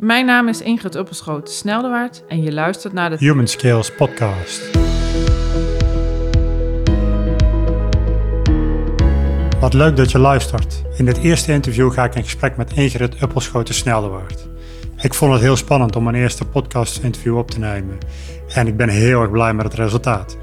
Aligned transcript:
Mijn 0.00 0.26
naam 0.26 0.48
is 0.48 0.60
Ingrid 0.60 0.94
Uppelschoot 0.94 1.50
Sneldewaard 1.50 2.24
en 2.28 2.42
je 2.42 2.52
luistert 2.52 2.92
naar 2.92 3.10
de 3.10 3.16
Human 3.18 3.46
Skills 3.46 3.94
Podcast. 3.94 4.70
Wat 9.60 9.74
leuk 9.74 9.96
dat 9.96 10.10
je 10.10 10.18
luistert. 10.18 10.82
In 10.96 11.04
dit 11.04 11.18
eerste 11.18 11.52
interview 11.52 11.92
ga 11.92 12.04
ik 12.04 12.14
in 12.14 12.22
gesprek 12.22 12.56
met 12.56 12.72
Ingrid 12.72 13.22
Uppelschoten 13.22 13.74
Sneldewaard. 13.74 14.48
Ik 14.96 15.14
vond 15.14 15.32
het 15.32 15.40
heel 15.40 15.56
spannend 15.56 15.96
om 15.96 16.04
mijn 16.04 16.16
eerste 16.16 16.44
podcast-interview 16.44 17.36
op 17.36 17.50
te 17.50 17.58
nemen 17.58 17.98
en 18.54 18.66
ik 18.66 18.76
ben 18.76 18.88
heel 18.88 19.20
erg 19.20 19.30
blij 19.30 19.54
met 19.54 19.64
het 19.64 19.74
resultaat. 19.74 20.36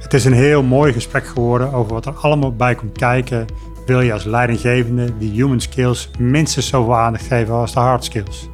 Het 0.00 0.14
is 0.14 0.24
een 0.24 0.32
heel 0.32 0.62
mooi 0.62 0.92
gesprek 0.92 1.26
geworden 1.26 1.72
over 1.72 1.92
wat 1.92 2.06
er 2.06 2.14
allemaal 2.14 2.56
bij 2.56 2.74
komt 2.74 2.98
kijken. 2.98 3.46
Wil 3.86 4.00
je 4.00 4.12
als 4.12 4.24
leidinggevende 4.24 5.18
die 5.18 5.32
human 5.32 5.60
skills 5.60 6.10
minstens 6.18 6.68
zoveel 6.68 6.96
aandacht 6.96 7.26
geven 7.26 7.54
als 7.54 7.72
de 7.72 7.80
hard 7.80 8.04
skills? 8.04 8.48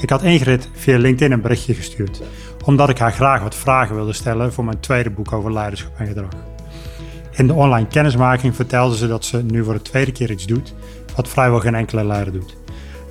Ik 0.00 0.10
had 0.10 0.22
Ingrid 0.22 0.68
via 0.74 0.98
LinkedIn 0.98 1.32
een 1.32 1.40
berichtje 1.40 1.74
gestuurd, 1.74 2.22
omdat 2.64 2.88
ik 2.88 2.98
haar 2.98 3.12
graag 3.12 3.42
wat 3.42 3.54
vragen 3.54 3.94
wilde 3.94 4.12
stellen 4.12 4.52
voor 4.52 4.64
mijn 4.64 4.80
tweede 4.80 5.10
boek 5.10 5.32
over 5.32 5.52
leiderschap 5.52 5.98
en 5.98 6.06
gedrag. 6.06 6.32
In 7.32 7.46
de 7.46 7.52
online 7.52 7.86
kennismaking 7.86 8.54
vertelde 8.56 8.96
ze 8.96 9.08
dat 9.08 9.24
ze 9.24 9.42
nu 9.42 9.64
voor 9.64 9.74
de 9.74 9.82
tweede 9.82 10.12
keer 10.12 10.30
iets 10.30 10.46
doet 10.46 10.74
wat 11.16 11.28
vrijwel 11.28 11.60
geen 11.60 11.74
enkele 11.74 12.04
leider 12.04 12.32
doet. 12.32 12.56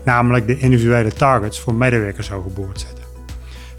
Namelijk 0.03 0.47
de 0.47 0.59
individuele 0.59 1.13
targets 1.13 1.59
voor 1.59 1.75
medewerkers 1.75 2.31
overboord 2.31 2.79
zetten. 2.79 3.03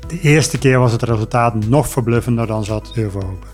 De 0.06 0.20
eerste 0.20 0.58
keer 0.58 0.78
was 0.78 0.92
het 0.92 1.02
resultaat 1.02 1.54
nog 1.54 1.88
verbluffender 1.88 2.46
dan 2.46 2.64
ze 2.64 2.72
had 2.72 2.92
durven 2.94 3.22
hopen. 3.24 3.48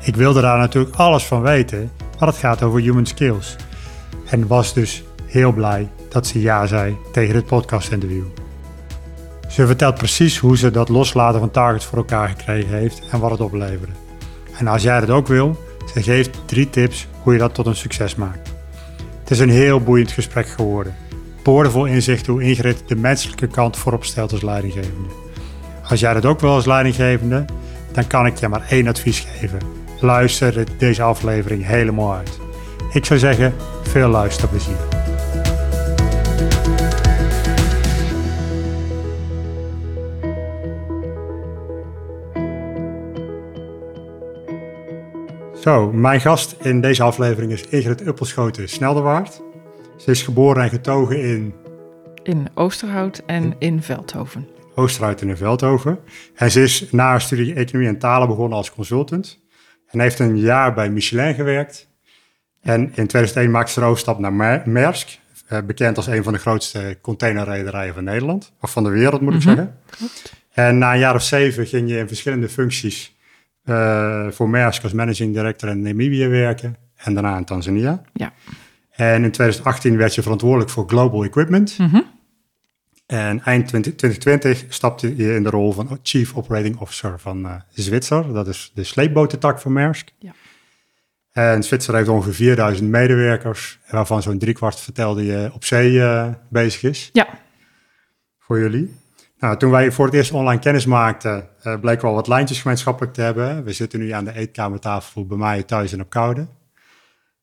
Ik 0.00 0.16
wilde 0.16 0.40
daar 0.40 0.58
natuurlijk 0.58 0.96
alles 0.96 1.24
van 1.24 1.42
weten, 1.42 1.90
maar 2.18 2.28
het 2.28 2.38
gaat 2.38 2.62
over 2.62 2.80
human 2.80 3.06
skills. 3.06 3.56
En 4.24 4.46
was 4.46 4.74
dus 4.74 5.04
heel 5.26 5.52
blij 5.52 5.88
dat 6.08 6.26
ze 6.26 6.40
ja 6.40 6.66
zei 6.66 6.96
tegen 7.12 7.34
dit 7.34 7.46
podcast-interview. 7.46 8.24
Ze 9.52 9.66
vertelt 9.66 9.94
precies 9.94 10.38
hoe 10.38 10.56
ze 10.56 10.70
dat 10.70 10.88
loslaten 10.88 11.40
van 11.40 11.50
targets 11.50 11.84
voor 11.84 11.98
elkaar 11.98 12.28
gekregen 12.28 12.78
heeft 12.78 13.02
en 13.10 13.20
wat 13.20 13.30
het 13.30 13.40
opleverde. 13.40 13.92
En 14.58 14.66
als 14.66 14.82
jij 14.82 15.00
dat 15.00 15.10
ook 15.10 15.26
wil, 15.26 15.58
ze 15.94 16.02
geeft 16.02 16.38
drie 16.46 16.70
tips 16.70 17.06
hoe 17.22 17.32
je 17.32 17.38
dat 17.38 17.54
tot 17.54 17.66
een 17.66 17.76
succes 17.76 18.14
maakt. 18.14 18.52
Het 19.20 19.30
is 19.30 19.38
een 19.38 19.50
heel 19.50 19.80
boeiend 19.80 20.12
gesprek 20.12 20.48
geworden. 20.48 20.94
Boordevol 21.42 21.84
inzicht 21.84 22.26
hoe 22.26 22.42
Ingrid 22.42 22.82
de 22.86 22.96
menselijke 22.96 23.46
kant 23.46 23.76
voorop 23.76 24.04
stelt 24.04 24.32
als 24.32 24.42
leidinggevende. 24.42 25.08
Als 25.88 26.00
jij 26.00 26.14
dat 26.14 26.24
ook 26.26 26.40
wil 26.40 26.50
als 26.50 26.66
leidinggevende, 26.66 27.44
dan 27.92 28.06
kan 28.06 28.26
ik 28.26 28.36
je 28.36 28.48
maar 28.48 28.66
één 28.68 28.88
advies 28.88 29.20
geven. 29.20 29.58
Luister 30.00 30.64
deze 30.78 31.02
aflevering 31.02 31.66
helemaal 31.66 32.14
uit. 32.14 32.38
Ik 32.92 33.04
zou 33.04 33.18
zeggen, 33.18 33.54
veel 33.82 34.08
luisterplezier. 34.08 35.01
Zo, 45.62 45.92
mijn 45.92 46.20
gast 46.20 46.54
in 46.62 46.80
deze 46.80 47.02
aflevering 47.02 47.52
is 47.52 47.62
Ingrid 47.66 48.06
Uppelschoten 48.06 48.68
Snelderwaard. 48.68 49.40
Ze 49.96 50.10
is 50.10 50.22
geboren 50.22 50.62
en 50.62 50.68
getogen 50.68 51.20
in... 51.22 51.54
In 52.22 52.48
Oosterhout 52.54 53.22
en 53.26 53.54
in 53.58 53.82
Veldhoven. 53.82 54.48
Oosterhout 54.74 55.20
en 55.20 55.28
in 55.28 55.36
Veldhoven. 55.36 55.98
En 56.34 56.50
ze 56.50 56.62
is 56.62 56.86
na 56.90 57.04
haar 57.04 57.20
studie 57.20 57.54
Economie 57.54 57.88
en 57.88 57.98
Talen 57.98 58.28
begonnen 58.28 58.56
als 58.56 58.72
consultant. 58.72 59.38
En 59.86 60.00
heeft 60.00 60.18
een 60.18 60.38
jaar 60.38 60.74
bij 60.74 60.90
Michelin 60.90 61.34
gewerkt. 61.34 61.88
En 62.60 62.80
in 62.80 63.06
2001 63.06 63.50
maakte 63.50 63.72
ze 63.72 63.80
de 63.80 63.86
overstap 63.86 64.18
naar 64.18 64.32
Maersk. 64.64 65.18
Eh, 65.46 65.58
bekend 65.66 65.96
als 65.96 66.06
een 66.06 66.22
van 66.22 66.32
de 66.32 66.38
grootste 66.38 66.98
containerrederijen 67.00 67.94
van 67.94 68.04
Nederland. 68.04 68.52
Of 68.60 68.70
van 68.70 68.84
de 68.84 68.90
wereld, 68.90 69.20
moet 69.20 69.34
ik 69.34 69.38
Mhm. 69.44 69.48
zeggen. 69.48 69.78
En 70.52 70.78
na 70.78 70.92
een 70.92 70.98
jaar 70.98 71.14
of 71.14 71.22
zeven 71.22 71.66
ging 71.66 71.88
je 71.90 71.98
in 71.98 72.08
verschillende 72.08 72.48
functies 72.48 73.14
voor 74.30 74.48
Maersk 74.48 74.82
als 74.82 74.92
managing 74.92 75.34
director 75.34 75.68
in 75.68 75.82
Namibië 75.82 76.26
werken. 76.26 76.76
En 76.96 77.14
daarna 77.14 77.36
in 77.36 77.44
Tanzania. 77.44 78.02
Ja. 78.12 78.32
En 78.90 79.24
in 79.24 79.30
2018 79.30 79.96
werd 79.96 80.14
je 80.14 80.22
verantwoordelijk 80.22 80.70
voor 80.70 80.88
Global 80.88 81.24
Equipment. 81.24 81.78
Mhm. 81.78 82.00
En 83.06 83.42
eind 83.44 83.68
20, 83.68 83.94
2020 83.94 84.74
stapte 84.74 85.16
je 85.16 85.34
in 85.34 85.42
de 85.42 85.50
rol 85.50 85.72
van 85.72 85.98
Chief 86.02 86.34
Operating 86.34 86.78
Officer 86.78 87.20
van 87.20 87.46
eh, 87.46 87.54
Zwitser. 87.68 88.32
Dat 88.32 88.48
is 88.48 88.70
de 88.74 88.84
sleepbotentak 88.84 89.60
van 89.60 89.72
Maersk. 89.72 90.08
Ja. 90.18 90.32
En 91.32 91.62
Zwitser 91.62 91.94
heeft 91.94 92.08
ongeveer 92.08 92.34
4000 92.34 92.88
medewerkers, 92.88 93.78
waarvan 93.90 94.22
zo'n 94.22 94.38
driekwart 94.38 94.80
vertelde 94.80 95.24
je 95.24 95.50
op 95.52 95.64
zee 95.64 96.02
eh, 96.02 96.28
bezig 96.48 96.82
is. 96.82 97.10
Ja. 97.12 97.28
Voor 98.38 98.58
jullie. 98.58 98.94
Nou, 99.42 99.56
toen 99.56 99.70
wij 99.70 99.92
voor 99.92 100.04
het 100.04 100.14
eerst 100.14 100.32
online 100.32 100.60
kennis 100.60 100.86
maakten, 100.86 101.48
eh 101.62 101.80
bleken 101.80 102.00
we 102.00 102.06
al 102.06 102.14
wat 102.14 102.28
lijntjes 102.28 102.60
gemeenschappelijk 102.60 103.12
te 103.14 103.20
hebben. 103.20 103.64
We 103.64 103.72
zitten 103.72 103.98
nu 103.98 104.10
aan 104.10 104.24
de 104.24 104.32
eetkamertafel 104.34 105.26
bij 105.26 105.36
mij 105.36 105.62
thuis 105.62 105.92
in 105.92 106.00
op 106.00 106.10
Koude. 106.10 106.46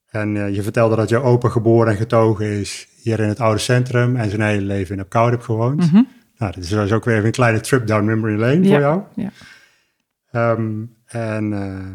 En 0.10 0.38
eh, 0.46 0.56
je 0.56 0.64
vertelde 0.64 0.96
dat 0.96 1.10
je 1.10 1.22
opa 1.22 1.50
geboren 1.50 1.92
en 1.92 1.98
getogen 1.98 2.46
is 2.46 2.88
hier 3.02 3.20
in 3.20 3.28
het 3.28 3.40
oude 3.40 3.60
centrum 3.60 4.16
en 4.16 4.30
zijn 4.30 4.42
hele 4.42 4.62
leven 4.66 4.96
in 4.96 5.02
op 5.02 5.10
Koude 5.10 5.32
hebt 5.32 5.44
gewoond. 5.46 5.92
Mhm. 5.92 6.02
Nou, 6.38 6.52
dit 6.54 6.64
is 6.64 6.70
dus 6.70 6.92
ook 6.92 7.06
weer 7.06 7.14
even 7.16 7.26
een 7.26 7.32
kleine 7.32 7.60
trip 7.60 7.88
down 7.88 8.06
memory 8.06 8.40
lane 8.40 8.64
Ja, 8.64 8.70
voor 8.70 8.80
jou. 8.80 9.02
ja. 9.16 9.30
Ehm, 10.32 10.84
en 11.06 11.54
eh, 11.54 11.86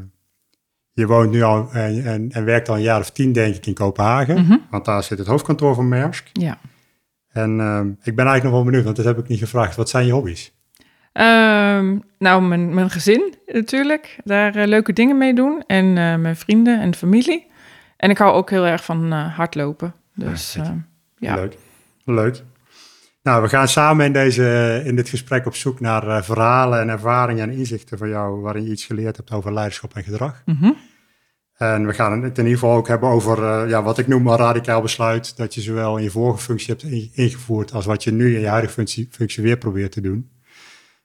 je 0.92 1.06
woont 1.06 1.31
nu 1.31 1.42
al 1.42 1.69
en, 1.72 2.04
en, 2.04 2.31
en 2.32 2.44
werkt 2.44 2.69
al 2.69 2.75
een 2.76 2.82
jaar 2.82 3.00
of 3.00 3.10
tien, 3.10 3.32
denk 3.32 3.54
ik, 3.54 3.66
in 3.66 3.75
Kopenhagen. 3.75 4.41
Mhm. 4.42 4.56
Want 4.71 4.84
daar 4.84 5.03
zit 5.03 5.19
het 5.19 5.26
hoofdkantoor 5.26 5.75
van 5.75 5.88
Maersk. 5.88 6.28
Ja. 6.32 6.59
En 7.34 7.61
ehm, 7.61 7.89
ik 7.89 8.17
ben 8.17 8.27
eigenlijk 8.27 8.43
nog 8.43 8.53
wel 8.53 8.65
benieuwd, 8.65 8.84
want 8.84 8.97
dat 8.97 9.05
heb 9.05 9.19
ik 9.19 9.28
niet 9.28 9.39
gevraagd. 9.39 9.77
Wat 9.77 9.89
zijn 9.89 10.06
je 10.06 10.12
hobby's? 10.12 10.53
Ehm, 11.12 11.99
nou, 12.19 12.43
mijn, 12.43 12.75
mijn 12.75 12.91
gezin 12.91 13.34
natuurlijk. 13.47 14.19
Daar 14.25 14.56
eh, 14.56 14.67
leuke 14.67 14.93
dingen 14.93 15.19
mee 15.19 15.34
doen. 15.34 15.62
En 15.67 15.87
eh, 15.87 16.17
mijn 16.17 16.37
vrienden 16.37 16.81
en 16.81 16.95
familie. 16.95 17.47
En 17.97 18.11
ik 18.11 18.19
hou 18.19 18.34
ook 18.34 18.50
heel 18.50 18.67
erg 18.67 18.84
van 18.84 19.12
eh, 19.12 19.37
hardlopen. 19.37 19.95
Dus 20.15 20.53
Ja, 20.53 20.62
eh, 20.62 20.71
ja. 21.17 21.34
Leuk. 21.34 21.56
Leuk. 22.05 22.43
Nou, 23.22 23.43
we 23.43 23.49
gaan 23.49 23.69
samen 23.69 24.06
in, 24.06 24.12
deze, 24.12 24.83
in 24.84 24.97
dit 24.97 25.09
gesprek 25.09 25.47
op 25.47 25.55
zoek 25.55 25.81
naar 25.81 26.25
verhalen 26.25 26.81
en 26.81 26.89
ervaringen 26.89 27.51
en 27.51 27.56
inzichten 27.56 27.99
van 27.99 28.09
jou... 28.09 28.41
waarin 28.41 28.65
je 28.65 28.71
iets 28.71 28.84
geleerd 28.84 29.16
hebt 29.16 29.33
over 29.33 29.53
leiderschap 29.53 29.95
en 29.95 30.05
gedrag. 30.05 30.43
Mhm. 30.45 30.71
En 31.54 31.87
we 31.87 31.92
gaan 31.94 32.22
het 32.22 32.38
in 32.38 32.44
ieder 32.44 32.59
geval 32.59 32.76
ook 32.76 32.88
hebben 32.88 33.09
over 33.09 33.44
eh, 33.44 33.69
ja, 33.69 33.82
wat 33.82 33.98
ik 33.98 34.06
noem 34.09 34.26
een 34.26 34.37
radicaal 34.37 34.81
besluit. 34.82 35.37
Dat 35.37 35.54
je 35.54 35.60
zowel 35.60 35.97
in 35.97 36.03
je 36.03 36.10
vorige 36.10 36.42
functie 36.42 36.69
hebt 36.70 36.82
in- 36.82 37.10
ingevoerd 37.12 37.72
als 37.72 37.84
wat 37.87 38.04
je 38.04 38.12
nu 38.12 38.34
in 38.34 38.41
je 38.41 38.47
huidige 38.47 38.72
functie, 38.75 39.09
functie 39.10 39.42
weer 39.42 39.56
probeert 39.56 39.92
te 39.92 40.00
doen. 40.00 40.31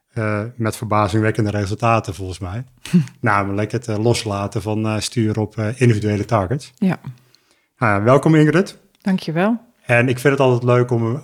Eh, 0.09 0.41
met 0.55 0.75
verbazingwekkende 0.75 1.49
resultaten 1.49 2.13
volgens 2.15 2.39
mij. 2.39 2.63
Namelijk 3.19 3.71
het 3.71 3.87
eh, 3.87 3.97
loslaten 3.97 4.61
van 4.61 4.85
eh, 4.87 4.99
sturen 4.99 5.41
op 5.41 5.57
individuele 5.75 6.25
targets. 6.25 6.71
Ja, 6.77 6.97
Nou 7.77 7.93
ja, 7.93 8.03
welkom 8.03 8.35
Ingrid. 8.35 8.77
dankjewel. 9.01 9.67
En 9.85 10.09
ik 10.09 10.19
vind 10.19 10.33
het 10.33 10.41
altijd 10.41 10.63
leuk 10.63 10.91
om, 10.91 11.15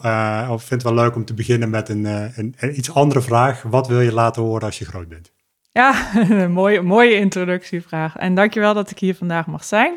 of 0.49 0.63
vind 0.63 0.69
het 0.69 0.83
wel 0.83 0.93
leuk 1.03 1.15
om 1.15 1.25
te 1.25 1.33
beginnen 1.33 1.69
met 1.69 1.89
een, 1.89 2.05
een, 2.05 2.55
een 2.57 2.77
iets 2.77 2.93
andere 2.93 3.21
vraag. 3.21 3.61
Wat 3.61 3.87
wil 3.87 4.01
je 4.01 4.13
laten 4.13 4.41
horen 4.41 4.61
als 4.65 4.79
je 4.79 4.85
groot 4.85 5.07
bent? 5.07 5.31
Ja, 5.75 5.93
een 6.29 6.51
mooie, 6.51 6.81
mooie 6.81 7.13
introductievraag. 7.15 8.15
En 8.17 8.35
dankjewel 8.35 8.73
dat 8.73 8.89
ik 8.91 8.99
hier 8.99 9.15
vandaag 9.15 9.45
mag 9.47 9.63
zijn. 9.63 9.93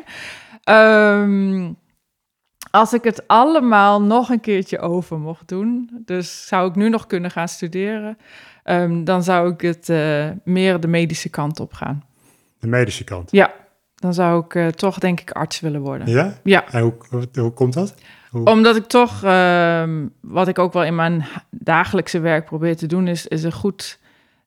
Ehm, 0.63 1.71
als 2.71 2.93
ik 2.93 3.03
het 3.03 3.27
allemaal 3.27 4.01
nog 4.01 4.29
een 4.29 4.39
keertje 4.39 4.79
over 4.79 5.19
mocht 5.19 5.47
doen, 5.47 5.89
dus 6.05 6.47
zou 6.47 6.69
ik 6.69 6.75
nu 6.75 6.89
nog 6.89 7.07
kunnen 7.07 7.31
gaan 7.31 7.47
studeren, 7.47 8.17
ehm, 8.63 9.03
dan 9.03 9.23
zou 9.23 9.51
ik 9.53 9.61
het 9.61 9.89
eh, 9.89 10.27
meer 10.43 10.79
de 10.79 10.87
medische 10.87 11.29
kant 11.29 11.59
op 11.59 11.73
gaan. 11.73 12.03
De 12.59 12.67
medische 12.67 13.03
kant. 13.03 13.31
Ja, 13.31 13.51
dan 13.95 14.13
zou 14.13 14.43
ik 14.45 14.55
eh, 14.55 14.67
toch 14.67 14.99
denk 14.99 15.19
ik 15.19 15.31
arts 15.31 15.59
willen 15.59 15.81
worden. 15.81 16.07
Ja? 16.07 16.33
Ja, 16.43 16.71
En 16.71 16.81
hoe, 16.81 16.93
hoe, 17.09 17.27
hoe 17.33 17.51
komt 17.51 17.73
dat? 17.73 17.95
Hoe- 18.29 18.45
omdat 18.45 18.75
ik 18.75 18.85
toch, 18.85 19.23
ehm, 19.23 20.07
wat 20.21 20.47
ik 20.47 20.59
ook 20.59 20.73
wel 20.73 20.83
in 20.83 20.95
mijn 20.95 21.25
dagelijkse 21.49 22.19
werk 22.19 22.45
probeer 22.45 22.77
te 22.77 22.87
doen, 22.87 23.07
is, 23.07 23.27
is 23.27 23.43
een 23.43 23.51
goed, 23.51 23.98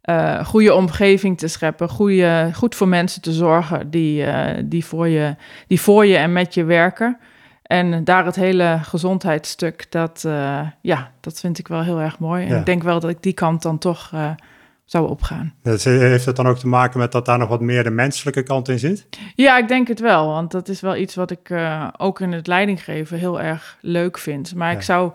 eh, 0.02 0.44
goede 0.44 0.74
omgeving 0.74 1.38
te 1.38 1.48
scheppen. 1.48 1.88
Goede, 1.88 2.50
goed 2.54 2.74
voor 2.74 2.88
mensen 2.88 3.22
te 3.22 3.32
zorgen 3.32 3.90
die, 3.90 4.24
eh, 4.24 4.62
die, 4.64 4.84
voor 4.84 5.08
je, 5.08 5.36
die 5.66 5.80
voor 5.80 6.06
je 6.06 6.16
en 6.16 6.32
met 6.32 6.54
je 6.54 6.64
werken. 6.64 7.18
En 7.62 8.04
daar 8.04 8.24
het 8.24 8.36
hele 8.36 8.78
gezondheidsstuk, 8.82 9.86
dat, 9.90 10.22
eh, 10.26 10.60
ja, 10.80 11.10
dat 11.20 11.40
vind 11.40 11.58
ik 11.58 11.68
wel 11.68 11.82
heel 11.82 12.00
erg 12.00 12.18
mooi. 12.18 12.44
En 12.44 12.48
Ja. 12.52 12.58
ik 12.58 12.66
denk 12.66 12.82
wel 12.82 13.00
dat 13.00 13.10
ik 13.10 13.22
die 13.22 13.32
kant 13.32 13.62
dan 13.62 13.78
toch 13.78 14.10
zou 14.84 15.08
opgaan. 15.08 15.54
Dat 15.62 15.82
heeft 15.84 16.24
het 16.26 16.36
dan 16.36 16.46
ook 16.46 16.58
te 16.58 16.68
maken 16.68 16.98
met 16.98 17.12
dat 17.12 17.26
daar 17.26 17.38
nog 17.38 17.48
wat 17.48 17.60
meer 17.60 17.84
de 17.84 17.90
menselijke 17.90 18.42
kant 18.42 18.68
in 18.68 18.78
zit? 18.78 19.06
Ja, 19.34 19.58
ik 19.58 19.68
denk 19.68 19.88
het 19.88 20.00
wel. 20.00 20.26
Want 20.26 20.50
dat 20.50 20.68
is 20.68 20.80
wel 20.80 20.96
iets 20.96 21.14
wat 21.14 21.30
ik 21.30 21.54
ook 21.96 22.20
in 22.20 22.32
het 22.32 22.46
leidinggeven 22.46 23.18
heel 23.18 23.40
erg 23.40 23.78
leuk 23.80 24.18
vind. 24.18 24.54
Maar 24.54 24.70
Ja. 24.70 24.76
ik 24.76 24.82
zou. 24.82 25.12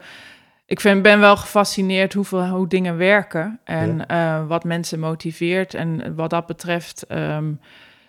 Ik 0.70 0.80
vind, 0.80 1.02
ben 1.02 1.20
wel 1.20 1.38
gefascineerd 1.38 2.14
hoeveel, 2.14 2.48
hoe 2.48 2.68
dingen 2.68 2.98
werken 2.98 3.60
en 3.64 4.08
eh, 4.08 4.48
wat 4.48 4.64
mensen 4.64 5.00
motiveert. 5.00 5.74
En 5.74 6.16
wat 6.16 6.30
dat 6.30 6.46
betreft, 6.46 7.06
ehm, 7.08 7.46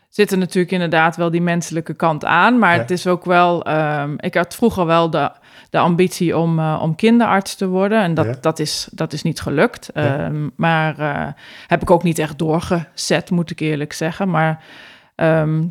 zit 0.08 0.30
er 0.32 0.38
natuurlijk 0.38 0.72
inderdaad 0.72 1.16
wel 1.16 1.30
die 1.30 1.42
menselijke 1.42 1.94
kant 1.94 2.24
aan. 2.24 2.58
Maar 2.58 2.74
Ja. 2.74 2.80
het 2.80 2.90
is 2.90 3.06
ook 3.06 3.24
wel. 3.24 3.64
ehm, 3.64 4.14
ik 4.16 4.34
had 4.34 4.54
vroeger 4.54 4.86
wel 4.86 5.10
de, 5.10 5.30
de 5.70 5.78
ambitie 5.78 6.36
om, 6.36 6.58
eh, 6.58 6.78
om 6.82 6.94
kinderarts 6.96 7.54
te 7.54 7.66
worden. 7.68 8.02
En 8.02 8.14
dat, 8.14 8.26
Ja. 8.26 8.34
dat, 8.40 8.58
is, 8.58 8.88
dat 8.92 9.12
is 9.12 9.22
niet 9.22 9.40
gelukt. 9.40 9.88
Ehm, 9.92 10.48
maar 10.56 10.98
eh, 10.98 11.26
heb 11.66 11.82
ik 11.82 11.90
ook 11.90 12.02
niet 12.02 12.18
echt 12.18 12.38
doorgezet, 12.38 13.30
moet 13.30 13.50
ik 13.50 13.60
eerlijk 13.60 13.92
zeggen. 13.92 14.30
Maar 14.30 14.62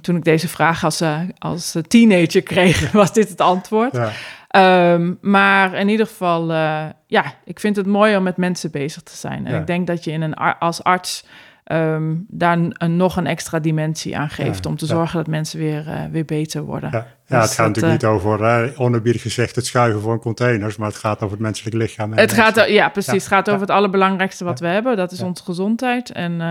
toen 0.01 0.15
ik 0.15 0.23
deze 0.23 0.47
vraag 0.47 0.83
als, 0.83 1.01
als 1.37 1.75
teenager 1.87 2.41
kreeg, 2.41 2.91
was 3.01 3.13
dit 3.13 3.29
het 3.29 3.41
antwoord. 3.41 3.99
Ehm, 4.47 5.13
maar 5.21 5.73
in 5.73 5.89
ieder 5.89 6.05
geval, 6.07 6.51
eh, 6.51 6.85
ja, 7.07 7.23
ik 7.45 7.59
vind 7.59 7.75
het 7.75 7.85
mooi 7.85 8.15
om 8.17 8.23
met 8.23 8.37
mensen 8.37 8.71
bezig 8.71 9.03
te 9.03 9.15
zijn. 9.15 9.45
En 9.47 9.53
Ja. 9.53 9.59
ik 9.59 9.67
denk 9.67 9.87
dat 9.87 10.03
je 10.03 10.11
in 10.11 10.21
een, 10.21 10.33
ar- 10.33 10.57
als 10.59 10.83
arts 10.83 11.25
ehm, 11.63 12.15
daar 12.27 12.53
een, 12.57 12.75
een- 12.77 12.97
nog 12.97 13.17
een 13.17 13.27
extra 13.27 13.59
dimensie 13.59 14.17
aan 14.17 14.29
geeft... 14.29 14.63
Ja, 14.63 14.69
om 14.69 14.77
te 14.77 14.85
ja. 14.85 14.91
zorgen 14.93 15.17
dat 15.17 15.27
mensen 15.27 15.59
weer, 15.59 15.87
eh, 15.87 15.99
weer 16.11 16.25
beter 16.25 16.61
worden. 16.61 16.89
Ja, 16.91 16.97
ja 17.25 17.39
Dus 17.39 17.49
het 17.49 17.57
gaat 17.57 17.57
dat, 17.57 17.67
natuurlijk 17.67 18.03
eh, 18.03 18.09
niet 18.09 18.17
over 18.19 18.39
uh, 18.69 18.79
onerbiedig 18.79 19.21
gezegd 19.21 19.55
het 19.55 19.65
schuiven 19.65 20.01
van 20.01 20.19
containers, 20.19 20.75
maar 20.77 20.87
het 20.87 20.97
gaat 20.97 21.15
over 21.21 21.29
het 21.31 21.39
menselijk 21.39 21.75
lichaam. 21.75 22.13
en 22.13 22.19
Het 22.19 22.33
gaat, 22.33 22.55
mensen. 22.55 22.73
ja, 22.73 22.89
precies. 22.89 23.11
Het 23.13 23.27
gaat 23.27 23.49
over 23.49 23.61
het 23.61 23.69
allerbelangrijkste 23.69 24.43
wat 24.43 24.59
we 24.59 24.67
hebben. 24.67 24.97
Dat 24.97 25.11
is 25.11 25.21
onze 25.21 25.43
gezondheid. 25.43 26.11
En, 26.11 26.41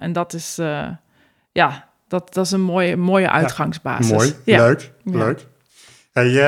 en 0.00 0.12
dat 0.12 0.32
is, 0.32 0.54
ja, 1.52 1.88
dat, 2.08 2.34
dat 2.34 2.44
is 2.44 2.50
een 2.50 2.60
mooie, 2.60 2.96
mooie 2.96 3.30
uitgangsbasis. 3.30 4.10
Mooi, 4.12 4.34
leuk, 4.44 4.92
leuk. 5.04 5.46
Hey, 6.14 6.38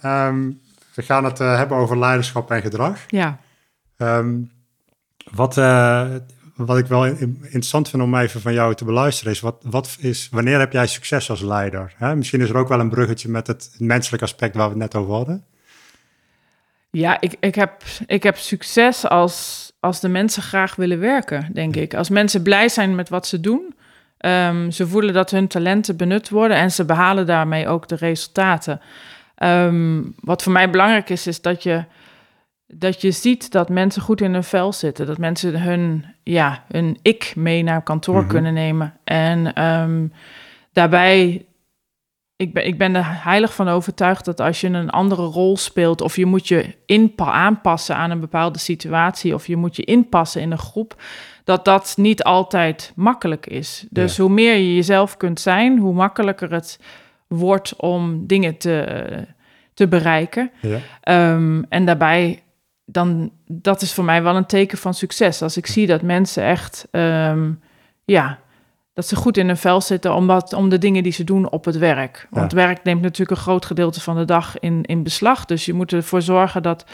ehm, 0.00 0.50
we 0.94 1.02
gaan 1.02 1.24
het 1.24 1.40
eh, 1.40 1.56
hebben 1.56 1.76
over 1.76 1.98
leiderschap 1.98 2.50
en 2.50 2.60
gedrag. 2.62 2.98
Ja. 3.06 3.38
Ehm, 3.96 4.34
wat, 5.30 5.56
eh, 5.58 6.06
wat 6.54 6.78
ik 6.78 6.86
wel 6.86 7.06
in- 7.06 7.38
interessant 7.42 7.88
vind 7.88 8.02
om 8.02 8.14
even 8.16 8.40
van 8.40 8.52
jou 8.52 8.74
te 8.74 8.84
beluisteren 8.84 9.32
is, 9.32 9.40
wat, 9.40 9.56
wat 9.62 9.96
is, 9.98 10.28
wanneer 10.30 10.58
heb 10.58 10.72
jij 10.72 10.86
succes 10.86 11.30
als 11.30 11.40
leider? 11.40 11.92
Hè? 11.96 12.16
Misschien 12.16 12.40
is 12.40 12.48
er 12.48 12.56
ook 12.56 12.68
wel 12.68 12.80
een 12.80 12.88
bruggetje 12.88 13.28
met 13.28 13.46
het 13.46 13.74
menselijk 13.78 14.22
aspect 14.22 14.54
waar 14.54 14.64
we 14.64 14.70
het 14.70 14.82
net 14.82 14.94
over 14.94 15.14
hadden. 15.14 15.44
Ja, 16.90 17.20
ik, 17.20 17.36
ik, 17.40 17.54
heb, 17.54 17.82
ik 18.06 18.22
heb 18.22 18.36
succes 18.36 19.08
als, 19.08 19.72
als 19.80 20.00
de 20.00 20.08
mensen 20.08 20.42
graag 20.42 20.74
willen 20.76 20.98
werken, 21.00 21.50
denk 21.52 21.76
ik. 21.76 21.94
Als 21.94 22.08
mensen 22.08 22.42
blij 22.42 22.68
zijn 22.68 22.94
met 22.94 23.08
wat 23.08 23.26
ze 23.26 23.40
doen. 23.40 23.74
Ze 24.70 24.86
voelen 24.86 25.14
dat 25.14 25.30
hun 25.30 25.48
talenten 25.48 25.96
benut 25.96 26.28
worden 26.28 26.56
en 26.56 26.70
ze 26.70 26.84
behalen 26.84 27.26
daarmee 27.26 27.68
ook 27.68 27.88
de 27.88 27.94
resultaten. 27.94 28.80
Ehm, 29.34 30.02
wat 30.20 30.42
voor 30.42 30.52
mij 30.52 30.70
belangrijk 30.70 31.10
is, 31.10 31.26
is 31.26 31.40
dat 31.40 31.62
je, 31.62 31.84
dat 32.66 33.00
je 33.00 33.10
ziet 33.10 33.50
dat 33.52 33.68
mensen 33.68 34.02
goed 34.02 34.20
in 34.20 34.32
hun 34.32 34.44
vel 34.44 34.72
zitten. 34.72 35.06
Dat 35.06 35.18
mensen 35.18 35.60
hun, 35.62 36.04
ja, 36.22 36.64
hun 36.68 36.98
ik 37.02 37.32
mee 37.36 37.62
naar 37.62 37.82
kantoor 37.82 38.20
Mhm. 38.20 38.28
kunnen 38.28 38.54
nemen. 38.54 38.94
En 39.04 39.52
ehm, 39.54 40.06
daarbij 40.72 41.46
ik 42.36 42.52
ben, 42.54 42.66
ik 42.66 42.78
ben 42.78 42.94
er 42.94 43.04
heilig 43.24 43.54
van 43.54 43.68
overtuigd 43.68 44.24
dat 44.24 44.40
als 44.40 44.60
je 44.60 44.68
een 44.68 44.90
andere 44.90 45.22
rol 45.22 45.56
speelt, 45.56 46.00
of 46.00 46.16
je 46.16 46.26
moet 46.26 46.48
je 46.48 46.74
inpa 46.86 47.24
aanpassen 47.32 47.96
aan 47.96 48.10
een 48.10 48.20
bepaalde 48.20 48.58
situatie, 48.58 49.34
of 49.34 49.46
je 49.46 49.56
moet 49.56 49.76
je 49.76 49.84
inpassen 49.84 50.40
in 50.40 50.50
een 50.50 50.58
groep, 50.58 51.02
dat 51.44 51.64
dat 51.64 51.94
niet 51.96 52.22
altijd 52.24 52.92
makkelijk 52.96 53.46
is. 53.46 53.86
Dus 53.90 54.16
Ja. 54.16 54.22
hoe 54.22 54.32
meer 54.32 54.54
je 54.56 54.74
jezelf 54.74 55.16
kunt 55.16 55.40
zijn, 55.40 55.78
hoe 55.78 55.94
makkelijker 55.94 56.52
het 56.52 56.78
wordt 57.34 57.76
om 57.76 58.26
dingen 58.26 58.56
te, 58.56 59.26
te 59.74 59.88
bereiken. 59.88 60.50
Ja. 60.60 60.78
Ehm, 61.00 61.62
en 61.68 61.84
daarbij, 61.84 62.42
dan, 62.84 63.30
dat 63.46 63.82
is 63.82 63.92
voor 63.92 64.04
mij 64.04 64.22
wel 64.22 64.36
een 64.36 64.46
teken 64.46 64.78
van 64.78 64.94
succes. 64.94 65.42
Als 65.42 65.56
ik 65.56 65.66
zie 65.66 65.86
dat 65.86 66.02
mensen 66.02 66.44
echt, 66.44 66.88
ehm, 66.90 67.52
ja, 68.04 68.38
dat 68.94 69.06
ze 69.06 69.16
goed 69.16 69.36
in 69.36 69.46
hun 69.46 69.56
vel 69.56 69.80
zitten 69.80 70.14
omdat, 70.14 70.52
om 70.52 70.68
de 70.68 70.78
dingen 70.78 71.02
die 71.02 71.12
ze 71.12 71.24
doen 71.24 71.50
op 71.50 71.64
het 71.64 71.78
werk. 71.78 72.26
Want 72.30 72.52
werk 72.52 72.84
neemt 72.84 73.02
natuurlijk 73.02 73.30
een 73.30 73.44
groot 73.44 73.64
gedeelte 73.64 74.00
van 74.00 74.16
de 74.16 74.24
dag 74.24 74.58
in, 74.58 74.82
in 74.82 75.02
beslag. 75.02 75.44
Dus 75.44 75.64
je 75.64 75.72
moet 75.72 75.92
ervoor 75.92 76.22
zorgen 76.22 76.62
dat, 76.62 76.84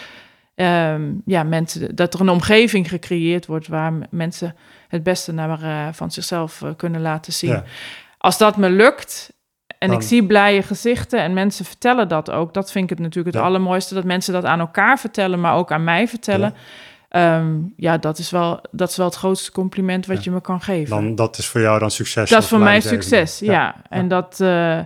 ehm, 0.55 1.13
ja, 1.25 1.43
mensen, 1.43 1.95
dat 1.97 2.15
er 2.15 2.21
een 2.21 2.29
omgeving 2.29 2.89
gecreëerd 2.89 3.47
wordt 3.47 3.69
waar 3.69 3.93
mensen 4.11 4.57
het 4.89 5.03
beste 5.03 5.33
naar, 5.33 5.63
eh, 5.63 5.93
van 5.93 6.11
zichzelf 6.11 6.63
eh, 6.63 6.71
kunnen 6.77 7.01
laten 7.01 7.33
zien. 7.33 7.51
Ja. 7.51 7.65
Als 8.19 8.39
dat 8.39 8.57
me 8.57 8.71
lukt 8.71 9.33
en 9.81 9.89
Dan- 9.89 9.97
ik 9.97 10.03
zie 10.03 10.27
blije 10.27 10.63
gezichten 10.63 11.21
en 11.21 11.33
mensen 11.33 11.65
vertellen 11.65 12.09
dat 12.09 12.31
ook, 12.31 12.55
dat 12.55 12.73
vind 12.73 12.85
ik 12.85 12.91
het 12.91 12.99
natuurlijk 12.99 13.35
het 13.35 13.45
Ja. 13.45 13.49
allermooiste, 13.49 13.95
dat 13.95 14.05
mensen 14.05 14.33
dat 14.33 14.45
aan 14.45 14.61
elkaar 14.61 14.99
vertellen, 14.99 15.41
maar 15.41 15.55
ook 15.55 15.73
aan 15.73 15.85
mij 15.85 16.09
vertellen. 16.09 16.55
Ja, 17.11 17.43
ja 17.77 17.99
dat, 17.99 18.19
is 18.19 18.31
wel, 18.31 18.61
dat 18.71 18.89
is 18.91 18.97
wel 18.97 19.07
het 19.07 19.15
grootste 19.15 19.53
compliment 19.53 20.07
wat 20.07 20.17
Ja. 20.17 20.23
je 20.25 20.31
me 20.31 20.41
kan 20.41 20.61
geven. 20.61 20.91
Dan, 20.91 21.15
dat 21.15 21.39
is 21.39 21.47
voor 21.47 21.61
jou 21.61 21.79
dan 21.79 21.91
succes. 21.91 22.31
dat 22.31 22.43
is 22.43 22.49
voor 22.49 22.59
mij 22.59 22.81
succes, 22.81 23.39
ja. 23.39 23.75
En, 23.89 24.09
Dat, 24.09 24.41
eh, 24.41 24.77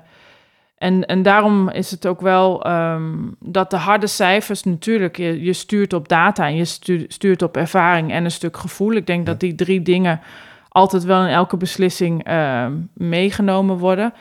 en, 0.79 1.07
en 1.07 1.23
daarom 1.23 1.69
is 1.71 1.91
het 1.91 2.07
ook 2.07 2.21
wel 2.21 2.65
ehm, 2.65 3.13
dat 3.41 3.71
de 3.71 3.77
harde 3.77 4.07
cijfers 4.07 4.63
natuurlijk, 4.65 5.17
je, 5.17 5.43
je 5.45 5.53
stuurt 5.53 5.93
op 5.93 6.09
data 6.09 6.47
en 6.47 6.57
je 6.57 6.65
stu- 6.65 7.05
stuurt 7.09 7.43
op 7.43 7.57
ervaring 7.57 8.13
en 8.13 8.25
een 8.25 8.31
stuk 8.31 8.57
gevoel. 8.57 8.93
Ik 8.93 9.07
denk 9.07 9.27
dat 9.27 9.41
die 9.41 9.55
drie 9.55 9.83
dingen 9.83 10.21
altijd 10.69 11.05
wel 11.05 11.23
in 11.23 11.33
elke 11.33 11.57
beslissing 11.57 12.25
ehm, 12.25 12.73
meegenomen 12.95 13.77
worden. 13.79 14.13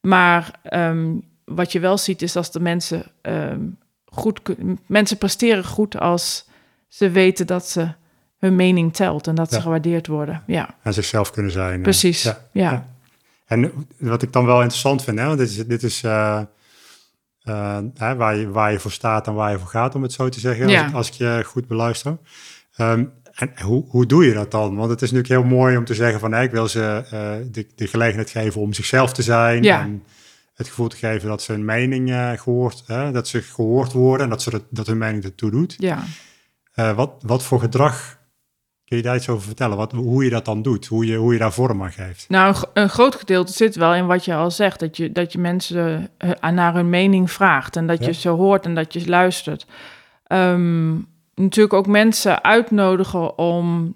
Maar 0.00 0.58
ehm, 0.62 1.14
wat 1.44 1.72
je 1.72 1.80
wel 1.80 1.98
ziet 1.98 2.22
is 2.22 2.36
als 2.36 2.50
de 2.52 2.60
mensen 2.60 3.04
ehm, 3.22 3.60
goed, 4.04 4.40
mensen 4.86 5.18
presteren 5.18 5.64
goed 5.64 5.98
als 5.98 6.48
ze 6.88 7.10
weten 7.10 7.46
dat 7.46 7.68
ze 7.68 7.88
hun 8.38 8.56
mening 8.56 8.94
telt 8.94 9.26
en 9.26 9.34
dat 9.34 9.52
ze 9.52 9.60
gewaardeerd 9.60 10.06
worden. 10.06 10.42
Ja, 10.46 10.74
En 10.82 10.94
zichzelf 10.94 11.30
kunnen 11.30 11.52
zijn. 11.52 11.82
precies. 11.82 12.22
Ja. 12.22 12.38
ja. 12.52 12.70
ja. 12.70 12.86
En 13.46 13.72
wat 13.98 14.22
ik 14.22 14.32
dan 14.32 14.46
wel 14.46 14.60
interessant 14.60 15.04
vind, 15.04 15.18
hè, 15.18 15.26
want 15.26 15.38
dit 15.38 15.48
is, 15.50 15.66
dit 15.66 15.82
is 15.82 16.02
eh, 16.02 16.40
eh, 17.42 17.78
hè, 17.94 18.14
waar, 18.16 18.36
je, 18.36 18.50
waar 18.50 18.72
je 18.72 18.78
voor 18.78 18.92
staat 18.92 19.26
en 19.26 19.34
waar 19.34 19.50
je 19.50 19.58
voor 19.58 19.68
gaat, 19.68 19.94
om 19.94 20.02
het 20.02 20.12
zo 20.12 20.28
te 20.28 20.40
zeggen, 20.40 20.66
als, 20.66 20.74
ik- 20.88 20.94
als 20.94 21.08
ik 21.08 21.14
je 21.14 21.42
goed 21.46 21.66
beluister. 21.66 22.18
Ehm, 22.76 23.04
en 23.40 23.52
hoe, 23.62 23.84
hoe 23.88 24.06
doe 24.06 24.24
je 24.26 24.32
dat 24.32 24.50
dan? 24.50 24.76
Want 24.76 24.90
het 24.90 25.02
is 25.02 25.10
natuurlijk 25.10 25.40
heel 25.42 25.56
mooi 25.58 25.76
om 25.76 25.84
te 25.84 25.94
zeggen 25.94 26.20
van, 26.20 26.32
hey, 26.32 26.44
ik 26.44 26.50
wil 26.50 26.68
ze 26.68 27.04
eh, 27.10 27.32
de, 27.52 27.66
de 27.74 27.86
gelegenheid 27.86 28.30
geven 28.30 28.60
om 28.60 28.72
zichzelf 28.72 29.12
te 29.12 29.22
zijn. 29.22 29.62
Ja. 29.62 29.80
En 29.80 30.02
het 30.54 30.68
gevoel 30.68 30.88
te 30.88 30.96
geven 30.96 31.28
dat 31.28 31.42
ze 31.42 31.52
hun 31.52 31.64
mening 31.64 32.10
eh, 32.10 32.30
gehoord, 32.36 32.82
hè, 32.86 33.12
dat 33.12 33.28
ze 33.28 33.42
gehoord 33.42 33.92
worden 33.92 34.24
en 34.24 34.30
dat, 34.30 34.42
ze 34.42 34.50
dat, 34.50 34.62
dat 34.70 34.86
hun 34.86 34.98
mening 34.98 35.24
ertoe 35.24 35.50
doet. 35.50 35.74
ja. 35.78 35.98
Eh, 36.74 36.92
wat, 36.96 37.12
wat 37.26 37.42
voor 37.42 37.60
gedrag, 37.60 38.18
kun 38.84 38.96
je 38.96 39.02
daar 39.02 39.16
iets 39.16 39.28
over 39.28 39.46
vertellen? 39.46 39.76
Wat, 39.76 39.92
hoe 39.92 40.24
je 40.24 40.30
dat 40.30 40.44
dan 40.44 40.62
doet, 40.62 40.86
hoe 40.86 41.06
je, 41.06 41.16
hoe 41.16 41.32
je 41.32 41.38
daar 41.38 41.52
vorm 41.52 41.82
aan 41.82 41.92
geeft? 41.92 42.24
Nou, 42.28 42.48
een, 42.48 42.54
gro- 42.54 42.70
een 42.74 42.88
groot 42.88 43.14
gedeelte 43.14 43.52
zit 43.52 43.76
wel 43.76 43.94
in 43.94 44.06
wat 44.06 44.24
je 44.24 44.34
al 44.34 44.50
zegt. 44.50 44.80
Dat 44.80 44.96
je, 44.96 45.12
dat 45.12 45.32
je 45.32 45.38
mensen 45.38 46.10
naar 46.40 46.74
hun 46.74 46.88
mening 46.88 47.30
vraagt. 47.30 47.76
En 47.76 47.86
dat 47.86 47.98
Ja. 48.00 48.06
je 48.06 48.12
ze 48.12 48.28
hoort 48.28 48.64
en 48.64 48.74
dat 48.74 48.92
je 48.92 49.08
luistert. 49.08 49.66
Ehm, 50.26 50.94
natuurlijk 51.42 51.74
ook 51.74 51.86
mensen 51.86 52.44
uitnodigen 52.44 53.38
om 53.38 53.94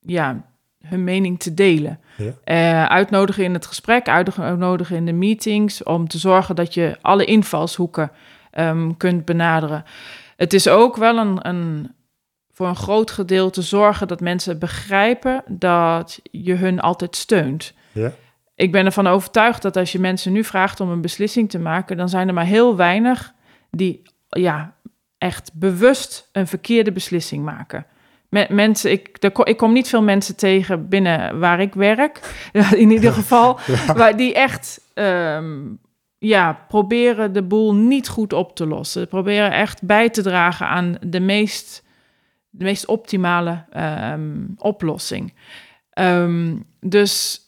ja, 0.00 0.44
hun 0.86 1.04
mening 1.04 1.38
te 1.38 1.54
delen. 1.54 2.00
Ja. 2.16 2.32
Eh, 2.44 2.84
uitnodigen 2.84 3.44
in 3.44 3.52
het 3.52 3.66
gesprek, 3.66 4.08
uitnodigen 4.08 4.96
in 4.96 5.06
de 5.06 5.12
meetings. 5.12 5.82
Om 5.82 6.08
te 6.08 6.18
zorgen 6.18 6.56
dat 6.56 6.74
je 6.74 6.98
alle 7.00 7.24
invalshoeken 7.24 8.10
ehm, 8.50 8.90
kunt 8.96 9.24
benaderen. 9.24 9.84
Het 10.36 10.52
is 10.52 10.68
ook 10.68 10.96
wel 10.96 11.18
een, 11.18 11.48
een, 11.48 11.94
voor 12.50 12.66
een 12.66 12.76
groot 12.76 13.10
gedeelte 13.10 13.62
zorgen 13.62 14.08
dat 14.08 14.20
mensen 14.20 14.58
begrijpen 14.58 15.42
dat 15.48 16.20
je 16.30 16.54
hun 16.54 16.80
altijd 16.80 17.16
steunt. 17.16 17.74
Ja. 17.92 18.12
Ik 18.54 18.72
ben 18.72 18.84
ervan 18.84 19.06
overtuigd 19.06 19.62
dat 19.62 19.76
als 19.76 19.92
je 19.92 19.98
mensen 19.98 20.32
nu 20.32 20.44
vraagt 20.44 20.80
om 20.80 20.90
een 20.90 21.00
beslissing 21.00 21.50
te 21.50 21.58
maken, 21.58 21.96
dan 21.96 22.08
zijn 22.08 22.28
er 22.28 22.34
maar 22.34 22.44
heel 22.44 22.76
weinig 22.76 23.32
die 23.70 24.02
ja, 24.28 24.74
echt 25.24 25.50
bewust 25.54 26.28
een 26.32 26.46
verkeerde 26.46 26.92
beslissing 26.92 27.44
maken. 27.44 27.86
Me- 28.28 28.46
mensen, 28.50 28.90
ik, 28.90 29.18
ik 29.44 29.56
kom 29.56 29.72
niet 29.72 29.88
veel 29.88 30.02
mensen 30.02 30.36
tegen 30.36 30.88
binnen 30.88 31.38
waar 31.38 31.60
ik 31.60 31.74
werk, 31.74 32.20
in 32.74 32.90
ieder 32.90 33.12
geval, 33.12 33.58
waar 33.96 34.16
die 34.16 34.34
echt 34.34 34.80
ehm, 34.94 35.62
ja, 36.18 36.52
proberen 36.68 37.32
de 37.32 37.42
boel 37.42 37.74
niet 37.74 38.08
goed 38.08 38.32
op 38.32 38.56
te 38.56 38.66
lossen. 38.66 39.08
Proberen 39.08 39.52
echt 39.52 39.82
bij 39.82 40.10
te 40.10 40.22
dragen 40.22 40.68
aan 40.68 40.96
de 41.00 41.20
meest, 41.20 41.84
de 42.50 42.64
meest 42.64 42.86
optimale 42.86 43.64
ehm, 43.70 44.44
oplossing. 44.56 45.34
Ehm, 45.90 46.56
dus 46.80 47.43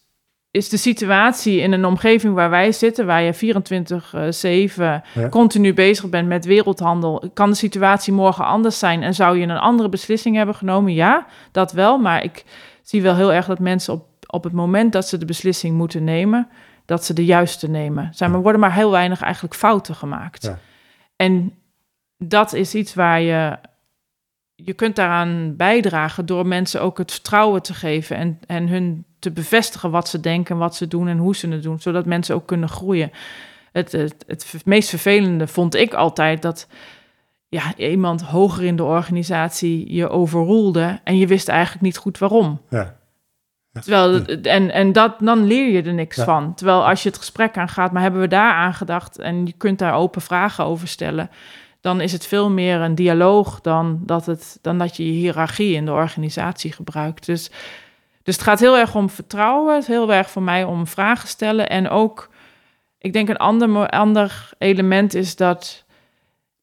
is 0.56 0.68
de 0.68 0.76
situatie 0.76 1.60
in 1.60 1.72
een 1.72 1.84
omgeving 1.84 2.34
waar 2.34 2.50
wij 2.50 2.72
zitten, 2.72 3.06
waar 3.06 3.22
je 3.22 3.34
24-7 3.34 5.02
Ja. 5.14 5.28
continu 5.30 5.74
bezig 5.74 6.08
bent 6.08 6.28
met 6.28 6.44
wereldhandel, 6.44 7.30
kan 7.34 7.50
de 7.50 7.56
situatie 7.56 8.12
morgen 8.12 8.44
anders 8.44 8.78
zijn 8.78 9.02
en 9.02 9.14
zou 9.14 9.38
je 9.38 9.46
een 9.46 9.58
andere 9.58 9.88
beslissing 9.88 10.36
hebben 10.36 10.54
genomen? 10.54 10.94
Ja, 10.94 11.26
dat 11.52 11.72
wel, 11.72 11.98
maar 11.98 12.22
ik 12.22 12.44
zie 12.82 13.02
wel 13.02 13.14
heel 13.14 13.32
erg 13.32 13.46
dat 13.46 13.58
mensen 13.58 13.92
op, 13.92 14.06
op 14.26 14.44
het 14.44 14.52
moment 14.52 14.92
dat 14.92 15.08
ze 15.08 15.18
de 15.18 15.24
beslissing 15.24 15.76
moeten 15.76 16.04
nemen, 16.04 16.48
dat 16.84 17.04
ze 17.04 17.12
de 17.12 17.24
juiste 17.24 17.68
nemen. 17.68 18.10
Zijn, 18.14 18.32
er 18.32 18.42
worden 18.42 18.60
maar 18.60 18.74
heel 18.74 18.90
weinig 18.90 19.22
eigenlijk 19.22 19.54
fouten 19.54 19.94
gemaakt. 19.94 20.42
Ja. 20.42 20.58
En 21.16 21.52
dat 22.18 22.52
is 22.52 22.74
iets 22.74 22.94
waar 22.94 23.20
je 23.20 23.58
je 24.54 24.72
kunt 24.72 24.96
daaraan 24.96 25.56
bijdragen 25.56 26.26
door 26.26 26.46
mensen 26.46 26.80
ook 26.82 26.98
het 26.98 27.12
vertrouwen 27.12 27.62
te 27.62 27.74
geven 27.74 28.16
en, 28.16 28.38
en 28.46 28.68
hun 28.68 29.04
te 29.26 29.32
bevestigen 29.32 29.90
wat 29.90 30.08
ze 30.08 30.20
denken, 30.20 30.56
wat 30.56 30.76
ze 30.76 30.88
doen 30.88 31.08
en 31.08 31.18
hoe 31.18 31.36
ze 31.36 31.48
het 31.48 31.62
doen, 31.62 31.80
zodat 31.80 32.06
mensen 32.06 32.34
ook 32.34 32.46
kunnen 32.46 32.68
groeien. 32.68 33.10
Het, 33.72 33.92
het, 33.92 34.24
het 34.26 34.62
meest 34.64 34.88
vervelende 34.88 35.46
vond 35.46 35.74
ik 35.74 35.94
altijd 35.94 36.42
dat 36.42 36.66
ja, 37.48 37.76
iemand 37.76 38.22
hoger 38.22 38.64
in 38.64 38.76
de 38.76 38.84
organisatie 38.84 39.94
je 39.94 40.08
overroelde 40.08 41.00
en 41.04 41.18
je 41.18 41.26
wist 41.26 41.48
eigenlijk 41.48 41.82
niet 41.82 41.96
goed 41.96 42.18
waarom. 42.18 42.60
Ja. 42.70 42.96
Terwijl, 43.72 44.24
en, 44.24 44.70
en 44.70 44.92
dat, 44.92 45.14
dan 45.18 45.44
leer 45.44 45.70
je 45.70 45.82
er 45.82 45.94
niks 45.94 46.20
van. 46.20 46.54
Terwijl 46.54 46.86
als 46.86 47.02
je 47.02 47.08
het 47.08 47.18
gesprek 47.18 47.56
aangaat, 47.56 47.92
maar 47.92 48.02
hebben 48.02 48.20
we 48.20 48.28
daar 48.28 48.52
aan 48.52 48.74
gedacht 48.74 49.18
en 49.18 49.46
je 49.46 49.54
kunt 49.56 49.78
daar 49.78 49.94
open 49.94 50.20
vragen 50.20 50.64
over 50.64 50.88
stellen, 50.88 51.30
dan 51.80 52.00
is 52.00 52.12
het 52.12 52.26
veel 52.26 52.50
meer 52.50 52.80
een 52.80 52.94
dialoog 52.94 53.60
dan 53.60 54.00
dat, 54.02 54.26
het, 54.26 54.58
dan 54.62 54.78
dat 54.78 54.96
je 54.96 55.06
je 55.06 55.12
hiërarchie 55.12 55.74
in 55.74 55.84
de 55.84 55.92
organisatie 55.92 56.72
gebruikt. 56.72 57.26
Dus, 57.26 57.50
dus 58.26 58.34
het 58.34 58.44
gaat 58.44 58.60
heel 58.60 58.76
erg 58.76 58.94
om 58.94 59.10
vertrouwen. 59.10 59.74
Het 59.74 59.82
is 59.82 59.88
heel 59.88 60.12
erg 60.12 60.30
voor 60.30 60.42
mij 60.42 60.64
om 60.64 60.86
vragen 60.86 61.28
stellen. 61.28 61.68
En 61.68 61.88
ook, 61.88 62.30
ik 62.98 63.12
denk 63.12 63.28
een 63.28 63.36
ander, 63.36 63.88
ander 63.88 64.50
element 64.58 65.14
is 65.14 65.36
dat 65.36 65.84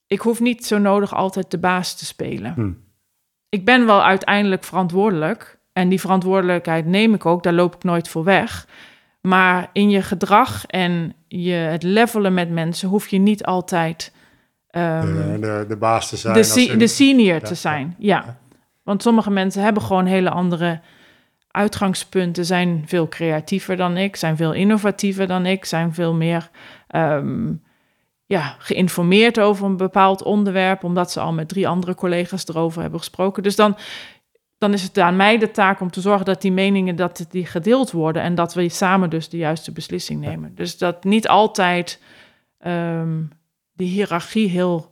ik 0.08 0.20
hoef 0.20 0.40
niet 0.40 0.66
zo 0.66 0.78
nodig 0.78 1.14
altijd 1.14 1.52
de 1.52 1.58
baas 1.58 1.96
te 1.96 2.06
spelen. 2.06 2.54
Hm. 2.54 2.72
Ik 3.50 3.66
ben 3.66 3.86
wel 3.86 4.04
uiteindelijk 4.04 4.64
verantwoordelijk. 4.64 5.60
En 5.74 5.90
die 5.90 6.00
verantwoordelijkheid 6.00 6.86
neem 6.86 7.14
ik 7.14 7.26
ook, 7.26 7.44
daar 7.44 7.54
loop 7.54 7.76
ik 7.76 7.84
nooit 7.84 8.08
voor 8.08 8.24
weg. 8.24 8.68
Maar 9.22 9.70
in 9.74 9.90
je 9.90 10.02
gedrag 10.02 10.66
en 10.66 11.14
je, 11.28 11.54
het 11.54 11.84
levelen 11.84 12.34
met 12.34 12.50
mensen 12.50 12.90
hoef 12.90 13.08
je 13.08 13.18
niet 13.18 13.46
altijd 13.46 14.14
um, 14.72 15.42
de, 15.42 15.66
de, 15.68 15.78
baas 15.78 16.10
te 16.10 16.18
zijn. 16.18 16.34
De, 16.34 16.78
de 16.78 16.88
senior 16.88 17.40
te 17.40 17.56
zijn, 17.56 17.96
ja. 17.98 18.38
Want 18.82 19.02
sommige 19.02 19.32
mensen 19.32 19.64
hebben 19.64 19.84
gewoon 19.84 20.06
hele 20.06 20.30
andere 20.30 20.82
uitgangspunten, 21.54 22.46
zijn 22.46 22.84
veel 22.86 23.08
creatiever 23.08 23.78
dan 23.78 23.98
ik, 23.98 24.16
zijn 24.16 24.38
veel 24.38 24.54
innovatiever 24.54 25.28
dan 25.28 25.46
ik, 25.46 25.66
zijn 25.66 25.94
veel 25.94 26.14
meer 26.14 26.50
um, 26.96 27.64
ja, 28.26 28.56
geïnformeerd 28.60 29.40
over 29.40 29.66
een 29.66 29.78
bepaald 29.78 30.24
onderwerp, 30.24 30.84
omdat 30.84 31.12
ze 31.12 31.20
al 31.20 31.34
met 31.34 31.48
drie 31.48 31.68
andere 31.68 31.96
collega's 31.96 32.48
erover 32.48 32.82
hebben 32.82 33.00
gesproken. 33.00 33.44
Dus 33.44 33.56
dan, 33.56 33.78
dan 34.58 34.74
is 34.74 34.84
het 34.84 35.00
aan 35.00 35.16
mij 35.16 35.38
de 35.38 35.52
taak 35.52 35.80
om 35.80 35.92
te 35.92 36.02
zorgen 36.02 36.26
dat 36.26 36.42
die 36.42 36.52
meningen 36.52 36.96
dat 36.96 37.26
die 37.30 37.46
gedeeld 37.46 37.92
worden 37.92 38.22
en 38.22 38.36
dat 38.36 38.54
we 38.54 38.70
samen 38.70 39.10
dus 39.10 39.30
de 39.30 39.38
juiste 39.38 39.72
beslissing 39.72 40.22
nemen. 40.22 40.56
Dus 40.56 40.78
dat 40.78 41.04
niet 41.04 41.28
altijd 41.28 42.02
um, 42.68 43.30
die 43.74 43.88
hiërarchie 43.88 44.50
heel 44.50 44.92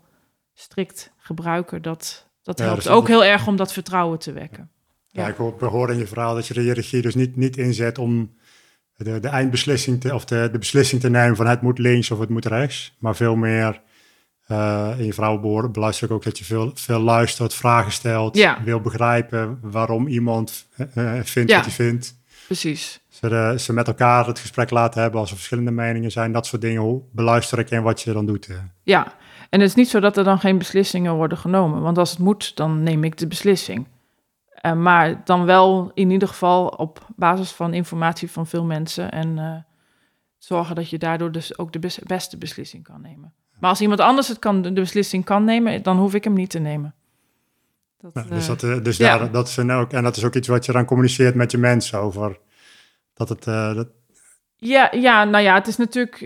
strikt 0.54 1.12
gebruiken, 1.18 1.82
dat, 1.82 2.30
dat 2.44 2.60
helpt 2.60 2.84
dus 2.84 2.92
ook 2.92 3.08
heel 3.08 3.24
erg 3.24 3.48
om 3.48 3.56
dat 3.56 3.74
vertrouwen 3.74 4.20
te 4.20 4.32
wekken. 4.32 4.70
Ja, 5.12 5.28
ik 5.28 5.36
hoor 5.60 5.92
in 5.92 5.98
je 5.98 6.08
verhaal 6.08 6.36
dat 6.36 6.48
je 6.48 6.54
de 6.54 6.62
hiërarchie 6.62 7.02
dus 7.02 7.16
niet, 7.16 7.36
niet 7.36 7.58
inzet 7.58 7.98
om 7.98 8.36
de, 8.96 9.20
de 9.20 9.28
eindbeslissing 9.28 10.02
te, 10.02 10.14
of 10.14 10.26
de, 10.26 10.50
de 10.52 10.58
beslissing 10.58 11.02
te 11.02 11.10
nemen 11.10 11.36
van 11.36 11.48
het 11.48 11.62
moet 11.62 11.78
links 11.78 12.12
of 12.12 12.20
het 12.20 12.30
moet 12.30 12.46
rechts, 12.46 12.96
maar 13.00 13.16
veel 13.16 13.36
meer 13.36 13.82
uh, 14.48 14.92
in 14.98 15.06
je 15.06 15.14
verhaal 15.14 15.70
beluister 15.72 16.08
ik 16.08 16.14
ook 16.14 16.24
dat 16.24 16.38
je 16.38 16.44
veel, 16.44 16.72
veel 16.74 17.00
luistert, 17.00 17.54
vragen 17.54 17.92
stelt, 17.92 18.38
ja. 18.38 18.64
wil 18.64 18.82
begrijpen 18.82 19.60
waarom 19.62 20.08
iemand 20.08 20.68
uh, 20.96 21.20
vindt 21.24 21.54
wat 21.54 21.66
hij 21.66 21.74
vindt. 21.74 22.20
Precies. 22.46 23.00
Ze, 23.10 23.56
ze 23.58 23.74
met 23.74 23.88
elkaar 23.88 24.28
het 24.28 24.40
gesprek 24.40 24.70
laten 24.70 25.02
hebben 25.02 25.20
als 25.20 25.30
er 25.30 25.36
verschillende 25.36 25.72
meningen 25.72 26.12
zijn, 26.12 26.32
dat 26.32 26.46
soort 26.46 26.62
dingen. 26.62 26.82
Hoe 26.82 27.02
beluister 27.12 27.60
ik 27.60 27.70
en 27.70 27.84
wat 27.84 28.02
je 28.02 28.14
dan 28.14 28.26
doet. 28.26 28.50
Ja, 28.84 29.14
en 29.50 29.60
het 29.60 29.70
is 29.70 29.76
niet 29.76 29.90
zo 29.90 30.00
dat 30.00 30.18
er 30.18 30.24
dan 30.24 30.40
geen 30.40 30.58
beslissingen 30.58 31.14
worden 31.14 31.38
genomen. 31.38 31.82
Want 31.82 31.98
als 31.98 32.10
het 32.10 32.20
moet, 32.20 32.56
dan 32.56 32.84
neem 32.84 33.04
ik 33.04 33.18
de 33.18 33.28
beslissing. 33.28 33.88
Uh, 34.66 34.74
maar 34.74 35.22
dan 35.26 35.46
wel 35.46 35.92
in 35.94 36.12
ieder 36.12 36.28
geval 36.28 36.68
op 36.68 37.08
basis 37.16 37.52
van 37.52 37.74
informatie 37.74 38.32
van 38.32 38.48
veel 38.48 38.64
mensen. 38.64 39.12
En 39.12 39.38
uh, 39.38 39.56
zorgen 40.38 40.76
dat 40.76 40.90
je 40.90 40.98
daardoor 40.98 41.32
dus 41.32 41.58
ook 41.58 41.74
de 41.74 42.00
beste 42.06 42.38
beslissing 42.38 42.84
kan 42.84 43.02
nemen. 43.02 43.34
Maar 43.60 43.70
als 43.70 43.82
iemand 43.82 44.00
anders 44.00 44.28
het 44.28 44.40
kan, 44.40 44.62
de 44.62 44.74
beslissing 44.74 45.26
kan 45.26 45.44
nemen, 45.44 45.84
dan 45.84 45.98
hoef 45.98 46.14
ik 46.14 46.24
hem 46.24 46.34
niet 46.34 46.50
te 46.50 46.60
nemen. 46.60 46.96
Dat, 47.98 48.14
nou, 48.14 48.28
dus 48.30 48.46
dat, 48.46 48.60
dus 48.60 48.98
ja. 48.98 49.18
daar, 49.18 49.32
dat 49.32 49.48
is 49.48 49.60
ook, 49.60 49.94
en 49.94 50.04
dat 50.04 50.18
is 50.18 50.24
ook 50.24 50.36
iets 50.36 50.48
wat 50.48 50.66
je 50.66 50.72
dan 50.72 50.86
communiceert 50.86 51.36
met 51.36 51.52
je 51.52 51.58
mensen 51.58 52.00
over. 52.00 52.40
Dat 53.14 53.30
het, 53.30 53.44
dat, 53.44 53.88
ja, 54.64 54.90
ja, 54.92 55.24
nou 55.24 55.44
ja, 55.44 55.54
het 55.54 55.68
is 55.68 55.78
natuurlijk, 55.78 56.20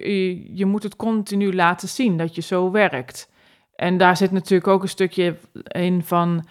je, 0.54 0.65
moet 0.65 0.84
het 0.84 0.96
continu 0.96 1.54
laten 1.54 1.88
zien 1.88 2.18
dat 2.18 2.36
je 2.36 2.42
zo 2.42 2.72
werkt. 2.72 3.30
En 3.75 3.98
daar 3.98 4.18
zit 4.18 4.32
natuurlijk 4.32 4.68
ook 4.68 4.82
een 4.82 4.89
stukje 4.89 5.36
in 5.68 6.04
van 6.04 6.48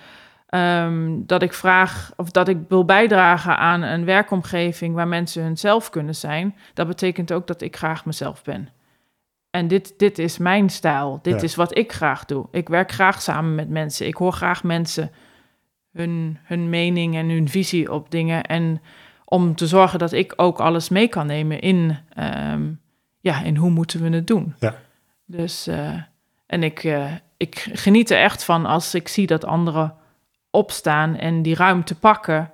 um, 0.54 1.26
dat 1.26 1.42
ik 1.42 1.52
vraag 1.52 2.12
of 2.16 2.30
dat 2.30 2.48
ik 2.48 2.58
wil 2.68 2.84
bijdragen 2.84 3.58
aan 3.58 3.82
een 3.82 4.04
werkomgeving 4.04 4.94
waar 4.94 5.08
mensen 5.08 5.42
hunzelf 5.42 5.90
kunnen 5.90 6.14
zijn. 6.14 6.56
Dat 6.74 6.86
betekent 6.86 7.32
ook 7.32 7.46
dat 7.46 7.60
ik 7.60 7.76
graag 7.76 8.04
mezelf 8.04 8.42
ben. 8.42 8.68
En 9.50 9.68
dit, 9.68 9.94
dit 9.96 10.18
is 10.18 10.38
mijn 10.38 10.70
stijl. 10.70 11.18
Dit 11.22 11.42
is 11.42 11.54
wat 11.54 11.76
ik 11.76 11.92
graag 11.92 12.24
doe. 12.24 12.46
Ik 12.50 12.68
werk 12.68 12.92
graag 12.92 13.22
samen 13.22 13.54
met 13.54 13.68
mensen. 13.68 14.06
Ik 14.06 14.16
hoor 14.16 14.32
graag 14.32 14.62
mensen 14.62 15.10
hun, 15.92 16.38
hun 16.42 16.68
mening 16.68 17.16
en 17.16 17.28
hun 17.28 17.48
visie 17.48 17.92
op 17.92 18.10
dingen. 18.10 18.42
En 18.42 18.82
om 19.24 19.54
te 19.54 19.66
zorgen 19.66 19.98
dat 19.98 20.12
ik 20.12 20.32
ook 20.36 20.60
alles 20.60 20.88
mee 20.88 21.08
kan 21.08 21.26
nemen 21.26 21.60
in, 21.60 21.96
um, 22.18 22.80
ja, 23.20 23.42
in 23.42 23.56
hoe 23.56 23.70
moeten 23.70 24.02
we 24.02 24.16
het 24.16 24.26
doen. 24.26 24.54
Ja. 24.58 24.74
Dus, 25.26 25.68
uh, 25.68 26.02
en 26.46 26.62
ik, 26.62 26.84
uh, 26.84 27.12
ik 27.36 27.68
geniet 27.72 28.10
er 28.10 28.18
echt 28.18 28.44
van 28.44 28.66
als 28.66 28.94
ik 28.94 29.08
zie 29.08 29.26
dat 29.26 29.44
anderen 29.44 29.94
opstaan 30.54 31.16
en 31.16 31.42
die 31.42 31.54
ruimte 31.54 31.94
pakken. 31.94 32.50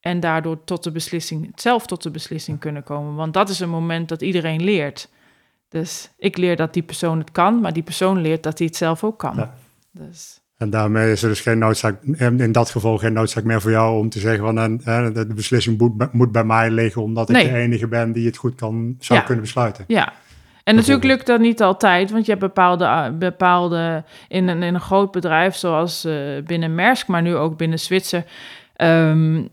En 0.00 0.20
daardoor 0.20 0.64
tot 0.64 0.84
de 0.84 0.92
beslissing, 0.92 1.52
zelf 1.54 1.86
tot 1.86 2.02
de 2.02 2.10
beslissing 2.10 2.58
kunnen 2.58 2.82
komen. 2.82 3.14
Want 3.14 3.34
dat 3.34 3.48
is 3.48 3.60
een 3.60 3.70
moment 3.70 4.08
dat 4.08 4.22
iedereen 4.22 4.64
leert. 4.64 5.08
Dus 5.68 6.10
ik 6.18 6.36
leer 6.36 6.56
dat 6.56 6.74
die 6.74 6.82
persoon 6.82 7.18
het 7.18 7.32
kan, 7.32 7.60
maar 7.60 7.72
die 7.72 7.82
persoon 7.82 8.20
leert 8.20 8.42
dat 8.42 8.58
hij 8.58 8.66
het 8.66 8.76
zelf 8.76 9.04
ook 9.04 9.18
kan. 9.18 9.36
Ja. 9.36 9.54
Dus. 9.90 10.40
En 10.56 10.70
daarmee 10.70 11.12
is 11.12 11.22
er 11.22 11.28
dus 11.28 11.40
geen 11.40 11.58
noodzaak, 11.58 12.02
in 12.02 12.52
dat 12.52 12.70
geval 12.70 12.98
geen 12.98 13.12
noodzaak 13.12 13.44
meer 13.44 13.60
voor 13.60 13.70
jou 13.70 13.98
om 13.98 14.08
te 14.08 14.18
zeggen 14.18 14.44
van 14.44 14.76
de 15.12 15.34
beslissing 15.34 15.78
moet, 15.78 16.12
moet 16.12 16.32
bij 16.32 16.44
mij 16.44 16.70
liggen 16.70 17.02
omdat 17.02 17.30
ik 17.30 17.36
de 17.36 17.54
enige 17.54 17.88
ben 17.88 18.12
die 18.12 18.26
het 18.26 18.36
goed 18.36 18.54
kan, 18.54 18.96
zou 18.98 19.20
kunnen 19.20 19.44
besluiten. 19.44 19.84
Ja, 19.86 20.12
en 20.70 20.76
natuurlijk 20.76 21.04
lukt 21.04 21.26
dat 21.26 21.40
niet 21.40 21.62
altijd, 21.62 22.10
want 22.10 22.24
je 22.24 22.30
hebt 22.30 22.44
bepaalde, 22.44 22.84
eh, 22.84 23.10
bepaalde 23.10 24.04
in, 24.28 24.48
een, 24.48 24.62
in 24.62 24.74
een 24.74 24.80
groot 24.80 25.10
bedrijf 25.10 25.54
zoals 25.54 26.04
uh, 26.04 26.42
binnen 26.42 26.74
Maersk, 26.74 27.06
maar 27.06 27.22
nu 27.22 27.36
ook 27.36 27.56
binnen 27.56 27.78
Zwitser. 27.78 28.24
Um, 28.76 29.48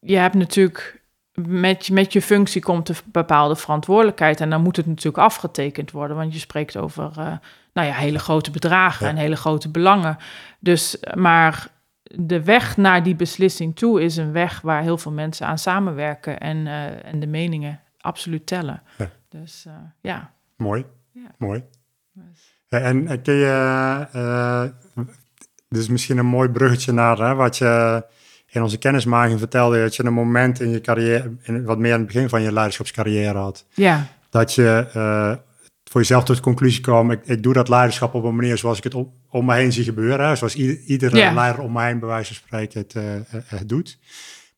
je 0.00 0.16
hebt 0.16 0.34
natuurlijk 0.34 1.00
met, 1.34 1.90
met 1.90 2.12
je 2.12 2.22
functie 2.22 2.62
komt 2.62 2.88
een 2.88 2.96
bepaalde 3.04 3.56
verantwoordelijkheid 3.56 4.40
en 4.40 4.50
dan 4.50 4.62
moet 4.62 4.76
het 4.76 4.86
natuurlijk 4.86 5.24
afgetekend 5.24 5.90
worden, 5.90 6.16
want 6.16 6.32
je 6.32 6.38
spreekt 6.38 6.76
over 6.76 7.10
uh, 7.18 7.32
nou 7.72 7.86
ja, 7.86 7.92
hele 7.92 8.18
grote 8.18 8.50
bedragen 8.50 9.08
en 9.08 9.16
hele 9.16 9.36
grote 9.36 9.68
belangen. 9.68 10.16
Dus, 10.58 10.96
maar 11.14 11.66
de 12.02 12.42
weg 12.42 12.76
naar 12.76 13.02
die 13.02 13.14
beslissing 13.14 13.76
toe 13.76 14.02
is 14.02 14.16
een 14.16 14.32
weg 14.32 14.60
waar 14.60 14.82
heel 14.82 14.98
veel 14.98 15.12
mensen 15.12 15.46
aan 15.46 15.58
samenwerken 15.58 16.40
en, 16.40 16.56
uh, 16.56 17.04
en 17.04 17.20
de 17.20 17.26
meningen 17.26 17.80
absoluut 18.00 18.46
tellen. 18.46 18.82
Ja. 18.98 19.10
Dus 19.28 19.66
ja. 20.00 20.32
Mooi, 20.62 20.84
ja. 21.12 21.34
mooi. 21.38 21.64
Dus. 22.12 22.54
en 22.68 23.22
kun 23.22 23.34
je, 23.34 24.06
uh, 24.14 24.64
is 25.68 25.88
misschien 25.88 26.18
een 26.18 26.26
mooi 26.26 26.48
bruggetje 26.48 26.92
naar 26.92 27.18
hè, 27.18 27.34
wat 27.34 27.58
je 27.58 28.04
in 28.46 28.62
onze 28.62 28.78
kennismaking 28.78 29.38
vertelde, 29.38 29.80
dat 29.80 29.96
je 29.96 30.04
een 30.04 30.12
moment 30.12 30.60
in 30.60 30.70
je 30.70 30.80
carrière, 30.80 31.36
in, 31.42 31.64
wat 31.64 31.78
meer 31.78 31.92
aan 31.92 31.98
het 31.98 32.06
begin 32.06 32.28
van 32.28 32.42
je 32.42 32.52
leiderschapscarrière 32.52 33.38
had. 33.38 33.66
Ja. 33.74 34.06
Dat 34.30 34.54
je 34.54 34.86
voor 35.92 36.00
jezelf 36.00 36.24
tot 36.24 36.36
de 36.36 36.42
conclusie 36.42 36.80
komen, 36.80 37.16
ik, 37.16 37.26
ik, 37.26 37.42
doe 37.42 37.52
dat 37.52 37.68
leiderschap 37.68 38.14
op 38.14 38.24
een 38.24 38.36
manier 38.36 38.58
zoals 38.58 38.78
ik 38.78 38.84
het 38.84 38.94
om, 38.94 39.12
om 39.30 39.44
me 39.44 39.54
heen 39.54 39.72
zie 39.72 39.84
gebeuren. 39.84 40.36
Zoals 40.36 40.54
iedere 40.54 41.32
leider 41.34 41.62
om 41.62 41.72
mij 41.72 41.88
heen, 41.88 41.98
bij 41.98 42.08
wijze 42.08 42.34
van 42.34 42.42
spreken, 42.44 42.80
het, 42.80 42.94
uh, 42.94 43.04
het, 43.44 43.68
doet. 43.68 43.98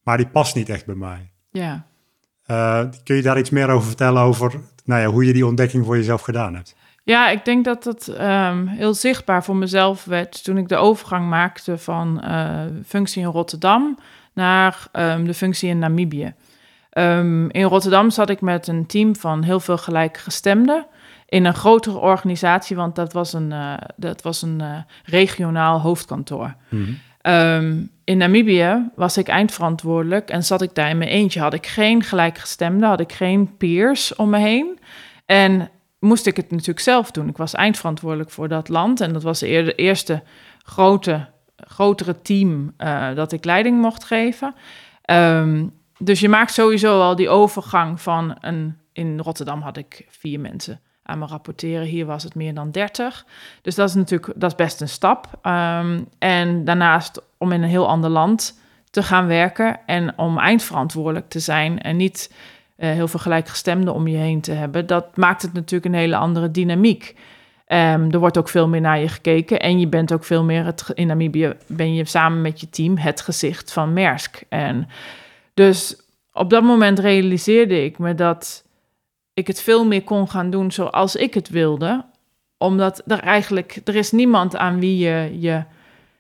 Maar 0.03 0.17
die 0.17 0.27
past 0.27 0.55
niet 0.55 0.69
echt 0.69 0.87
bij 0.87 0.95
mij. 0.95 1.31
Ja. 1.51 1.87
Uh, 2.47 2.85
kun 3.05 3.17
je 3.17 3.23
daar 3.23 3.39
iets 3.39 3.51
meer 3.51 3.69
over 3.69 3.87
vertellen 3.87 4.23
over 4.23 4.61
nou 4.85 5.01
ja, 5.01 5.07
hoe 5.07 5.25
je 5.25 5.33
die 5.33 5.47
ontdekking 5.47 5.85
voor 5.85 5.97
jezelf 5.97 6.23
gedaan 6.23 6.55
hebt? 6.55 6.75
Ja, 7.03 7.29
ik 7.29 7.45
denk 7.45 7.65
dat 7.65 7.83
dat 7.83 8.09
um, 8.21 8.67
heel 8.67 8.95
zichtbaar 8.95 9.45
voor 9.45 9.57
mezelf 9.57 10.05
werd 10.05 10.45
toen 10.45 10.59
ik 10.59 10.69
de 10.69 10.77
overgang 10.77 11.29
maakte 11.29 11.79
van 11.79 12.23
uh, 12.25 12.61
functie 12.87 13.23
in 13.23 13.29
Rotterdam 13.29 13.99
naar 14.33 14.87
um, 14.93 15.27
de 15.27 15.35
functie 15.35 15.69
in 15.69 15.79
Namibië. 15.79 16.35
Um, 16.93 17.51
in 17.51 17.63
Rotterdam 17.63 18.11
zat 18.11 18.31
ik 18.31 18.41
met 18.41 18.67
een 18.67 18.87
team 18.87 19.17
van 19.17 19.43
heel 19.43 19.61
veel 19.61 19.79
gelijkgestemden 19.79 20.87
in 21.29 21.45
een 21.45 21.55
grotere 21.55 21.99
organisatie, 21.99 22.77
want 22.77 22.97
dat 22.97 23.13
was 23.13 23.33
een, 23.33 23.51
uh, 23.51 23.75
dat 23.97 24.23
was 24.23 24.43
een 24.43 24.61
uh, 24.61 24.79
regionaal 25.05 25.81
hoofdkantoor. 25.81 26.55
Mm 26.69 26.99
um, 27.27 27.91
in 28.05 28.19
Namibië 28.19 28.91
was 28.95 29.17
ik 29.17 29.29
eindverantwoordelijk 29.29 30.31
en 30.31 30.45
zat 30.45 30.63
ik 30.63 30.75
daar 30.75 30.91
in 30.91 30.99
mijn 30.99 31.11
eentje. 31.11 31.41
Had 31.41 31.55
ik 31.55 31.67
geen 31.67 32.03
gelijkgestemde, 32.03 32.87
had 32.87 33.01
ik 33.01 33.13
geen 33.13 33.57
peers 33.57 34.15
om 34.15 34.31
me 34.31 34.39
heen. 34.39 34.79
En 35.27 35.71
moest 35.99 36.27
ik 36.27 36.37
het 36.37 36.51
natuurlijk 36.51 36.81
zelf 36.81 37.11
doen. 37.11 37.29
Ik 37.29 37.37
was 37.37 37.55
eindverantwoordelijk 37.55 38.31
voor 38.31 38.49
dat 38.49 38.69
land 38.69 39.01
en 39.01 39.13
dat 39.13 39.23
was 39.23 39.39
de 39.39 39.75
eerste 39.75 40.23
grote, 40.63 41.27
grotere 41.57 42.23
team 42.23 42.75
uh, 42.79 43.15
dat 43.15 43.33
ik 43.33 43.45
leiding 43.45 43.81
mocht 43.81 44.05
geven. 44.05 44.55
Um, 45.11 45.73
dus 45.99 46.21
je 46.21 46.29
maakt 46.29 46.53
sowieso 46.53 47.01
al 47.01 47.17
die 47.17 47.29
overgang 47.29 48.01
van 48.01 48.37
een. 48.41 48.79
In 48.93 49.21
Rotterdam 49.21 49.61
had 49.61 49.77
ik 49.77 50.07
vier 50.09 50.41
mensen 50.41 50.81
aan 51.03 51.19
me 51.19 51.27
rapporteren. 51.27 51.87
Hier 51.87 52.07
was 52.07 52.23
het 52.23 52.35
meer 52.35 52.55
dan 52.55 52.71
30. 52.71 53.27
Dus 53.63 53.75
dat 53.75 53.89
is 53.89 53.95
natuurlijk 53.95 54.33
dat 54.37 54.51
is 54.51 54.57
best 54.57 54.81
een 54.81 54.89
stap. 54.89 55.39
Ehm, 55.43 56.03
en 56.19 56.65
daarnaast 56.65 57.23
om 57.45 57.53
in 57.53 57.63
een 57.63 57.69
heel 57.69 57.89
ander 57.89 58.11
land 58.11 58.59
te 58.91 59.03
gaan 59.03 59.27
werken 59.27 59.81
en 59.87 60.19
om 60.19 60.39
eindverantwoordelijk 60.39 61.29
te 61.29 61.41
zijn 61.41 61.81
en 61.81 61.97
niet 61.97 62.33
uh, 62.77 62.91
heel 62.91 63.09
veel 63.09 63.21
gelijkgestemden 63.21 63.95
om 63.95 64.09
je 64.09 64.17
heen 64.17 64.41
te 64.41 64.53
hebben, 64.53 64.87
dat 64.87 65.17
maakt 65.17 65.43
het 65.43 65.53
natuurlijk 65.53 65.93
een 65.93 66.01
hele 66.01 66.17
andere 66.17 66.51
dynamiek. 66.51 67.15
Um, 67.69 68.11
er 68.11 68.19
wordt 68.19 68.39
ook 68.39 68.49
veel 68.49 68.69
meer 68.69 68.81
naar 68.81 68.99
je 68.99 69.09
gekeken 69.09 69.61
en 69.61 69.81
je 69.81 69.87
bent 69.87 70.13
ook 70.13 70.25
veel 70.25 70.45
meer 70.45 70.65
het, 70.65 70.91
in 70.95 71.07
Namibië 71.07 71.53
ben 71.67 71.95
je 71.95 72.05
samen 72.05 72.43
met 72.43 72.61
je 72.61 72.71
team 72.71 72.97
het 72.97 73.21
gezicht 73.21 73.73
van 73.73 73.93
Maersk. 73.93 74.43
En 74.49 74.89
dus 75.55 75.97
op 76.33 76.51
dat 76.51 76.63
moment 76.63 76.99
realiseerde 76.99 77.85
ik 77.85 77.99
me 77.99 78.15
dat 78.15 78.65
ik 79.35 79.47
het 79.47 79.63
veel 79.63 79.87
meer 79.87 80.03
kon 80.03 80.31
gaan 80.31 80.51
doen 80.51 80.73
zoals 80.73 81.17
ik 81.17 81.35
het 81.35 81.49
wilde, 81.49 82.05
omdat 82.59 83.03
er 83.07 83.21
eigenlijk 83.21 83.81
er 83.85 83.95
is 83.95 84.13
niemand 84.13 84.57
aan 84.57 84.81
wie 84.81 84.99
je 84.99 85.37
je 85.41 85.63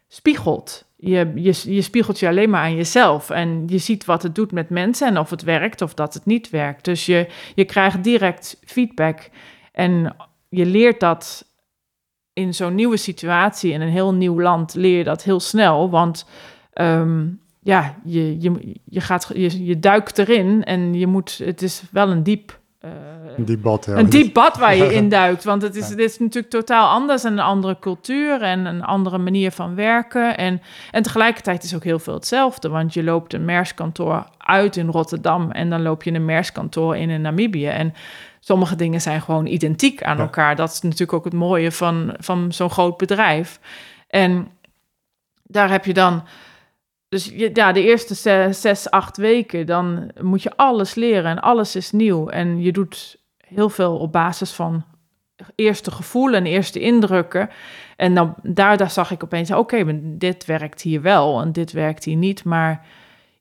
spiegelt 0.08 0.84
je, 1.04 1.32
je, 1.34 1.74
je 1.74 1.82
spiegelt 1.82 2.18
je 2.18 2.28
alleen 2.28 2.50
maar 2.50 2.62
aan 2.62 2.76
jezelf. 2.76 3.30
En 3.30 3.64
je 3.66 3.78
ziet 3.78 4.04
wat 4.04 4.22
het 4.22 4.34
doet 4.34 4.52
met 4.52 4.70
mensen 4.70 5.08
en 5.08 5.18
of 5.18 5.30
het 5.30 5.42
werkt 5.42 5.82
of 5.82 5.94
dat 5.94 6.14
het 6.14 6.24
niet 6.24 6.50
werkt. 6.50 6.84
Dus 6.84 7.06
je, 7.06 7.28
je 7.54 7.64
krijgt 7.64 8.04
direct 8.04 8.60
feedback. 8.64 9.30
En 9.72 10.16
je 10.48 10.66
leert 10.66 11.00
dat 11.00 11.46
in 12.32 12.54
zo'n 12.54 12.74
nieuwe 12.74 12.96
situatie, 12.96 13.72
in 13.72 13.80
een 13.80 13.88
heel 13.88 14.14
nieuw 14.14 14.40
land, 14.40 14.74
leer 14.74 14.98
je 14.98 15.04
dat 15.04 15.22
heel 15.22 15.40
snel. 15.40 15.90
Want 15.90 16.26
ehm, 16.72 17.26
ja, 17.60 17.94
je, 18.04 18.40
je, 18.40 18.74
je, 18.84 19.00
gaat, 19.00 19.30
je, 19.34 19.78
duikt 19.78 20.18
erin 20.18 20.64
en 20.64 20.94
je 20.94 21.06
moet, 21.06 21.38
het 21.38 21.62
is 21.62 21.82
wel 21.90 22.10
een 22.10 22.22
diep 22.22 22.58
een 23.36 23.44
diep 23.44 23.62
bad, 23.62 23.86
Een 23.86 24.10
diep 24.10 24.34
bad 24.34 24.56
waar 24.56 24.76
je 24.76 24.94
in 25.00 25.08
duikt. 25.08 25.44
Want 25.44 25.62
het 25.62 25.76
is, 25.76 25.88
dit 25.88 25.98
is 25.98 26.18
natuurlijk 26.18 26.52
totaal 26.52 26.88
anders. 26.88 27.24
En 27.24 27.32
een 27.32 27.38
andere 27.38 27.76
cultuur 27.80 28.42
en 28.42 28.66
een 28.66 28.82
andere 28.82 29.18
manier 29.18 29.50
van 29.50 29.74
werken. 29.74 30.36
En, 30.36 30.62
en 30.90 31.02
tegelijkertijd 31.02 31.62
is 31.62 31.74
ook 31.74 31.84
heel 31.84 31.98
veel 31.98 32.14
hetzelfde. 32.14 32.68
Want 32.68 32.94
je 32.94 33.02
loopt 33.02 33.34
een 33.34 33.44
MERS-kantoor 33.44 34.26
uit 34.38 34.76
in 34.76 34.88
Rotterdam... 34.88 35.50
en 35.50 35.70
dan 35.70 35.82
loop 35.82 36.02
je 36.02 36.12
een 36.12 36.24
MERS-kantoor 36.24 36.96
in 36.96 37.10
in 37.10 37.20
Namibië. 37.20 37.66
En 37.66 37.94
sommige 38.40 38.76
dingen 38.76 39.00
zijn 39.00 39.22
gewoon 39.22 39.46
identiek 39.46 40.02
aan 40.02 40.18
elkaar. 40.18 40.56
Dat 40.56 40.70
is 40.70 40.80
natuurlijk 40.80 41.12
ook 41.12 41.24
het 41.24 41.32
mooie 41.32 41.72
van, 41.72 42.14
van 42.18 42.52
zo'n 42.52 42.70
groot 42.70 42.96
bedrijf. 42.96 43.60
En 44.08 44.48
daar 45.42 45.70
heb 45.70 45.84
je 45.84 45.94
dan 45.94 46.22
dus 47.14 47.30
ja, 47.52 47.72
de 47.72 47.82
eerste 47.82 48.14
zes, 48.52 48.90
acht 48.90 49.16
weken, 49.16 49.66
dan 49.66 50.10
moet 50.20 50.42
je 50.42 50.56
alles 50.56 50.94
leren 50.94 51.30
en 51.30 51.40
alles 51.40 51.76
is 51.76 51.90
nieuw. 51.90 52.28
En 52.28 52.62
je 52.62 52.72
doet 52.72 53.18
heel 53.36 53.68
veel 53.68 53.96
op 53.96 54.12
basis 54.12 54.52
van 54.52 54.84
eerste 55.54 55.90
gevoelen 55.90 56.38
en 56.38 56.46
eerste 56.46 56.80
indrukken. 56.80 57.50
En 57.96 58.14
dan, 58.14 58.34
daar, 58.42 58.76
daar 58.76 58.90
zag 58.90 59.10
ik 59.10 59.24
opeens, 59.24 59.50
oké, 59.50 60.00
dit 60.02 60.44
werkt 60.44 60.82
hier 60.82 61.02
wel 61.02 61.40
en 61.40 61.52
dit 61.52 61.72
werkt 61.72 62.04
hier 62.04 62.16
niet. 62.16 62.44
Maar 62.44 62.86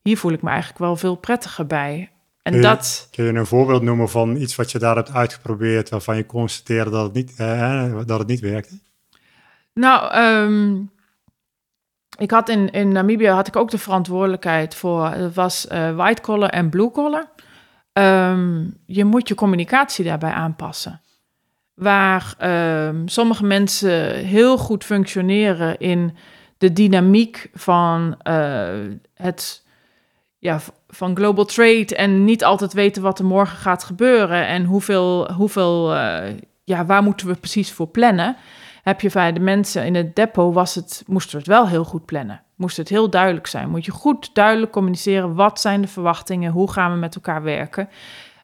hier 0.01 0.17
voel 0.17 0.31
ik 0.31 0.41
me 0.41 0.49
eigenlijk 0.49 0.79
wel 0.79 0.95
veel 0.95 1.15
prettiger 1.15 1.67
bij. 1.67 2.09
En 2.41 2.51
kun 2.51 2.61
je, 2.61 2.67
dat... 2.67 3.07
Kun 3.11 3.25
je 3.25 3.33
een 3.33 3.45
voorbeeld 3.45 3.81
noemen 3.81 4.09
van 4.09 4.35
iets 4.35 4.55
wat 4.55 4.71
je 4.71 4.79
daar 4.79 4.95
hebt 4.95 5.13
uitgeprobeerd... 5.13 5.89
waarvan 5.89 6.17
je 6.17 6.25
constateerde 6.25 6.91
dat 6.91 7.03
het 7.03 7.13
niet, 7.13 7.33
eh, 7.37 7.99
dat 8.05 8.19
het 8.19 8.27
niet 8.27 8.39
werkte? 8.39 8.79
Nou, 9.73 10.17
um, 10.17 10.91
ik 12.23 12.31
had 12.31 12.49
in, 12.49 12.71
in 12.71 12.91
Namibië 12.91 13.27
had 13.27 13.47
ik 13.47 13.55
ook 13.55 13.71
de 13.71 13.77
verantwoordelijkheid 13.77 14.75
voor, 14.75 15.05
het 15.07 15.33
was 15.33 15.67
uh, 15.71 15.95
white 15.95 16.21
collar 16.21 16.49
en 16.49 16.69
blue 16.69 16.91
collar. 16.91 17.25
Um, 17.93 18.77
je 18.85 19.05
moet 19.05 19.27
je 19.27 19.35
communicatie 19.35 20.05
daarbij 20.05 20.31
aanpassen. 20.31 21.01
Waar 21.73 22.35
um, 22.87 23.07
sommige 23.07 23.45
mensen 23.45 24.15
heel 24.15 24.57
goed 24.57 24.83
functioneren 24.83 25.79
in 25.79 26.15
de 26.57 26.73
dynamiek 26.73 27.49
van 27.53 28.15
uh, 28.27 28.69
het 29.13 29.65
ja, 30.39 30.59
van 30.87 31.15
global 31.15 31.45
trade 31.45 31.95
en 31.95 32.23
niet 32.23 32.43
altijd 32.43 32.73
weten 32.73 33.01
wat 33.01 33.19
er 33.19 33.25
morgen 33.25 33.57
gaat 33.57 33.83
gebeuren 33.83 34.47
en 34.47 34.63
hoeveel, 34.65 35.31
hoeveel 35.31 35.95
uh, 35.95 36.23
ja, 36.63 36.85
waar 36.85 37.03
moeten 37.03 37.27
we 37.27 37.35
precies 37.35 37.71
voor 37.71 37.87
plannen 37.87 38.35
heb 38.83 39.01
je 39.01 39.09
bij 39.13 39.33
de 39.33 39.39
mensen 39.39 39.85
in 39.85 39.95
het 39.95 40.15
depot, 40.15 40.53
was 40.53 40.75
het, 40.75 41.03
moesten 41.07 41.31
we 41.31 41.37
het 41.37 41.47
wel 41.47 41.67
heel 41.67 41.83
goed 41.83 42.05
plannen. 42.05 42.41
Moest 42.55 42.77
het 42.77 42.89
heel 42.89 43.09
duidelijk 43.09 43.47
zijn. 43.47 43.69
Moet 43.69 43.85
je 43.85 43.91
goed 43.91 44.35
duidelijk 44.35 44.71
communiceren, 44.71 45.35
wat 45.35 45.59
zijn 45.59 45.81
de 45.81 45.87
verwachtingen, 45.87 46.51
hoe 46.51 46.71
gaan 46.71 46.91
we 46.91 46.97
met 46.97 47.15
elkaar 47.15 47.43
werken. 47.43 47.89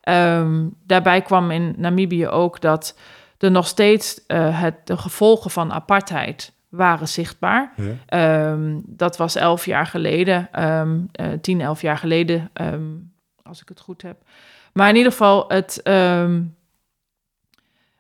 Um, 0.04 0.76
daarbij 0.86 1.22
kwam 1.22 1.52
in 1.52 1.74
Namibië 1.78 2.28
ook 2.28 2.62
dat 2.62 2.98
er 3.38 3.52
nog 3.52 3.68
steeds 3.68 4.22
uh, 4.28 4.62
het, 4.62 4.76
de 4.84 4.98
gevolgen 4.98 5.52
van 5.52 5.74
apartheid 5.74 6.54
waren 6.70 7.08
zichtbaar. 7.08 7.74
Ja. 8.08 8.52
Um, 8.52 8.84
dat 8.86 9.18
was 9.18 9.36
elf 9.36 9.66
jaar 9.66 9.86
geleden, 9.86 10.64
um, 10.64 11.10
uh, 11.22 11.28
tien, 11.42 11.62
elf 11.62 11.82
jaar 11.82 11.98
geleden, 11.98 12.52
als 13.44 13.62
ik 13.62 13.70
het 13.70 13.80
goed 13.80 14.02
heb. 14.02 14.18
Maar 14.74 14.90
in 14.90 14.96
ieder 14.96 15.12
geval, 15.12 15.46
het, 15.48 15.82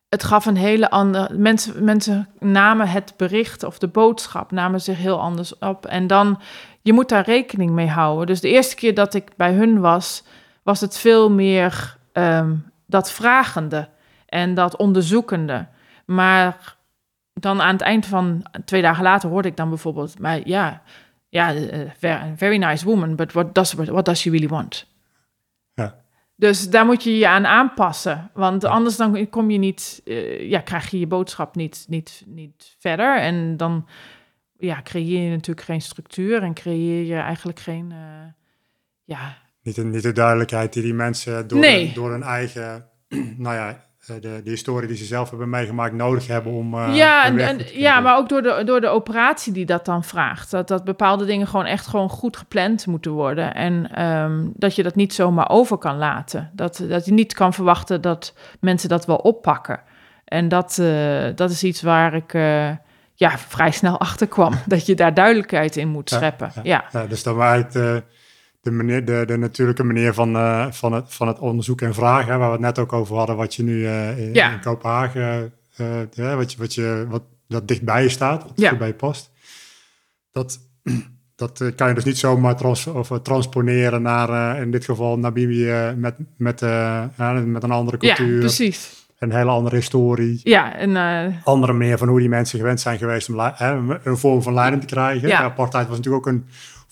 het 0.09 0.23
gaf 0.23 0.45
een 0.45 0.57
hele 0.57 0.89
andere. 0.89 1.33
Mensen, 1.33 1.83
mensen 1.83 2.29
namen 2.39 2.87
het 2.87 3.13
bericht 3.17 3.63
of 3.63 3.79
de 3.79 3.87
boodschap 3.87 4.51
namen 4.51 4.81
zich 4.81 4.97
heel 4.97 5.19
anders 5.19 5.57
op. 5.57 5.85
En 5.85 6.07
dan, 6.07 6.41
je 6.81 6.93
moet 6.93 7.09
daar 7.09 7.25
rekening 7.25 7.71
mee 7.71 7.89
houden. 7.89 8.27
Dus 8.27 8.41
de 8.41 8.49
eerste 8.49 8.75
keer 8.75 8.93
dat 8.93 9.13
ik 9.13 9.31
bij 9.35 9.53
hun 9.53 9.79
was, 9.79 10.23
was 10.63 10.81
het 10.81 10.97
veel 10.97 11.31
meer 11.31 11.97
um, 12.13 12.71
dat 12.85 13.11
vragende 13.11 13.89
en 14.25 14.53
dat 14.53 14.75
onderzoekende. 14.75 15.67
Maar 16.05 16.75
dan 17.33 17.61
aan 17.61 17.73
het 17.73 17.81
eind 17.81 18.05
van 18.05 18.45
twee 18.65 18.81
dagen 18.81 19.03
later 19.03 19.29
hoorde 19.29 19.47
ik 19.47 19.57
dan 19.57 19.69
bijvoorbeeld, 19.69 20.19
maar 20.19 20.47
ja, 20.47 20.81
ja, 21.29 21.53
uh, 21.53 22.23
very 22.35 22.57
nice 22.57 22.85
woman, 22.85 23.15
but 23.15 23.33
what 23.33 23.55
does, 23.55 23.73
what 23.73 24.05
does 24.05 24.19
she 24.19 24.29
really 24.29 24.47
want? 24.47 24.85
Dus 26.39 26.69
daar 26.69 26.85
moet 26.85 27.03
je 27.03 27.17
je 27.17 27.27
aan 27.27 27.45
aanpassen. 27.45 28.31
Want 28.33 28.63
anders 28.63 28.95
dan 28.95 29.29
kom 29.29 29.51
je 29.51 29.57
niet, 29.57 30.01
uh, 30.05 30.49
ja, 30.49 30.59
krijg 30.59 30.89
je 30.89 30.99
je 30.99 31.07
boodschap 31.07 31.55
niet, 31.55 31.85
niet, 31.87 32.23
niet 32.25 32.75
verder. 32.77 33.19
En 33.19 33.57
dan 33.57 33.87
ja, 34.57 34.81
creëer 34.81 35.23
je 35.23 35.29
natuurlijk 35.29 35.65
geen 35.65 35.81
structuur 35.81 36.43
en 36.43 36.53
creëer 36.53 37.05
je 37.05 37.15
eigenlijk 37.15 37.59
geen, 37.59 37.91
uh, 37.91 38.31
ja... 39.03 39.37
Niet 39.61 39.75
de, 39.75 39.83
niet 39.83 40.03
de 40.03 40.11
duidelijkheid 40.11 40.73
die 40.73 40.83
die 40.83 40.93
mensen 40.93 41.47
door, 41.47 41.59
nee. 41.59 41.93
door 41.93 42.11
hun 42.11 42.23
eigen, 42.23 42.89
nou 43.37 43.55
ja, 43.55 43.69
eh, 43.69 43.75
de, 44.13 44.41
de 44.43 44.49
historie 44.49 44.87
die 44.87 44.97
ze 44.97 45.05
zelf 45.05 45.29
hebben 45.29 45.49
meegemaakt 45.49 45.93
nodig 45.93 46.27
hebben 46.27 46.51
om. 46.51 46.73
Uh, 46.73 46.95
ja, 46.95 47.25
en, 47.25 47.39
en 47.39 47.59
ja, 47.73 47.99
maar 47.99 48.17
ook 48.17 48.29
door 48.29 48.41
de, 48.41 48.61
door 48.65 48.81
de 48.81 48.87
operatie 48.87 49.53
die 49.53 49.65
dat 49.65 49.85
dan 49.85 50.03
vraagt. 50.03 50.51
Dat, 50.51 50.67
dat 50.67 50.83
bepaalde 50.83 51.25
dingen 51.25 51.47
gewoon 51.47 51.65
echt 51.65 51.87
gewoon 51.87 52.09
goed 52.09 52.37
gepland 52.37 52.85
moeten 52.85 53.11
worden. 53.11 53.53
En 53.53 54.05
um, 54.05 54.51
dat 54.55 54.75
je 54.75 54.83
dat 54.83 54.95
niet 54.95 55.13
zomaar 55.13 55.49
over 55.49 55.77
kan 55.77 55.97
laten. 55.97 56.49
Dat, 56.53 56.83
dat 56.89 57.05
je 57.05 57.11
niet 57.11 57.33
kan 57.33 57.53
verwachten 57.53 58.01
dat 58.01 58.33
mensen 58.59 58.89
dat 58.89 59.05
wel 59.05 59.17
oppakken. 59.17 59.79
En 60.25 60.47
dat, 60.47 60.77
uh, 60.81 61.25
dat 61.35 61.51
is 61.51 61.63
iets 61.63 61.81
waar 61.81 62.13
ik. 62.13 62.33
Uh, 62.33 62.69
ja, 63.13 63.37
vrij 63.37 63.71
snel 63.71 63.99
achter 64.07 64.27
kwam. 64.27 64.53
Dat 64.65 64.85
je 64.85 64.95
daar 64.95 65.13
duidelijkheid 65.13 65.75
in 65.75 65.87
moet 65.87 66.09
scheppen. 66.09 66.51
Ja, 66.55 66.61
ja. 66.63 66.85
ja. 66.91 67.07
dus 67.07 67.23
dan 67.23 67.35
waait 67.35 67.79
de, 68.61 68.71
manier, 68.71 69.05
de, 69.05 69.23
de 69.27 69.37
natuurlijke 69.37 69.83
manier 69.83 70.13
van, 70.13 70.35
uh, 70.35 70.71
van, 70.71 70.93
het, 70.93 71.05
van 71.07 71.27
het 71.27 71.39
onderzoek 71.39 71.81
en 71.81 71.93
vragen, 71.93 72.39
waar 72.39 72.47
we 72.47 72.53
het 72.53 72.61
net 72.61 72.79
ook 72.79 72.93
over 72.93 73.15
hadden, 73.15 73.35
wat 73.35 73.55
je 73.55 73.63
nu 73.63 73.79
uh, 73.79 74.19
in, 74.19 74.33
ja. 74.33 74.51
in, 74.51 74.59
Kopenhagen, 74.59 75.53
uh, 75.77 76.35
wat, 76.35 76.51
je, 76.51 76.57
wat, 76.57 76.73
je, 76.73 77.05
wat 77.09 77.23
dat 77.47 77.67
dichtbij 77.67 78.03
je 78.03 78.09
staat, 78.09 78.43
wat 78.43 78.51
ja. 78.55 78.75
bij 78.75 78.87
je 78.87 78.93
past. 78.93 79.31
Dat, 80.31 80.59
dat 81.35 81.71
kan 81.75 81.87
je 81.87 81.93
dus 81.93 82.03
niet 82.03 82.17
zomaar 82.17 82.55
trans, 82.55 82.87
of, 82.87 83.19
transponeren 83.23 84.01
naar, 84.01 84.61
in 84.61 84.71
dit 84.71 84.85
geval, 84.85 85.19
Namibië 85.19 85.93
met, 85.97 86.15
met, 86.37 86.61
met 87.45 87.63
een 87.63 87.71
andere 87.71 87.97
cultuur. 87.97 88.33
Ja, 88.33 88.39
precies. 88.39 89.07
Een 89.19 89.31
hele 89.31 89.49
andere 89.49 89.75
historie. 89.75 90.39
Ja, 90.43 90.75
en... 90.75 91.41
Andere 91.43 91.73
meer 91.73 91.97
van 91.97 92.07
hoe 92.07 92.19
die 92.19 92.29
mensen 92.29 92.59
gewend 92.59 92.79
zijn 92.79 92.97
geweest 92.97 93.29
om 93.29 93.39
een 94.03 94.17
vorm 94.17 94.41
van 94.41 94.53
leiding 94.53 94.81
te 94.81 94.87
krijgen. 94.87 95.27
Ja. 95.27 95.41
Apartheid 95.41 95.87
was 95.87 95.97
natuurlijk 95.97 96.27
ook 96.27 96.33
een 96.33 96.45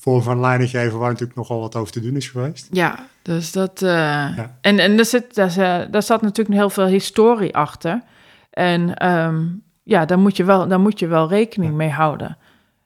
vorm 0.08 0.22
van 0.22 0.40
leidinggeven 0.40 1.00
waar 1.00 1.10
natuurlijk 1.10 1.38
nogal 1.38 1.60
wat 1.60 1.76
over 1.76 1.92
te 1.92 2.02
doen 2.02 2.16
is 2.16 2.30
geweest. 2.30 2.68
Ja, 2.72 3.08
dus 3.22 3.52
dat... 3.52 3.82
Uh, 3.82 3.90
ja. 3.90 4.58
En, 4.62 4.80
en 4.80 4.98
er, 4.98 5.06
zit, 5.06 5.36
daar, 5.36 5.92
daar 5.92 6.04
zat 6.04 6.22
natuurlijk 6.22 6.58
heel 6.58 6.70
veel 6.70 6.86
historie 6.86 7.56
achter. 7.56 8.02
En 8.50 9.08
um, 9.08 9.64
ja, 9.84 10.06
daar 10.06 10.20
moet 10.20 10.38
je 10.38 10.44
wel, 10.44 10.68
daar 10.68 10.80
moet 10.80 11.00
je 11.00 11.08
wel 11.08 11.30
rekening 11.30 11.74
mee 11.74 11.90
houden. 11.90 12.38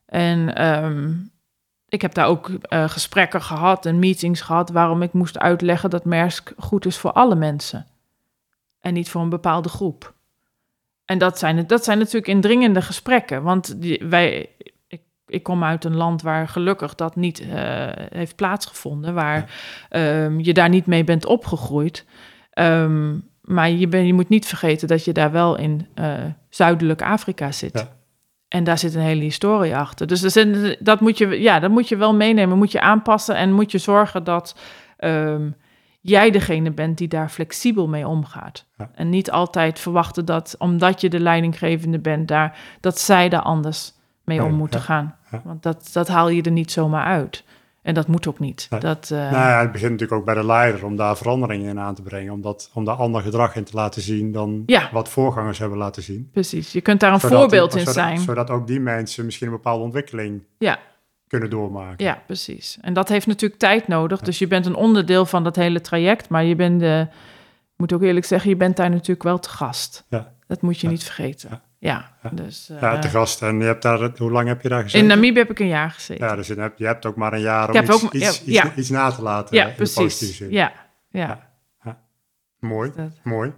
En 0.06 0.66
um, 0.66 1.32
ik 1.88 2.02
heb 2.02 2.14
daar 2.14 2.28
ook 2.28 2.50
uh, 2.50 2.90
gesprekken 2.90 3.42
gehad 3.42 3.86
en 3.86 4.00
meetings 4.00 4.42
gehad... 4.42 4.70
waarom 4.70 5.02
ik 5.02 5.14
moest 5.14 5.40
uitleggen 5.40 5.90
dat 5.90 6.06
Maersk 6.06 6.54
goed 6.58 6.86
is 6.86 6.98
voor 6.98 7.12
alle 7.12 7.36
mensen. 7.36 7.86
En 8.80 8.94
niet 8.94 9.10
voor 9.10 9.22
een 9.22 9.30
bepaalde 9.30 9.70
groep. 9.70 10.14
En 11.06 11.18
dat 11.18 11.40
zijn, 11.40 11.68
dat 11.68 11.84
zijn 11.84 11.98
natuurlijk 11.98 12.28
indringende 12.28 12.82
gesprekken. 12.82 13.44
Want 13.44 13.82
die, 13.82 14.06
wij, 14.10 14.50
ik 15.32 15.44
kom 15.44 15.64
uit 15.64 15.86
een 15.86 15.96
land 15.96 16.22
waar 16.22 16.48
gelukkig 16.48 16.96
dat 16.96 17.16
niet 17.16 17.42
uh, 17.42 17.50
heeft 18.10 18.36
plaatsgevonden, 18.36 19.14
waar 19.14 19.52
ehm, 19.90 20.40
je 20.40 20.54
daar 20.54 20.70
niet 20.70 20.86
mee 20.86 21.04
bent 21.04 21.26
opgegroeid. 21.26 22.06
Ehm, 22.52 23.18
maar 23.42 23.70
je, 23.70 23.88
ben, 23.88 24.06
je 24.06 24.14
moet 24.14 24.30
niet 24.30 24.46
vergeten 24.46 24.88
dat 24.88 25.06
je 25.06 25.12
daar 25.12 25.32
wel 25.32 25.58
in 25.58 25.88
uh, 25.96 26.14
zuidelijk 26.50 27.02
Afrika 27.02 27.52
zit. 27.52 27.80
Ja. 27.80 28.00
En 28.48 28.64
daar 28.64 28.78
zit 28.78 28.96
een 28.96 29.02
hele 29.02 29.22
historie 29.22 29.76
achter. 29.76 30.08
Dus 30.08 30.22
dat, 30.22 30.76
dat, 30.80 31.00
moet 31.00 31.18
je, 31.18 31.42
ja, 31.42 31.60
dat 31.60 31.72
moet 31.72 31.90
je 31.90 31.98
wel 31.98 32.16
meenemen, 32.16 32.58
moet 32.58 32.72
je 32.72 32.82
aanpassen 32.82 33.36
en 33.36 33.54
moet 33.54 33.72
je 33.72 33.78
zorgen 33.78 34.24
dat 34.24 34.60
um, 35.00 35.56
jij 36.02 36.32
degene 36.32 36.72
bent 36.72 36.98
die 36.98 37.08
daar 37.08 37.30
flexibel 37.30 37.88
mee 37.88 38.08
omgaat. 38.08 38.66
En 38.94 39.10
niet 39.10 39.32
altijd 39.32 39.80
verwachten 39.80 40.26
dat, 40.26 40.56
omdat 40.58 41.02
je 41.02 41.10
de 41.10 41.20
leidinggevende 41.20 42.00
bent 42.00 42.28
daar, 42.28 42.58
dat 42.80 43.00
zij 43.00 43.30
daar 43.30 43.42
anders 43.42 43.94
mee 44.24 44.44
om 44.44 44.54
moeten 44.54 44.82
gaan. 44.82 45.16
Want 45.44 45.64
dat, 45.64 45.90
dat 45.94 46.08
haal 46.08 46.30
je 46.30 46.42
er 46.42 46.52
niet 46.52 46.72
zomaar 46.72 47.06
uit. 47.06 47.44
En 47.82 47.94
dat 47.94 48.08
moet 48.08 48.28
ook 48.28 48.40
niet. 48.40 48.68
Dat, 48.80 49.10
uh... 49.14 49.18
nou 49.18 49.34
ja, 49.34 49.60
het 49.60 49.72
begint 49.72 49.92
natuurlijk 49.92 50.20
ook 50.20 50.26
bij 50.26 50.36
de 50.36 50.46
leider 50.46 50.86
om 50.86 50.96
daar 50.96 51.18
veranderingen 51.18 51.70
in 51.70 51.80
aan 51.80 51.96
te 51.96 52.02
brengen. 52.02 52.34
Om, 52.34 52.42
dat, 52.42 52.70
om 52.74 52.86
daar 52.86 52.96
ander 52.96 53.22
gedrag 53.22 53.56
in 53.56 53.64
te 53.64 53.76
laten 53.76 54.02
zien 54.02 54.32
dan 54.32 54.66
wat 54.92 55.10
voorgangers 55.10 55.60
hebben 55.60 55.78
laten 55.78 56.04
zien. 56.04 56.30
Precies, 56.32 56.72
je 56.72 56.82
kunt 56.82 57.00
daar 57.00 57.14
een 57.14 57.20
voorbeeld 57.20 57.76
in 57.76 57.88
zijn. 57.88 58.20
Zodat 58.20 58.50
ook 58.50 58.68
die 58.68 58.80
mensen 58.80 59.26
misschien 59.26 59.48
een 59.48 59.54
bepaalde 59.54 59.84
ontwikkeling 59.84 60.44
ja. 60.58 60.80
kunnen 61.28 61.50
doormaken. 61.50 62.06
Ja, 62.06 62.22
precies. 62.26 62.78
En 62.82 62.94
dat 62.94 63.10
heeft 63.10 63.28
natuurlijk 63.28 63.60
tijd 63.60 63.88
nodig. 63.88 64.22
Dus 64.22 64.40
je 64.40 64.48
bent 64.48 64.66
een 64.66 64.76
onderdeel 64.76 65.26
van 65.26 65.44
dat 65.44 65.56
hele 65.56 65.82
traject. 65.82 66.30
Maar 66.30 66.44
je 66.44 66.56
bent, 66.56 66.80
de, 66.80 67.08
ik 67.64 67.78
moet 67.78 67.94
ook 67.94 68.02
eerlijk 68.02 68.26
zeggen, 68.26 68.50
je 68.50 68.56
bent 68.56 68.78
daar 68.78 68.90
natuurlijk 68.90 69.24
wel 69.24 69.40
te 69.40 69.50
gast. 69.50 70.06
Ja. 70.10 70.34
Dat 70.48 70.62
moet 70.62 70.80
je 70.80 70.88
niet 70.88 71.04
vergeten. 71.04 71.62
Ja, 71.82 72.12
dus, 72.32 72.70
uh, 72.72 72.82
ja, 72.82 73.00
te 73.00 73.08
gast. 73.08 73.42
En 73.42 73.60
je 73.60 73.64
hebt 73.64 73.82
daar, 73.82 74.10
hoe 74.18 74.32
lang 74.32 74.48
heb 74.48 74.62
je 74.62 74.70
daar 74.70 74.82
gezeten? 74.82 75.00
In 75.00 75.08
Namibië 75.08 75.40
heb 75.40 75.50
ik 75.50 75.60
een 75.60 75.68
jaar 75.68 75.92
gezeten. 75.92 76.28
Ja, 76.28 76.36
dus 76.36 76.48
je 76.48 76.54
hebt, 76.54 76.78
je 76.78 76.86
hebt 76.86 77.06
ook 77.06 77.16
maar 77.16 77.34
een 77.34 77.42
jaar 77.42 77.70
om 77.70 77.76
iets, 77.76 78.04
ook, 78.04 78.14
iets, 78.14 78.42
ja, 78.46 78.76
iets, 78.76 78.90
na 78.90 79.12
te 79.12 79.22
laten. 79.22 79.56
Ja, 79.56 79.68
precies. 79.68 80.38
Ja, 80.38 80.74
ja. 81.10 81.50
ja. 81.84 82.02
Mooi, 82.60 82.92
mooi. 83.24 83.54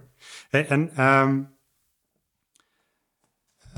Hey, 0.50 0.66
en 0.66 1.04
um, 1.04 1.48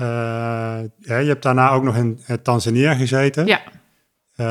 uh, 0.01 0.79
je 0.97 1.13
hebt 1.13 1.43
daarna 1.43 1.69
ook 1.69 1.83
nog 1.83 1.95
in 1.95 2.19
Tanzania 2.41 2.93
gezeten. 2.93 3.45
Ja. 3.45 3.61
Uh, 4.37 4.45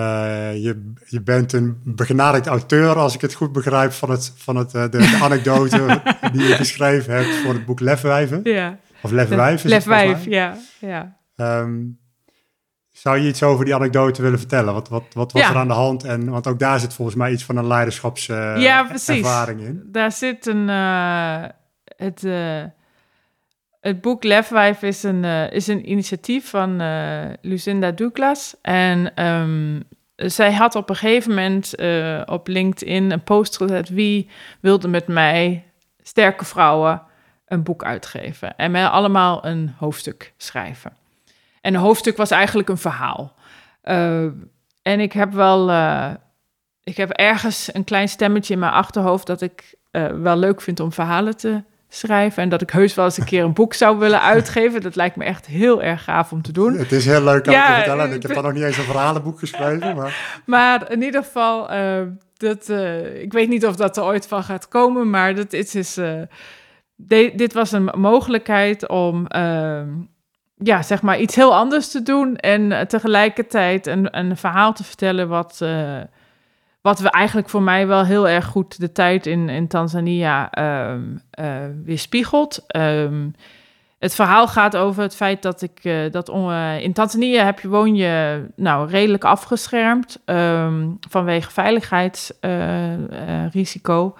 je, 0.62 0.92
je 1.06 1.22
bent 1.22 1.52
een 1.52 1.80
begenadigd 1.84 2.46
auteur, 2.46 2.94
als 2.94 3.14
ik 3.14 3.20
het 3.20 3.34
goed 3.34 3.52
begrijp, 3.52 3.92
van, 3.92 4.10
het, 4.10 4.32
van 4.36 4.56
het, 4.56 4.70
de, 4.70 4.88
de 4.88 5.18
anekdote 5.22 6.02
die 6.32 6.42
je 6.42 6.54
geschreven 6.54 7.14
hebt 7.14 7.34
voor 7.34 7.54
het 7.54 7.66
boek 7.66 7.80
Lefwijven. 7.80 8.40
Ja. 8.42 8.78
Of 9.06 9.12
Lefwijf 9.12 9.64
is 9.64 9.70
Lefwijf, 9.70 10.24
ja. 10.24 10.56
ja. 10.78 11.16
Um, 11.36 11.98
zou 12.92 13.18
je 13.18 13.28
iets 13.28 13.42
over 13.42 13.64
die 13.64 13.74
anekdote 13.74 14.22
willen 14.22 14.38
vertellen? 14.38 14.74
Wat, 14.74 14.88
wat, 14.88 15.04
wat 15.12 15.32
was 15.32 15.42
er 15.42 15.56
aan 15.56 15.68
de 15.68 15.74
hand? 15.74 16.04
En, 16.04 16.30
want 16.30 16.46
ook 16.46 16.58
daar 16.58 16.80
zit 16.80 16.94
volgens 16.94 17.16
mij 17.16 17.32
iets 17.32 17.44
van 17.44 17.56
een 17.56 17.66
leiderschapservaring 17.66 19.60
uh, 19.60 19.66
in. 19.66 19.88
Daar 19.92 20.12
zit 20.12 20.46
een... 20.46 20.68
Uh, 20.68 21.44
het, 21.96 22.22
uh, 22.22 22.62
het 23.80 24.00
boek 24.00 24.24
Lefwijf 24.24 24.82
is 24.82 25.02
een, 25.02 25.24
is 25.50 25.66
een 25.66 25.90
initiatief 25.90 26.50
van 26.50 26.76
Lucinda 27.40 27.90
Douglas. 27.90 28.56
En 28.62 29.24
um, 29.24 29.82
zij 30.16 30.52
had 30.52 30.74
op 30.74 30.90
een 30.90 30.96
gegeven 30.96 31.30
moment 31.30 31.74
op 32.28 32.48
LinkedIn 32.48 33.10
een 33.10 33.24
post 33.24 33.56
gezet... 33.56 33.88
wie 33.88 34.30
wilde 34.60 34.88
met 34.88 35.06
mij 35.06 35.64
sterke 36.02 36.44
vrouwen 36.44 37.02
een 37.46 37.62
boek 37.62 37.84
uitgeven. 37.84 38.56
En 38.56 38.70
met 38.70 38.90
allemaal 38.90 39.46
een 39.46 39.74
hoofdstuk 39.78 40.32
schrijven. 40.36 40.92
En 41.60 41.74
een 41.74 41.80
hoofdstuk 41.80 42.16
was 42.16 42.30
eigenlijk 42.30 42.68
een 42.68 42.78
verhaal. 42.78 43.34
Uh, 43.84 44.24
en 44.82 45.00
ik 45.00 45.12
heb 45.12 45.32
wel, 45.32 45.70
uh, 45.70 46.10
ik 46.84 46.96
heb 46.96 47.10
ergens 47.10 47.74
een 47.74 47.84
klein 47.84 48.08
stemmetje 48.08 48.54
in 48.54 48.60
mijn 48.60 48.72
achterhoofd 48.72 49.26
dat 49.26 49.40
ik 49.40 49.74
uh, 49.92 50.06
wel 50.06 50.36
leuk 50.36 50.60
vind 50.60 50.80
om 50.80 50.92
verhalen 50.92 51.36
te 51.36 51.62
schrijven. 51.88 52.42
En 52.42 52.48
dat 52.48 52.62
ik 52.62 52.70
heus 52.70 52.94
wel 52.94 53.04
eens 53.04 53.18
een 53.18 53.24
keer 53.24 53.44
een 53.44 53.52
boek 53.52 53.74
zou 53.74 53.98
willen 53.98 54.22
uitgeven. 54.34 54.80
Dat 54.80 54.96
lijkt 54.96 55.16
me 55.16 55.24
echt 55.24 55.46
heel 55.46 55.82
erg 55.82 56.04
gaaf 56.04 56.32
om 56.32 56.42
te 56.42 56.52
doen. 56.52 56.74
Het 56.74 56.92
is 56.92 57.04
heel 57.04 57.22
leuk 57.22 57.46
om 57.46 57.52
ja, 57.52 57.66
te 57.66 57.74
vertellen. 57.74 58.12
Ik 58.12 58.22
heb 58.22 58.34
dan 58.34 58.44
nog 58.44 58.52
niet 58.52 58.62
eens 58.62 58.78
een 58.78 58.84
verhalenboek 58.84 59.38
geschreven. 59.38 59.96
Maar, 59.96 60.16
maar 60.44 60.90
in 60.90 61.02
ieder 61.02 61.22
geval, 61.22 61.68
dat, 62.36 62.68
ik 63.14 63.32
weet 63.32 63.48
niet 63.48 63.66
of 63.66 63.76
dat 63.76 63.96
er 63.96 64.02
ooit 64.02 64.26
van 64.26 64.42
gaat 64.42 64.68
komen. 64.68 65.10
Maar 65.10 65.34
dat 65.34 65.52
is... 65.52 65.74
is 65.74 65.98
dit 66.96 67.52
was 67.52 67.72
een 67.72 67.90
mogelijkheid 67.94 68.88
om 68.88 69.26
ehm, 69.26 69.88
ja, 70.58 70.82
zeg 70.82 71.02
maar 71.02 71.18
iets 71.18 71.34
heel 71.34 71.54
anders 71.54 71.90
te 71.90 72.02
doen 72.02 72.36
en 72.36 72.88
tegelijkertijd 72.88 73.86
een, 73.86 74.18
een 74.18 74.36
verhaal 74.36 74.72
te 74.72 74.84
vertellen 74.84 75.28
wat, 75.28 75.60
uh, 75.62 76.00
wat 76.80 77.00
we 77.00 77.10
eigenlijk 77.10 77.48
voor 77.48 77.62
mij 77.62 77.86
wel 77.86 78.04
heel 78.04 78.28
erg 78.28 78.44
goed 78.44 78.80
de 78.80 78.92
tijd 78.92 79.26
in, 79.26 79.48
in 79.48 79.68
Tanzania 79.68 80.50
um, 80.90 81.20
uh, 81.40 81.54
weerspiegelt. 81.84 82.64
Um, 82.76 83.34
het 83.98 84.14
verhaal 84.14 84.48
gaat 84.48 84.76
over 84.76 85.02
het 85.02 85.16
feit 85.16 85.42
dat 85.42 85.62
ik 85.62 85.80
uh, 85.82 86.10
dat 86.10 86.28
in 86.80 86.92
Tanzania 86.92 87.44
heb 87.44 87.60
je, 87.60 87.68
woon 87.68 87.94
je 87.94 88.44
nou 88.56 88.88
redelijk 88.88 89.24
afgeschermd 89.24 90.18
vanwege 91.08 91.50
veiligheidsrisico. 91.50 94.14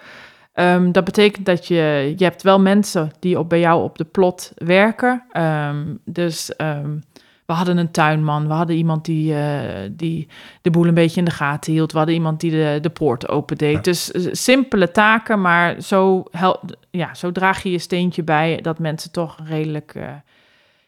Um, 0.59 0.92
dat 0.92 1.05
betekent 1.05 1.47
dat 1.47 1.66
je, 1.66 2.14
je 2.16 2.25
hebt 2.25 2.42
wel 2.42 2.61
mensen 2.61 3.11
die 3.21 3.38
op, 3.38 3.49
bij 3.49 3.61
jou 3.61 3.83
op 3.83 3.99
de 3.99 4.05
plot 4.05 4.53
werken. 4.55 5.23
Um, 5.33 6.01
dus 6.05 6.53
um, 6.57 7.03
we 7.47 7.53
hadden 7.53 7.77
een 7.77 7.90
tuinman, 7.90 8.47
we 8.47 8.53
hadden 8.53 8.77
iemand 8.77 9.05
die, 9.05 9.33
uh, 9.33 9.61
die 9.90 10.29
de 10.62 10.71
boel 10.71 10.87
een 10.87 10.95
beetje 10.95 11.19
in 11.19 11.25
de 11.25 11.31
gaten 11.31 11.73
hield. 11.73 11.92
We 11.92 11.99
hadden 11.99 12.16
iemand 12.16 12.40
die 12.40 12.51
de, 12.51 12.79
de 12.81 12.90
poort 12.90 13.29
opendeed. 13.29 13.75
Ja. 13.75 13.81
Dus 13.81 14.12
uh, 14.12 14.29
simpele 14.33 14.90
taken, 14.90 15.40
maar 15.40 15.81
zo, 15.81 16.25
hel, 16.31 16.61
ja, 16.90 17.14
zo 17.14 17.33
draag 17.33 17.62
je 17.62 17.71
je 17.71 17.79
steentje 17.79 18.23
bij 18.23 18.59
dat 18.62 18.79
mensen 18.79 19.12
toch 19.12 19.38
redelijk, 19.45 19.95
uh, 19.95 20.09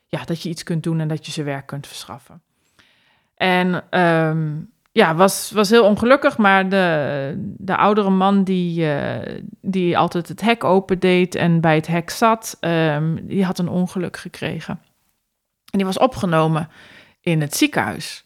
ja, 0.07 0.25
dat 0.25 0.43
je 0.43 0.49
iets 0.49 0.63
kunt 0.63 0.83
doen 0.83 1.01
en 1.01 1.09
dat 1.09 1.27
je 1.27 1.33
ze 1.33 1.43
werk 1.43 1.67
kunt 1.67 1.87
verschaffen. 1.87 2.41
En 3.35 3.85
ja, 4.99 5.15
was, 5.15 5.51
was 5.51 5.71
heel 5.71 5.85
ongelukkig, 5.85 6.37
maar 6.37 6.69
de, 6.69 7.35
de 7.57 7.77
oudere 7.77 8.11
man 8.11 8.45
die, 8.45 8.81
uh, 8.81 9.41
die 9.61 9.99
altijd 9.99 10.29
het 10.29 10.41
hek 10.41 10.65
opendeed 10.65 11.35
en 11.35 11.61
bij 11.61 11.75
het 11.75 11.87
hek 11.87 12.11
zat, 12.11 12.57
um, 12.61 13.27
die 13.27 13.45
had 13.45 13.59
een 13.59 13.69
ongeluk 13.69 14.17
gekregen. 14.17 14.81
En 15.71 15.79
die 15.79 15.85
was 15.85 15.99
opgenomen 15.99 16.69
in 17.21 17.41
het 17.41 17.57
ziekenhuis. 17.57 18.25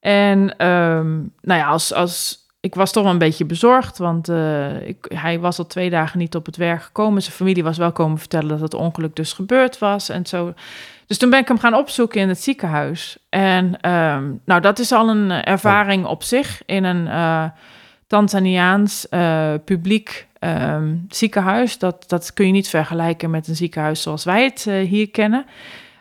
En 0.00 0.66
um, 0.66 1.32
nou 1.40 1.60
ja, 1.60 1.66
als, 1.66 1.92
als, 1.92 2.46
ik 2.60 2.74
was 2.74 2.92
toch 2.92 3.02
wel 3.02 3.12
een 3.12 3.18
beetje 3.18 3.46
bezorgd, 3.46 3.98
want 3.98 4.28
uh, 4.28 4.88
ik, 4.88 5.06
hij 5.14 5.40
was 5.40 5.58
al 5.58 5.66
twee 5.66 5.90
dagen 5.90 6.18
niet 6.18 6.34
op 6.34 6.46
het 6.46 6.56
werk 6.56 6.82
gekomen. 6.82 7.22
Zijn 7.22 7.34
familie 7.34 7.62
was 7.62 7.78
wel 7.78 7.92
komen 7.92 8.18
vertellen 8.18 8.48
dat 8.48 8.60
het 8.60 8.74
ongeluk 8.74 9.16
dus 9.16 9.32
gebeurd 9.32 9.78
was 9.78 10.08
en 10.08 10.26
zo. 10.26 10.54
Dus 11.10 11.18
toen 11.18 11.30
ben 11.30 11.40
ik 11.40 11.48
hem 11.48 11.58
gaan 11.58 11.74
opzoeken 11.74 12.20
in 12.20 12.28
het 12.28 12.42
ziekenhuis. 12.42 13.18
En 13.28 13.90
um, 13.90 14.40
nou, 14.44 14.60
dat 14.60 14.78
is 14.78 14.92
al 14.92 15.08
een 15.08 15.30
ervaring 15.30 16.06
op 16.06 16.22
zich 16.22 16.62
in 16.66 16.84
een 16.84 17.06
uh, 17.06 17.44
Tanzaniaans 18.06 19.06
uh, 19.10 19.54
publiek 19.64 20.28
um, 20.40 21.04
ziekenhuis. 21.08 21.78
Dat, 21.78 22.08
dat 22.08 22.32
kun 22.32 22.46
je 22.46 22.52
niet 22.52 22.68
vergelijken 22.68 23.30
met 23.30 23.48
een 23.48 23.56
ziekenhuis 23.56 24.02
zoals 24.02 24.24
wij 24.24 24.44
het 24.44 24.62
hier 24.64 25.10
kennen. 25.10 25.46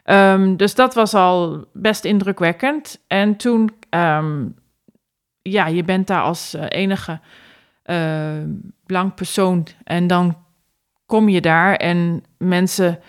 Um, 0.06 0.58
dus 0.58 0.76
dat 0.76 0.94
was 0.94 1.14
al 1.14 1.66
best 1.74 2.06
indrukwekkend. 2.06 3.04
En 3.08 3.36
toen, 3.36 3.72
ja, 5.42 5.68
je 5.68 5.84
bent 5.86 6.08
daar 6.08 6.22
als 6.22 6.54
enige 6.68 7.20
blank 8.86 9.16
persoon 9.16 9.68
en 9.84 10.08
dan 10.08 10.38
kom 11.06 11.30
je 11.30 11.42
daar 11.42 11.76
en 11.76 12.24
mensen 12.38 13.00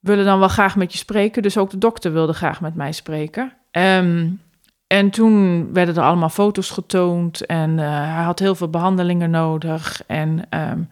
willen 0.00 0.24
dan 0.24 0.38
wel 0.38 0.48
graag 0.48 0.76
met 0.76 0.92
je 0.92 0.98
spreken. 0.98 1.42
Dus 1.42 1.58
ook 1.58 1.70
de 1.70 1.78
dokter 1.78 2.12
wilde 2.12 2.32
graag 2.32 2.60
met 2.60 2.74
mij 2.74 2.92
spreken. 2.92 3.52
Um, 3.72 4.40
en 4.86 5.10
toen 5.10 5.68
werden 5.72 5.96
er 5.96 6.02
allemaal 6.02 6.28
foto's 6.28 6.70
getoond 6.70 7.46
en 7.46 7.70
uh, 7.70 8.14
hij 8.14 8.24
had 8.24 8.38
heel 8.38 8.54
veel 8.54 8.70
behandelingen 8.70 9.30
nodig. 9.30 10.02
En 10.06 10.42
um, 10.50 10.88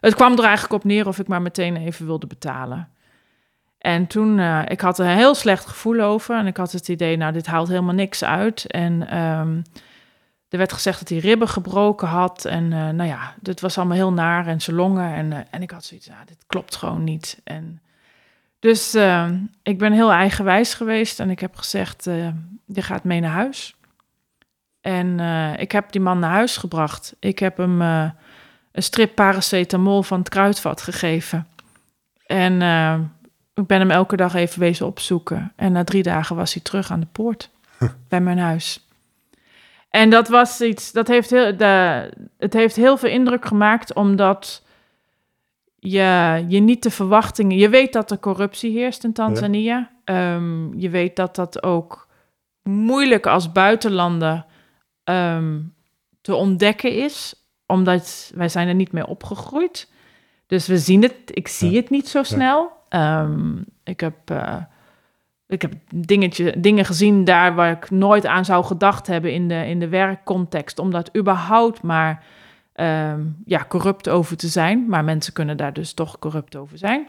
het 0.00 0.14
kwam 0.14 0.32
er 0.32 0.44
eigenlijk 0.44 0.72
op 0.72 0.84
neer 0.84 1.06
of 1.06 1.18
ik 1.18 1.28
maar 1.28 1.42
meteen 1.42 1.76
even 1.76 2.06
wilde 2.06 2.26
betalen. 2.26 2.88
En 3.78 4.06
toen, 4.06 4.38
uh, 4.38 4.62
ik 4.68 4.80
had 4.80 4.98
er 4.98 5.06
een 5.06 5.16
heel 5.16 5.34
slecht 5.34 5.66
gevoel 5.66 6.00
over 6.00 6.36
en 6.36 6.46
ik 6.46 6.56
had 6.56 6.72
het 6.72 6.88
idee, 6.88 7.16
nou, 7.16 7.32
dit 7.32 7.46
haalt 7.46 7.68
helemaal 7.68 7.94
niks 7.94 8.24
uit. 8.24 8.66
En 8.70 9.18
um, 9.18 9.62
er 10.48 10.58
werd 10.58 10.72
gezegd 10.72 10.98
dat 10.98 11.08
hij 11.08 11.18
ribben 11.18 11.48
gebroken 11.48 12.08
had 12.08 12.44
en 12.44 12.64
uh, 12.64 12.88
nou 12.88 13.08
ja, 13.08 13.34
dit 13.40 13.60
was 13.60 13.78
allemaal 13.78 13.96
heel 13.96 14.12
naar 14.12 14.46
en 14.46 14.60
zijn 14.60 14.76
longen. 14.76 15.14
En, 15.14 15.46
en 15.50 15.62
ik 15.62 15.70
had 15.70 15.84
zoiets, 15.84 16.08
nou, 16.08 16.24
dit 16.26 16.44
klopt 16.46 16.76
gewoon 16.76 17.04
niet. 17.04 17.40
En 17.44 17.80
dus 18.66 18.94
uh, 18.94 19.28
ik 19.62 19.78
ben 19.78 19.92
heel 19.92 20.12
eigenwijs 20.12 20.74
geweest 20.74 21.20
en 21.20 21.30
ik 21.30 21.40
heb 21.40 21.56
gezegd, 21.56 22.06
uh, 22.06 22.28
je 22.64 22.82
gaat 22.82 23.04
mee 23.04 23.20
naar 23.20 23.30
huis. 23.30 23.74
En 24.80 25.18
uh, 25.18 25.58
ik 25.58 25.72
heb 25.72 25.92
die 25.92 26.00
man 26.00 26.18
naar 26.18 26.30
huis 26.30 26.56
gebracht. 26.56 27.16
Ik 27.18 27.38
heb 27.38 27.56
hem 27.56 27.80
een 27.80 28.12
strip 28.72 29.14
paracetamol 29.14 30.02
van 30.02 30.18
het 30.18 30.28
kruidvat 30.28 30.82
gegeven. 30.82 31.46
En 32.26 32.52
ik 33.54 33.66
ben 33.66 33.78
hem 33.78 33.90
elke 33.90 34.16
dag 34.16 34.34
even 34.34 34.60
wezen 34.60 34.86
opzoeken. 34.86 35.52
En 35.56 35.72
na 35.72 35.84
drie 35.84 36.02
dagen 36.02 36.36
was 36.36 36.54
hij 36.54 36.62
terug 36.62 36.90
aan 36.90 37.00
de 37.00 37.06
poort. 37.12 37.50
bij 38.08 38.20
mijn 38.20 38.38
huis. 38.38 38.86
En 39.90 40.10
dat 40.10 40.28
was 40.28 40.60
iets, 40.60 40.92
dat 40.92 41.08
heeft 41.08 41.30
heel, 41.30 41.56
de, 41.56 42.10
het 42.38 42.52
heeft 42.52 42.76
heel 42.76 42.96
veel 42.96 43.10
indruk 43.10 43.46
gemaakt, 43.46 43.94
omdat 43.94 44.62
je, 45.90 46.44
je 46.48 46.60
niet 46.60 46.82
de 46.82 46.90
verwachtingen. 46.90 47.56
Je 47.56 47.68
weet 47.68 47.92
dat 47.92 48.10
er 48.10 48.18
corruptie 48.18 48.72
heerst 48.78 49.04
in 49.04 49.12
Tanzania. 49.12 49.90
Ehm, 50.04 50.78
je 50.78 50.90
weet 50.90 51.16
dat 51.16 51.36
dat 51.36 51.62
ook 51.62 52.08
moeilijk 52.62 53.26
als 53.26 53.52
buitenlander 53.52 54.44
ehm, 55.04 55.60
te 56.20 56.34
ontdekken 56.34 56.92
is, 56.92 57.46
omdat 57.66 58.32
wij 58.34 58.48
zijn 58.48 58.68
er 58.68 58.74
niet 58.74 58.92
mee 58.92 59.06
opgegroeid. 59.06 59.90
Dus 60.46 60.66
we 60.66 60.78
zien 60.78 61.02
het, 61.02 61.14
ik 61.24 61.48
zie 61.48 61.76
het 61.76 61.90
niet 61.90 62.08
zo 62.08 62.22
snel. 62.22 62.72
Ehm, 62.88 63.56
ik 63.84 64.00
heb, 64.00 64.30
uh, 64.32 64.56
ik 65.46 65.62
heb 65.62 65.72
dingetje, 65.94 66.60
dingen 66.60 66.84
gezien 66.84 67.24
daar 67.24 67.54
waar 67.54 67.70
ik 67.70 67.90
nooit 67.90 68.26
aan 68.26 68.44
zou 68.44 68.64
gedacht 68.64 69.06
hebben 69.06 69.32
in 69.32 69.48
de, 69.48 69.66
in 69.66 69.80
de 69.80 69.88
werkcontext, 69.88 70.78
om 70.78 70.90
dat 70.90 71.16
überhaupt 71.16 71.82
maar 71.82 72.24
Ehm, 72.76 73.20
ja, 73.44 73.64
corrupt 73.68 74.08
over 74.08 74.36
te 74.36 74.48
zijn. 74.48 74.88
Maar 74.88 75.04
mensen 75.04 75.32
kunnen 75.32 75.56
daar 75.56 75.72
dus 75.72 75.92
toch 75.92 76.18
corrupt 76.18 76.56
over 76.56 76.78
zijn. 76.78 77.08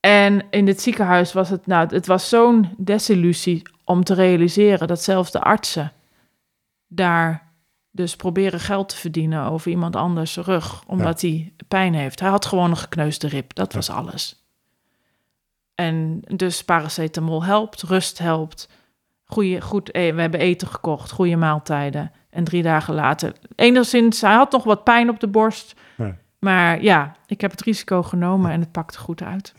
En 0.00 0.44
in 0.50 0.66
het 0.66 0.80
ziekenhuis 0.80 1.32
was 1.32 1.48
het, 1.48 1.66
nou, 1.66 1.94
het 1.94 2.06
was 2.06 2.28
zo'n 2.28 2.74
desillusie 2.76 3.62
om 3.84 4.04
te 4.04 4.14
realiseren 4.14 4.88
dat 4.88 5.02
zelfs 5.02 5.30
de 5.30 5.40
artsen 5.40 5.92
daar 6.86 7.52
dus 7.90 8.16
proberen 8.16 8.60
geld 8.60 8.88
te 8.88 8.96
verdienen 8.96 9.44
over 9.44 9.70
iemand 9.70 9.96
anders 9.96 10.36
rug, 10.36 10.84
omdat 10.86 11.20
hij 11.20 11.52
pijn 11.68 11.94
heeft. 11.94 12.20
Hij 12.20 12.28
had 12.28 12.46
gewoon 12.46 12.70
een 12.70 12.76
gekneusde 12.76 13.28
rib, 13.28 13.54
dat 13.54 13.72
was 13.72 13.90
alles. 13.90 14.44
En 15.74 16.20
dus 16.26 16.64
paracetamol 16.64 17.44
helpt, 17.44 17.82
rust 17.82 18.18
helpt. 18.18 18.68
Goeie, 19.24 19.60
goed, 19.60 19.94
e-, 19.94 20.12
we 20.12 20.20
hebben 20.20 20.40
eten 20.40 20.68
gekocht, 20.68 21.10
goede 21.10 21.36
maaltijden. 21.36 22.12
En 22.36 22.44
drie 22.44 22.62
dagen 22.62 22.94
later, 22.94 23.32
enigszins, 23.54 24.20
hij 24.20 24.34
had 24.34 24.52
nog 24.52 24.64
wat 24.64 24.84
pijn 24.84 25.08
op 25.08 25.20
de 25.20 25.28
borst. 25.28 25.74
Maar 26.38 26.82
ja, 26.82 27.16
ik 27.26 27.40
heb 27.40 27.50
het 27.50 27.62
risico 27.62 28.02
genomen 28.02 28.50
en 28.50 28.60
het 28.60 28.72
pakte 28.72 28.98
goed 28.98 29.22
uit. 29.22 29.54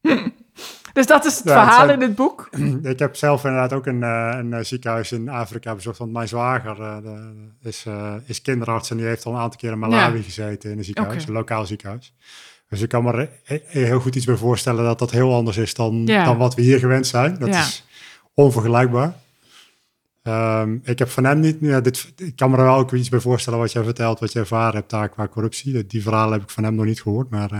dus 0.92 1.06
dat 1.06 1.24
is 1.24 1.38
het 1.38 1.50
verhaal 1.50 1.90
in 1.90 2.00
het 2.00 2.14
boek. 2.14 2.48
Ik 2.82 2.98
heb 2.98 3.16
zelf 3.16 3.44
inderdaad 3.44 3.72
ook 3.72 3.86
een, 3.86 4.00
uh, 4.00 4.34
een 4.38 4.52
eh, 4.52 4.64
ziekenhuis 4.64 5.12
in 5.12 5.28
Afrika 5.28 5.74
bezocht. 5.74 5.98
Want 5.98 6.12
mijn 6.12 6.28
zwager 6.28 6.78
uh, 6.80 6.96
is, 7.62 7.86
is 8.24 8.42
kinderarts 8.42 8.90
en 8.90 8.96
die 8.96 9.06
heeft 9.06 9.24
al 9.24 9.32
een 9.32 9.38
aantal 9.38 9.58
keer 9.58 9.72
in 9.72 9.78
Malawi 9.78 10.22
gezeten 10.22 10.70
in 10.70 10.78
een 10.78 10.84
ziekenhuis, 10.84 11.26
een 11.26 11.32
lokaal 11.32 11.66
ziekenhuis. 11.66 12.14
Dus 12.68 12.80
ik 12.80 12.88
kan 12.88 13.04
me 13.04 13.12
er 13.44 13.60
heel 13.66 14.00
goed 14.00 14.14
iets 14.14 14.26
bij 14.26 14.36
voorstellen 14.36 14.84
dat 14.84 14.98
dat 14.98 15.10
heel 15.10 15.34
anders 15.34 15.56
is 15.56 15.74
dan, 15.74 16.04
dan 16.04 16.36
wat 16.36 16.54
we 16.54 16.62
hier 16.62 16.78
gewend 16.78 17.06
zijn. 17.06 17.38
Dat 17.38 17.48
is 17.48 17.86
onvergelijkbaar. 18.34 19.14
Um, 20.22 20.80
ik 20.84 20.98
heb 20.98 21.08
van 21.08 21.24
hem 21.24 21.40
niet, 21.40 21.56
ja, 21.60 21.80
dit, 21.80 22.12
ik 22.16 22.36
kan 22.36 22.50
me 22.50 22.56
er 22.56 22.62
wel 22.62 22.76
ook 22.76 22.92
iets 22.92 23.08
bij 23.08 23.20
voorstellen 23.20 23.58
wat 23.58 23.72
jij 23.72 23.84
vertelt, 23.84 24.20
wat 24.20 24.32
je 24.32 24.38
ervaren 24.38 24.74
hebt 24.74 24.90
daar 24.90 25.08
qua 25.08 25.28
corruptie. 25.28 25.86
Die 25.86 26.02
verhalen 26.02 26.32
heb 26.32 26.42
ik 26.42 26.50
van 26.50 26.64
hem 26.64 26.74
nog 26.74 26.84
niet 26.84 27.02
gehoord, 27.02 27.30
maar... 27.30 27.52
Uh, 27.52 27.58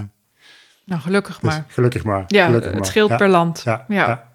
nou, 0.85 1.01
gelukkig 1.01 1.38
dus 1.38 1.51
maar. 1.51 1.64
Gelukkig 1.68 2.05
maar. 2.05 2.25
Ja, 2.27 2.46
gelukkig 2.46 2.72
het 2.72 2.87
scheelt 2.87 3.16
per 3.16 3.29
land. 3.29 3.62
Ja, 3.64 3.85
ja. 3.88 4.31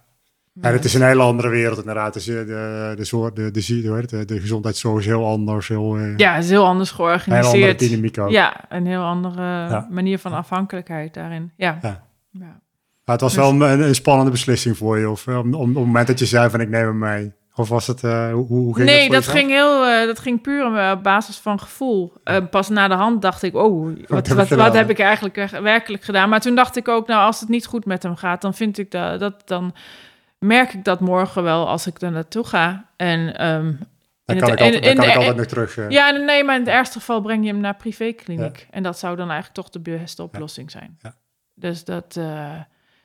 En 0.61 0.73
het 0.73 0.85
is 0.85 0.93
een 0.93 1.01
hele 1.01 1.21
andere 1.21 1.49
wereld 1.49 1.77
inderdaad. 1.77 2.13
Dus 2.13 2.25
de, 2.25 2.33
de, 2.33 2.93
de, 2.95 3.51
de, 3.51 3.51
de, 3.51 4.07
de, 4.07 4.25
de 4.25 4.39
gezondheidszorg 4.39 4.99
is 4.99 5.05
heel 5.05 5.25
anders. 5.25 5.67
Heel, 5.67 5.97
uh, 5.97 6.17
ja, 6.17 6.35
is 6.35 6.49
heel 6.49 6.65
anders 6.65 6.91
georganiseerd. 6.91 7.53
Een 7.53 7.61
andere 7.61 7.75
dynamiek 7.75 8.17
ook. 8.17 8.29
Ja, 8.29 8.65
een 8.69 8.85
heel 8.85 9.03
andere 9.03 9.85
manier 9.89 10.19
van 10.19 10.33
afhankelijkheid 10.33 11.13
daarin. 11.13 11.51
Ja. 11.55 11.77
ja. 11.81 12.05
Maar 13.05 13.15
het 13.15 13.21
was 13.21 13.33
dus, 13.33 13.41
wel 13.41 13.61
een, 13.61 13.81
een, 13.81 13.95
spannende 13.95 14.31
beslissing 14.31 14.77
voor 14.77 14.97
je. 14.97 15.09
Of 15.09 15.27
om, 15.27 15.53
op 15.53 15.65
het 15.65 15.73
moment 15.73 16.07
dat 16.07 16.19
je 16.19 16.25
zei 16.25 16.49
van 16.49 16.61
ik 16.61 16.69
neem 16.69 16.85
hem 16.85 16.97
mee. 16.97 17.33
Of 17.59 17.69
was 17.69 17.87
het, 17.87 18.03
uh, 18.03 18.31
hoe, 18.31 18.47
hoe 18.47 18.75
ging 18.75 18.87
Nee, 18.89 19.09
dat, 19.09 19.27
ging 19.27 19.49
heel, 19.49 19.87
uh, 19.87 20.05
dat 20.05 20.19
ging 20.19 20.41
puur 20.41 20.91
op 20.91 21.03
basis 21.03 21.37
van 21.37 21.59
gevoel. 21.59 22.13
Uh, 22.23 22.37
pas 22.49 22.69
na 22.69 22.87
de 22.87 22.93
hand 22.93 23.21
dacht 23.21 23.43
ik, 23.43 23.55
oh, 23.55 23.95
wat, 24.07 24.27
wat, 24.27 24.49
wat, 24.49 24.73
heb 24.73 24.89
ik 24.89 24.99
eigenlijk 24.99 25.35
werkelijk 25.61 26.03
gedaan? 26.03 26.29
Maar 26.29 26.41
toen 26.41 26.55
dacht 26.55 26.75
ik 26.75 26.87
ook, 26.87 27.07
nou, 27.07 27.25
als 27.25 27.39
het 27.39 27.49
niet 27.49 27.65
goed 27.65 27.85
met 27.85 28.03
hem 28.03 28.15
gaat, 28.15 28.41
dan 28.41 28.53
vind 28.53 28.77
ik 28.77 28.91
dat, 28.91 29.19
dat 29.19 29.47
dan 29.47 29.75
merk 30.39 30.73
ik 30.73 30.83
dat 30.83 30.99
morgen 30.99 31.43
wel 31.43 31.67
als 31.67 31.87
ik 31.87 32.01
er 32.01 32.11
naartoe 32.11 32.43
ga. 32.43 32.89
En 32.95 33.45
um, 33.47 33.79
dan 34.25 34.37
kan, 34.37 34.49
het, 34.49 34.59
ik, 34.59 34.65
altijd, 34.65 34.73
in, 34.73 34.89
in, 34.89 34.95
kan 34.95 35.09
ik 35.09 35.15
altijd 35.15 35.35
nog 35.35 35.45
terug. 35.45 35.89
Ja, 35.89 36.09
nee, 36.09 36.43
maar 36.43 36.55
in 36.55 36.61
het 36.61 36.69
ergste 36.69 36.99
geval 36.99 37.21
breng 37.21 37.45
je 37.45 37.51
hem 37.51 37.61
naar 37.61 37.75
privékliniek. 37.75 38.57
Ja. 38.57 38.65
En 38.69 38.83
dat 38.83 38.99
zou 38.99 39.15
dan 39.15 39.29
eigenlijk 39.29 39.55
toch 39.55 39.69
de 39.69 39.79
beste 39.79 40.23
oplossing 40.23 40.71
zijn. 40.71 40.97
Ja. 41.01 41.15
Dus 41.53 41.83
dat, 41.83 42.19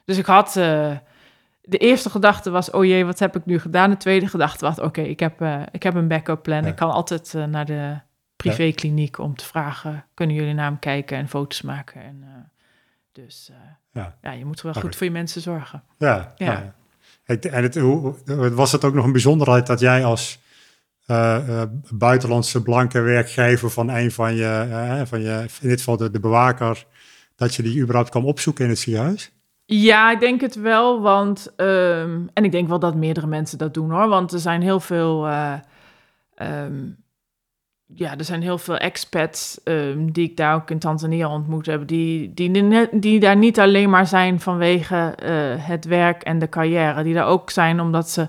dus 0.05 0.19
ik 0.19 0.27
had 0.27 0.61
de 1.63 1.79
eerste 1.79 2.11
gedachte 2.11 2.51
was, 2.51 2.71
oh 2.71 2.85
jee, 2.85 3.05
wat 3.05 3.19
heb 3.19 3.37
ik 3.37 3.47
nu 3.47 3.59
gedaan? 3.59 3.91
De 3.91 3.97
tweede 3.97 4.27
gedachte 4.29 4.65
was, 4.65 4.79
oké, 4.79 5.01
ik, 5.01 5.21
heb, 5.21 5.41
uh, 5.41 5.63
ik 5.71 5.83
heb 5.83 5.95
een 5.95 6.09
backup 6.09 6.43
plan. 6.43 6.67
Ik 6.67 6.77
kan 6.77 6.91
altijd 6.91 7.33
uh, 7.37 7.45
naar 7.45 7.67
de 7.67 7.99
privékliniek 8.37 9.19
om 9.19 9.37
te 9.37 9.45
vragen, 9.45 10.05
kunnen 10.15 10.37
jullie 10.37 10.55
naar 10.55 10.65
hem 10.65 10.79
kijken 10.79 11.17
en 11.17 11.29
foto's 11.29 11.63
maken? 11.63 12.03
En, 12.03 12.19
uh, 12.23 12.29
dus 13.13 13.53
ja. 13.93 14.17
ja. 14.23 14.31
je 14.31 14.45
moet 14.45 14.61
wel 14.61 14.73
goed 14.75 14.97
voor 14.97 15.07
je 15.07 15.13
mensen 15.13 15.41
zorgen. 15.41 15.83
Ja, 15.99 16.35
ja. 16.37 16.75
En 17.25 17.63
het, 17.63 17.77
hoe, 17.77 18.15
was 18.55 18.73
het 18.73 18.85
ook 18.85 18.95
nog 18.95 19.05
een 19.05 19.13
bijzonderheid 19.13 19.67
dat 19.67 19.81
jij 19.81 20.05
als 20.05 20.41
buitenlandse 21.91 22.63
blanke 22.63 23.01
werkgever 23.01 23.71
van 23.71 23.89
een 23.89 24.13
van 24.13 24.35
je, 24.35 25.03
van 25.07 25.21
je 25.21 25.47
in 25.61 25.69
dit 25.69 25.79
geval 25.79 25.97
de, 25.97 26.11
de 26.11 26.21
bewaker, 26.21 26.87
dat 27.37 27.55
je 27.55 27.63
die 27.63 27.81
überhaupt 27.81 28.11
kwam 28.11 28.25
opzoeken 28.25 28.65
in 28.65 28.71
het 28.71 28.79
ziekenhuis? 28.79 29.33
Ja, 29.65 30.11
ik 30.11 30.21
denk 30.21 30.41
het 30.41 30.55
wel, 30.55 31.01
want... 31.01 31.53
Ehm, 31.57 32.21
en 32.33 32.45
ik 32.45 32.53
denk 32.53 32.69
wel 32.69 32.79
dat 32.79 32.95
meerdere 32.95 33.27
mensen 33.27 33.59
dat 33.59 33.75
doen, 33.75 33.91
hoor. 33.91 34.09
Want 34.09 34.33
er 34.33 34.39
zijn 34.39 34.63
heel 34.63 34.81
veel... 34.81 35.27
Uh, 35.27 35.55
um, 36.65 37.01
ja, 37.95 38.19
er 38.19 38.25
zijn 38.25 38.43
heel 38.43 38.59
veel 38.59 38.77
expats 38.77 39.61
um, 39.65 40.13
die 40.13 40.29
ik 40.31 40.37
daar 40.37 40.55
ook 40.55 40.71
in 40.71 40.79
Tanzania 40.79 41.29
ontmoet 41.29 41.67
heb... 41.67 41.87
die, 41.87 42.35
die, 42.35 42.89
die 42.99 43.21
daar 43.21 43.37
niet 43.37 43.61
alleen 43.61 43.91
maar 43.91 44.07
zijn 44.07 44.41
vanwege 44.41 45.15
uh, 45.23 45.67
het 45.67 45.85
werk 45.85 46.23
en 46.23 46.39
de 46.39 46.49
carrière... 46.49 47.03
die 47.03 47.15
daar 47.15 47.27
ook 47.27 47.51
zijn 47.51 47.81
omdat 47.81 48.11
ze 48.11 48.29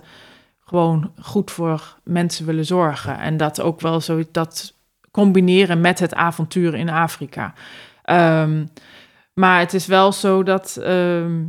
gewoon 0.60 1.12
goed 1.22 1.52
voor 1.52 1.98
mensen 2.04 2.46
willen 2.46 2.66
zorgen. 2.66 3.20
En 3.20 3.38
dat 3.38 3.62
ook 3.62 3.82
wel 3.82 4.02
zo 4.02 4.24
dat 4.32 4.74
combineren 5.12 5.82
met 5.82 6.00
het 6.00 6.14
avontuur 6.14 6.76
in 6.76 6.90
Afrika... 6.90 7.54
Um, 8.10 8.70
maar 9.34 9.60
het 9.60 9.74
is 9.74 9.86
wel 9.86 10.12
zo 10.12 10.44
dat, 10.44 10.78
ehm, 10.78 11.44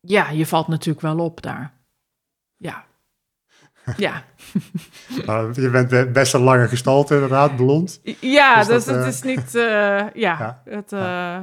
ja, 0.00 0.30
je 0.30 0.46
valt 0.46 0.68
natuurlijk 0.68 1.00
wel 1.00 1.18
op 1.18 1.42
daar. 1.42 1.72
Ja. 2.56 2.84
Ja. 3.96 4.22
Nou, 5.26 5.62
je 5.62 5.70
bent 5.70 6.12
best 6.12 6.34
een 6.34 6.40
lange 6.40 6.68
gestalte, 6.68 7.14
inderdaad, 7.14 7.56
blond. 7.56 8.00
Ja, 8.20 8.56
dus, 8.56 8.66
dat, 8.66 8.84
het 8.84 8.96
uh... 8.96 9.06
is 9.06 9.22
niet, 9.22 9.54
uh, 9.54 9.62
ja, 9.62 10.10
ja, 10.14 10.62
het, 10.64 10.92
uh, 10.92 11.38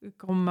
ik 0.00 0.16
kom, 0.16 0.48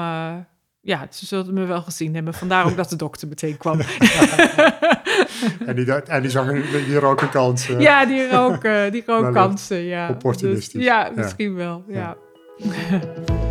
ja, 0.81 1.07
ze 1.09 1.25
zullen 1.25 1.53
me 1.53 1.65
wel 1.65 1.81
gezien 1.81 2.15
hebben. 2.15 2.33
Vandaar 2.33 2.65
ook 2.65 2.75
dat 2.75 2.89
de 2.89 2.95
dokter 2.95 3.27
meteen 3.27 3.57
kwam. 3.57 3.79
en, 5.67 5.75
die, 5.75 5.93
en 5.93 6.21
die 6.21 6.31
zag 6.31 6.51
die 6.71 6.99
rook 6.99 7.21
een 7.21 7.29
kans. 7.29 7.65
ja, 7.65 8.05
die 8.05 8.29
rook, 8.29 8.61
die 8.91 9.03
rook 9.05 9.33
kansen, 9.33 9.83
ja. 9.83 10.09
Opportunistisch. 10.09 10.73
Dus, 10.73 10.83
ja, 10.83 11.11
misschien 11.15 11.55
wel, 11.55 11.83
ja. 11.87 12.17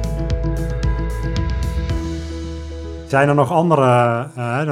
Zijn 3.10 3.28
er 3.28 3.34
nog 3.34 3.50
andere, 3.50 4.28
uh, 4.38 4.62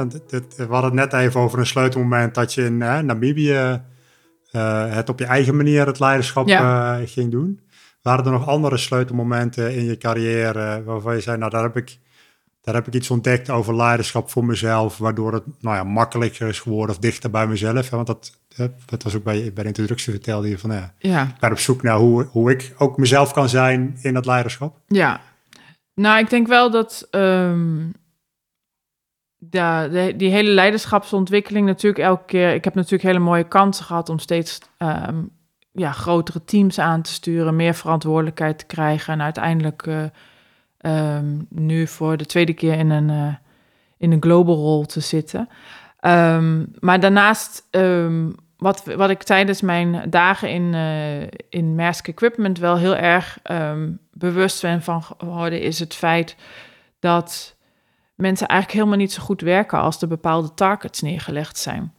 we 0.57 0.65
hadden 0.69 0.83
het 0.83 1.11
net 1.11 1.13
even 1.13 1.39
over 1.39 1.59
een 1.59 1.65
sleutelmoment 1.65 2.35
dat 2.35 2.53
je 2.53 2.65
in 2.65 2.81
uh, 2.81 2.99
Namibië 2.99 3.81
uh, 4.51 4.93
het 4.93 5.09
op 5.09 5.19
je 5.19 5.25
eigen 5.25 5.55
manier 5.55 5.85
het 5.85 5.99
leiderschap 5.99 6.47
ja. 6.47 6.99
ging 7.05 7.31
doen. 7.31 7.59
Waren 8.01 8.25
er 8.25 8.31
nog 8.31 8.47
andere 8.47 8.77
sleutelmomenten 8.77 9.75
in 9.75 9.85
je 9.85 9.97
carrière 9.97 10.83
waarvan 10.83 11.15
je 11.15 11.21
zei, 11.21 11.37
nou 11.37 11.51
daar 11.51 11.63
heb 11.63 11.77
ik, 11.77 11.99
daar 12.61 12.75
heb 12.75 12.87
ik 12.87 12.93
iets 12.93 13.09
ontdekt 13.09 13.49
over 13.49 13.75
leiderschap 13.75 14.29
voor 14.29 14.45
mezelf, 14.45 14.97
waardoor 14.97 15.33
het 15.33 15.43
nou 15.59 15.75
ja, 15.75 15.83
makkelijker 15.83 16.47
is 16.47 16.59
geworden 16.59 16.95
of 16.95 17.01
dichter 17.01 17.29
bij 17.29 17.47
mezelf. 17.47 17.89
Hè? 17.89 17.95
Want 17.95 18.07
dat, 18.07 18.39
dat 18.85 19.03
was 19.03 19.15
ook 19.15 19.23
bij, 19.23 19.51
bij 19.53 19.63
de 19.63 19.69
introductie 19.69 20.13
vertelde 20.13 20.49
je 20.49 20.57
van, 20.57 20.71
ja, 20.71 20.93
ja. 20.97 21.23
ik 21.23 21.39
ben 21.39 21.51
op 21.51 21.59
zoek 21.59 21.83
naar 21.83 21.97
hoe, 21.97 22.27
hoe 22.31 22.51
ik 22.51 22.73
ook 22.77 22.97
mezelf 22.97 23.33
kan 23.33 23.49
zijn 23.49 23.97
in 24.01 24.13
dat 24.13 24.25
leiderschap. 24.25 24.77
Ja, 24.87 25.21
nou 25.93 26.19
ik 26.19 26.29
denk 26.29 26.47
wel 26.47 26.71
dat... 26.71 27.07
Um 27.11 27.91
ja, 29.49 29.87
die 30.11 30.29
hele 30.29 30.49
leiderschapsontwikkeling 30.49 31.65
natuurlijk 31.65 32.03
elke 32.03 32.25
keer. 32.25 32.53
Ik 32.53 32.63
heb 32.63 32.75
natuurlijk 32.75 33.03
hele 33.03 33.19
mooie 33.19 33.47
kansen 33.47 33.85
gehad 33.85 34.09
om 34.09 34.19
steeds 34.19 34.59
um, 34.77 35.29
ja, 35.71 35.91
grotere 35.91 36.43
teams 36.43 36.79
aan 36.79 37.01
te 37.01 37.11
sturen, 37.11 37.55
meer 37.55 37.73
verantwoordelijkheid 37.73 38.59
te 38.59 38.65
krijgen 38.65 39.13
en 39.13 39.21
uiteindelijk 39.21 39.85
uh, 39.87 40.03
um, 41.15 41.45
nu 41.49 41.87
voor 41.87 42.17
de 42.17 42.25
tweede 42.25 42.53
keer 42.53 42.73
in 42.73 42.89
een, 42.89 43.09
uh, 43.09 43.33
in 43.97 44.11
een 44.11 44.21
global 44.21 44.55
rol 44.55 44.85
te 44.85 44.99
zitten. 44.99 45.49
Um, 46.01 46.71
maar 46.79 46.99
daarnaast, 46.99 47.67
wat, 48.57 48.83
wat 48.85 49.09
ik 49.09 49.23
tijdens 49.23 49.61
mijn 49.61 50.09
dagen 50.09 50.49
in, 50.49 50.73
uh, 50.73 51.21
in 51.49 51.75
Maersk 51.75 52.07
Equipment 52.07 52.59
wel 52.59 52.77
heel 52.77 52.95
erg 52.95 53.39
bewust 54.11 54.61
ben 54.61 54.81
van 54.81 55.03
geworden, 55.03 55.61
is 55.61 55.79
het 55.79 55.95
feit 55.95 56.35
dat 56.99 57.55
mensen 58.19 58.47
eigenlijk 58.47 58.79
helemaal 58.79 58.99
niet 58.99 59.13
zo 59.13 59.21
goed 59.21 59.41
werken 59.41 59.79
als 59.79 60.01
er 60.01 60.07
bepaalde 60.07 60.53
targets 60.53 61.01
neergelegd 61.01 61.57
zijn. 61.57 61.93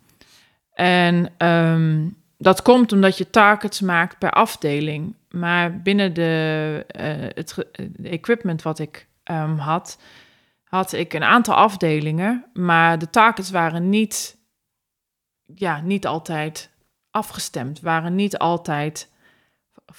En 0.72 1.32
ehm, 1.36 2.08
dat 2.38 2.62
komt 2.62 2.92
omdat 2.92 3.18
je 3.18 3.30
targets 3.30 3.80
maakt 3.80 4.18
per 4.18 4.30
afdeling. 4.30 5.14
Maar 5.30 5.80
binnen 5.82 6.14
de, 6.14 6.84
uh, 6.96 7.28
het 7.34 7.54
de 7.96 8.08
equipment 8.08 8.62
wat 8.62 8.78
ik 8.78 9.08
um, 9.30 9.58
had, 9.58 9.98
had 10.64 10.92
ik 10.92 11.12
een 11.12 11.24
aantal 11.24 11.54
afdelingen, 11.54 12.44
maar 12.52 12.98
de 12.98 13.10
targets 13.10 13.50
waren 13.50 13.88
niet, 13.88 14.36
ja, 15.54 15.80
niet 15.80 16.06
altijd 16.06 16.70
afgestemd, 17.10 17.80
waren 17.80 18.14
niet 18.14 18.38
altijd 18.38 19.10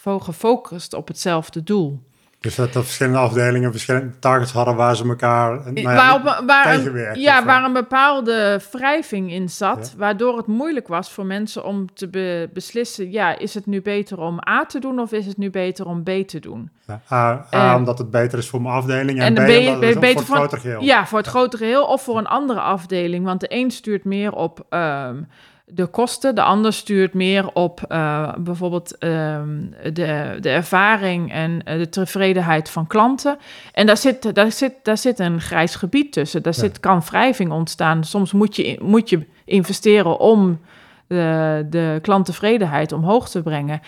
gefocust 0.04 0.94
op 0.94 1.08
hetzelfde 1.08 1.64
doel. 1.64 2.11
Dus 2.42 2.56
dat 2.56 2.76
er 2.76 2.84
verschillende 2.84 3.20
afdelingen 3.20 3.72
verschillende 3.72 4.20
targets 4.20 4.52
hadden 4.52 4.76
waar 4.76 4.96
ze 4.96 5.08
elkaar 5.08 5.60
nou 5.64 5.82
ja, 5.82 6.22
waar, 6.24 6.46
waar 6.46 6.74
een, 6.74 7.20
ja, 7.20 7.46
waar 7.46 7.64
een 7.64 7.74
bepaalde 7.74 8.60
wrijving 8.72 9.32
in 9.32 9.50
zat, 9.50 9.94
waardoor 9.98 10.38
het 10.38 10.48
moeilijk 10.48 10.88
was 10.88 11.12
voor 11.12 11.26
mensen 11.26 11.66
om 11.66 11.94
te 11.94 12.50
beslissen, 12.54 13.12
ja, 13.12 13.38
is 13.38 13.54
het 13.54 13.66
nu 13.66 13.82
beter 13.82 14.20
om 14.20 14.40
A 14.50 14.66
te 14.66 14.80
doen 14.80 15.00
of 15.00 15.12
is 15.12 15.26
het 15.26 15.38
nu 15.38 15.50
beter 15.50 15.86
om 15.86 16.04
B 16.04 16.10
te 16.10 16.40
doen? 16.40 16.70
Ja, 16.88 17.02
A, 17.12 17.46
A 17.54 17.76
omdat 17.76 17.98
het 17.98 18.12
beter 18.12 18.38
is 18.38 18.50
voor 18.50 18.62
mijn 18.62 18.74
afdeling 18.74 19.20
en, 19.20 19.38
en 19.38 19.46
B, 19.46 19.82
het 19.82 20.00
beter 20.00 20.26
voor 20.26 20.36
het 20.36 20.46
grotere 20.46 20.62
geheel. 20.62 20.82
Ja, 20.82 21.08
voor 21.08 21.18
het 21.18 21.28
grotere 21.28 21.64
geheel 21.64 21.86
of 21.86 22.04
voor 22.04 22.18
een 22.18 22.28
andere 22.28 22.60
afdeling, 22.60 23.26
want 23.26 23.40
de 23.40 23.48
een 23.50 23.72
stuurt 23.72 24.06
meer 24.06 24.32
op... 24.32 24.66
Um, 24.70 25.28
de 25.74 25.86
kosten. 25.86 26.36
De 26.36 26.42
ander 26.42 26.74
stuurt 26.74 27.14
meer 27.14 27.54
op 27.54 27.82
uh, 27.90 28.34
bijvoorbeeld 28.38 28.98
ehm, 28.98 29.60
de, 29.94 30.38
de 30.40 30.50
ervaring 30.50 31.32
en 31.32 31.52
uh, 31.52 31.78
de 31.78 31.90
tevredenheid 31.90 32.70
van 32.70 32.88
klanten. 32.88 33.38
En 33.74 33.86
daar 33.86 33.98
zit, 33.98 34.36
daar 34.36 34.52
zit, 34.52 34.74
daar 34.84 34.98
zit 34.98 35.20
een 35.20 35.42
grijs 35.42 35.76
gebied 35.76 36.14
tussen. 36.14 36.44
Daar 36.44 36.54
zit, 36.54 36.80
kan 36.80 37.02
wrijving 37.02 37.52
ontstaan. 37.52 38.04
Soms 38.04 38.32
moet 38.32 38.56
je, 38.56 38.80
moet 38.82 39.10
je 39.10 39.28
investeren 39.46 40.20
om 40.20 40.60
de, 41.08 41.66
de 41.70 42.00
klanttevredenheid 42.02 42.92
omhoog 42.92 43.30
te 43.30 43.42
brengen. 43.42 43.82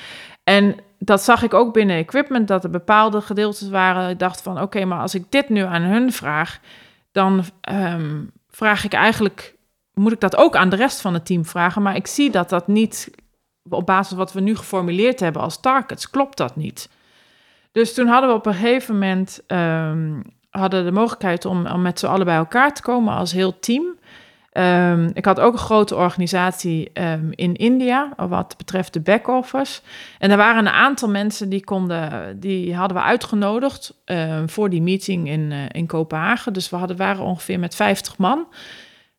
En 0.43 0.75
dat 0.99 1.23
zag 1.23 1.43
ik 1.43 1.53
ook 1.53 1.73
binnen 1.73 1.97
equipment, 1.97 2.47
dat 2.47 2.63
er 2.63 2.69
bepaalde 2.69 3.21
gedeeltes 3.21 3.69
waren. 3.69 4.09
Ik 4.09 4.19
dacht 4.19 4.41
van, 4.41 4.61
oké, 4.61 4.85
maar 4.85 4.99
als 4.99 5.15
ik 5.15 5.25
dit 5.29 5.49
nu 5.49 5.61
aan 5.61 5.81
hun 5.81 6.11
vraag, 6.11 6.59
dan 7.11 7.43
um, 7.71 8.31
vraag 8.49 8.83
ik 8.83 8.93
eigenlijk 8.93 9.52
moet 9.93 10.11
ik 10.11 10.19
dat 10.19 10.35
ook 10.35 10.55
aan 10.55 10.69
de 10.69 10.75
rest 10.75 11.01
van 11.01 11.13
het 11.13 11.25
team 11.25 11.45
vragen. 11.45 11.81
Maar 11.81 11.95
ik 11.95 12.07
zie 12.07 12.31
dat 12.31 12.49
dat 12.49 12.67
niet, 12.67 13.11
op 13.69 13.85
basis 13.85 14.07
van 14.07 14.17
wat 14.17 14.33
we 14.33 14.39
nu 14.39 14.55
geformuleerd 14.55 15.19
hebben 15.19 15.41
als 15.41 15.59
targets, 15.59 16.09
klopt 16.09 16.37
dat 16.37 16.55
niet. 16.55 16.89
Dus 17.71 17.93
toen 17.93 18.07
hadden 18.07 18.29
we 18.29 18.35
op 18.35 18.45
een 18.45 18.53
gegeven 18.53 18.93
moment 18.93 19.41
um, 19.47 20.21
hadden 20.49 20.85
de 20.85 20.91
mogelijkheid 20.91 21.45
om, 21.45 21.81
met 21.81 21.99
z'n 21.99 22.05
allen 22.05 22.25
bij 22.25 22.35
elkaar 22.35 22.73
te 22.73 22.81
komen 22.81 23.13
als 23.13 23.31
heel 23.31 23.59
team. 23.59 23.83
Um, 24.57 25.11
ik 25.13 25.25
had 25.25 25.39
ook 25.39 25.53
een 25.53 25.59
grote 25.59 25.95
organisatie 25.95 26.91
um, 26.93 27.29
in 27.31 27.55
India, 27.55 28.13
wat 28.15 28.57
betreft 28.57 28.93
de 28.93 28.99
back-office. 28.99 29.81
En 30.19 30.31
er 30.31 30.37
waren 30.37 30.65
een 30.65 30.73
aantal 30.73 31.09
mensen 31.09 31.49
die, 31.49 31.63
konden, 31.63 32.39
die 32.39 32.75
hadden 32.75 32.97
we 32.97 33.03
uitgenodigd 33.03 34.01
voor 34.45 34.69
die 34.69 34.81
meeting 34.81 35.29
in, 35.29 35.51
uh, 35.51 35.59
in 35.71 35.85
Kopenhagen. 35.85 36.53
Dus 36.53 36.69
we 36.69 36.75
hadden, 36.75 36.97
waren 36.97 37.23
ongeveer 37.23 37.59
met 37.59 37.75
50 37.75 38.17
man. 38.17 38.47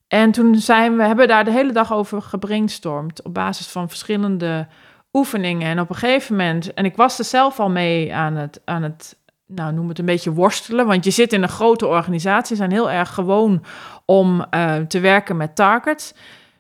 En 0.09 0.31
toen 0.31 0.55
zijn 0.55 0.97
we, 0.97 1.03
hebben 1.03 1.29
daar 1.29 1.45
de 1.45 1.51
hele 1.51 1.73
dag 1.73 1.93
over 1.93 2.23
gebrainstormd 2.23 3.23
op 3.23 3.35
basis 3.35 3.67
van 3.67 3.89
verschillende 3.89 4.67
oefeningen. 5.13 5.69
En 5.69 5.81
op 5.81 5.89
een 5.89 5.97
gegeven 5.97 6.37
moment, 6.37 6.75
en 6.75 6.85
ik 6.85 6.97
was 6.97 7.19
er 7.19 7.25
zelf 7.25 7.61
al 7.61 7.71
mee 7.71 8.15
aan 8.15 8.37
het, 8.37 8.61
aan 8.65 8.83
het 8.83 9.17
nou 9.47 9.73
noem 9.73 9.89
het 9.89 9.99
een 9.99 10.05
beetje 10.05 10.33
worstelen, 10.33 10.87
want 10.87 11.05
je 11.05 11.11
zit 11.11 11.33
in 11.33 11.43
een 11.43 11.49
grote 11.49 11.87
organisatie, 11.87 12.57
zijn 12.57 12.71
heel 12.71 12.91
erg 12.91 13.15
gewoon 13.15 13.65
om 14.05 14.47
uh, 14.51 14.77
te 14.77 15.01
werken 15.01 15.37
met 15.37 15.57
targets. 15.57 16.15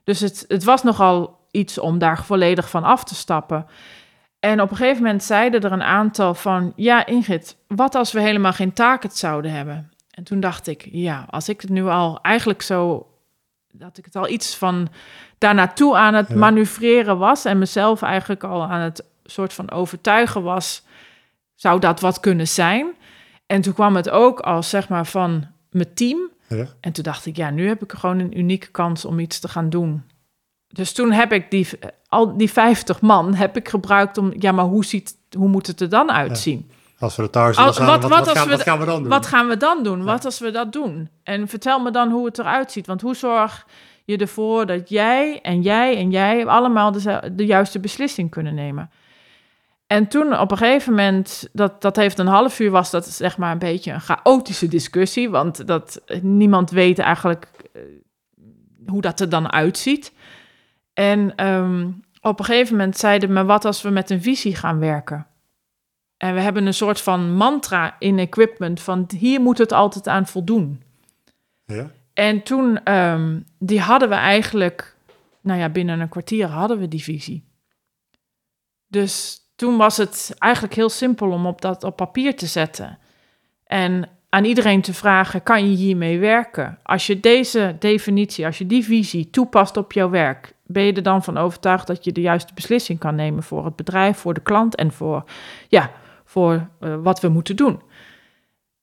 Dus 0.04 0.20
het, 0.20 0.44
het 0.48 0.64
was 0.64 0.82
nogal 0.82 1.38
iets 1.50 1.78
om 1.78 1.98
daar 1.98 2.24
volledig 2.24 2.70
van 2.70 2.84
af 2.84 3.04
te 3.04 3.14
stappen. 3.14 3.66
En 4.40 4.60
op 4.60 4.70
een 4.70 4.76
gegeven 4.76 5.02
moment 5.02 5.22
zeiden 5.22 5.62
er 5.62 5.72
een 5.72 5.82
aantal 5.82 6.34
van, 6.34 6.72
ja 6.76 7.06
Ingrid, 7.06 7.56
wat 7.68 7.94
als 7.94 8.12
we 8.12 8.20
helemaal 8.20 8.52
geen 8.52 8.72
targets 8.72 9.20
zouden 9.20 9.50
hebben? 9.50 9.90
En 10.10 10.24
toen 10.24 10.40
dacht 10.40 10.66
ik, 10.66 10.88
ja, 10.90 11.26
als 11.30 11.48
ik 11.48 11.60
het 11.60 11.70
nu 11.70 11.86
al 11.86 12.18
eigenlijk 12.22 12.62
zo 12.62 13.06
dat 13.78 13.98
ik 13.98 14.04
het 14.04 14.16
al 14.16 14.28
iets 14.28 14.56
van 14.56 14.88
daar 15.38 15.54
naartoe 15.54 15.96
aan 15.96 16.14
het 16.14 16.34
manoeuvreren 16.34 17.18
was 17.18 17.44
en 17.44 17.58
mezelf 17.58 18.02
eigenlijk 18.02 18.44
al 18.44 18.64
aan 18.64 18.80
het 18.80 19.04
soort 19.24 19.52
van 19.52 19.70
overtuigen 19.70 20.42
was, 20.42 20.82
zou 21.54 21.80
dat 21.80 22.00
wat 22.00 22.20
kunnen 22.20 22.48
zijn. 22.48 22.94
En 23.46 23.60
toen 23.60 23.72
kwam 23.72 23.96
het 23.96 24.10
ook 24.10 24.40
als 24.40 24.68
zeg 24.68 24.88
maar 24.88 25.06
van 25.06 25.46
mijn 25.70 25.94
team. 25.94 26.30
Ja. 26.48 26.66
En 26.80 26.92
toen 26.92 27.04
dacht 27.04 27.26
ik, 27.26 27.36
ja, 27.36 27.50
nu 27.50 27.68
heb 27.68 27.82
ik 27.82 27.92
gewoon 27.92 28.18
een 28.18 28.38
unieke 28.38 28.70
kans 28.70 29.04
om 29.04 29.18
iets 29.18 29.40
te 29.40 29.48
gaan 29.48 29.70
doen. 29.70 30.02
Dus 30.68 30.92
toen 30.92 31.12
heb 31.12 31.32
ik 31.32 31.50
die, 31.50 31.68
al 32.08 32.36
die 32.36 32.50
50 32.50 33.00
man 33.00 33.34
heb 33.34 33.56
ik 33.56 33.68
gebruikt 33.68 34.18
om, 34.18 34.32
ja, 34.38 34.52
maar 34.52 34.64
hoe, 34.64 34.84
ziet, 34.84 35.16
hoe 35.36 35.48
moet 35.48 35.66
het 35.66 35.80
er 35.80 35.88
dan 35.88 36.10
uitzien? 36.10 36.70
Als 36.98 37.16
we 37.16 37.22
het 37.22 37.32
thuis 37.32 37.56
wat, 37.56 37.78
wat, 37.78 38.02
wat, 38.02 38.10
wat, 38.10 38.28
gaan, 38.28 38.48
we, 38.48 38.58
gaan 38.58 38.78
we 38.78 38.84
dan 38.84 39.00
doen? 39.00 39.08
Wat 39.08 39.26
gaan 39.26 39.48
we 39.48 39.56
dan 39.56 39.82
doen? 39.82 40.04
Wat 40.04 40.24
als 40.24 40.38
we 40.38 40.50
dat 40.50 40.72
doen? 40.72 41.08
En 41.22 41.48
vertel 41.48 41.80
me 41.80 41.90
dan 41.90 42.10
hoe 42.10 42.26
het 42.26 42.38
eruit 42.38 42.72
ziet. 42.72 42.86
Want 42.86 43.00
hoe 43.00 43.14
zorg 43.14 43.66
je 44.04 44.16
ervoor 44.16 44.66
dat 44.66 44.88
jij 44.88 45.40
en 45.40 45.62
jij 45.62 45.96
en 45.96 46.10
jij 46.10 46.46
allemaal 46.46 46.92
de, 46.92 47.32
de 47.32 47.46
juiste 47.46 47.80
beslissing 47.80 48.30
kunnen 48.30 48.54
nemen? 48.54 48.90
En 49.86 50.08
toen 50.08 50.38
op 50.38 50.50
een 50.50 50.56
gegeven 50.56 50.94
moment, 50.94 51.48
dat, 51.52 51.82
dat 51.82 51.96
heeft 51.96 52.18
een 52.18 52.26
half 52.26 52.60
uur, 52.60 52.70
was 52.70 52.90
dat 52.90 53.06
zeg 53.06 53.36
maar 53.36 53.52
een 53.52 53.58
beetje 53.58 53.92
een 53.92 54.00
chaotische 54.00 54.68
discussie. 54.68 55.30
Want 55.30 55.66
dat, 55.66 56.02
niemand 56.22 56.70
weet 56.70 56.98
eigenlijk 56.98 57.48
uh, 57.72 57.82
hoe 58.86 59.00
dat 59.00 59.20
er 59.20 59.28
dan 59.28 59.52
uitziet. 59.52 60.12
En 60.92 61.46
um, 61.46 62.02
op 62.20 62.38
een 62.38 62.44
gegeven 62.44 62.76
moment 62.76 62.96
zeiden 62.96 63.32
me, 63.32 63.44
wat 63.44 63.64
als 63.64 63.82
we 63.82 63.90
met 63.90 64.10
een 64.10 64.22
visie 64.22 64.56
gaan 64.56 64.78
werken? 64.78 65.26
En 66.24 66.34
we 66.34 66.40
hebben 66.40 66.66
een 66.66 66.74
soort 66.74 67.00
van 67.00 67.34
mantra 67.34 67.96
in 67.98 68.18
equipment 68.18 68.80
van 68.80 69.08
hier 69.18 69.40
moet 69.40 69.58
het 69.58 69.72
altijd 69.72 70.08
aan 70.08 70.26
voldoen. 70.26 70.82
Ja. 71.64 71.90
En 72.14 72.42
toen, 72.42 72.92
um, 72.94 73.46
die 73.58 73.80
hadden 73.80 74.08
we 74.08 74.14
eigenlijk, 74.14 74.96
nou 75.40 75.58
ja, 75.60 75.68
binnen 75.68 76.00
een 76.00 76.08
kwartier 76.08 76.46
hadden 76.46 76.78
we 76.78 76.88
die 76.88 77.02
visie. 77.02 77.44
Dus 78.86 79.40
toen 79.56 79.76
was 79.76 79.96
het 79.96 80.34
eigenlijk 80.38 80.74
heel 80.74 80.88
simpel 80.88 81.30
om 81.30 81.46
op 81.46 81.60
dat 81.60 81.84
op 81.84 81.96
papier 81.96 82.36
te 82.36 82.46
zetten. 82.46 82.98
En 83.64 84.08
aan 84.28 84.44
iedereen 84.44 84.80
te 84.80 84.94
vragen, 84.94 85.42
kan 85.42 85.70
je 85.70 85.76
hiermee 85.76 86.18
werken? 86.18 86.78
Als 86.82 87.06
je 87.06 87.20
deze 87.20 87.76
definitie, 87.78 88.46
als 88.46 88.58
je 88.58 88.66
die 88.66 88.84
visie 88.84 89.30
toepast 89.30 89.76
op 89.76 89.92
jouw 89.92 90.10
werk, 90.10 90.54
ben 90.66 90.82
je 90.82 90.92
er 90.92 91.02
dan 91.02 91.24
van 91.24 91.38
overtuigd 91.38 91.86
dat 91.86 92.04
je 92.04 92.12
de 92.12 92.20
juiste 92.20 92.54
beslissing 92.54 92.98
kan 92.98 93.14
nemen 93.14 93.42
voor 93.42 93.64
het 93.64 93.76
bedrijf, 93.76 94.18
voor 94.18 94.34
de 94.34 94.42
klant 94.42 94.74
en 94.74 94.92
voor, 94.92 95.24
ja, 95.68 95.90
voor 96.34 96.68
uh, 96.80 96.96
wat 97.02 97.20
we 97.20 97.28
moeten 97.28 97.56
doen. 97.56 97.82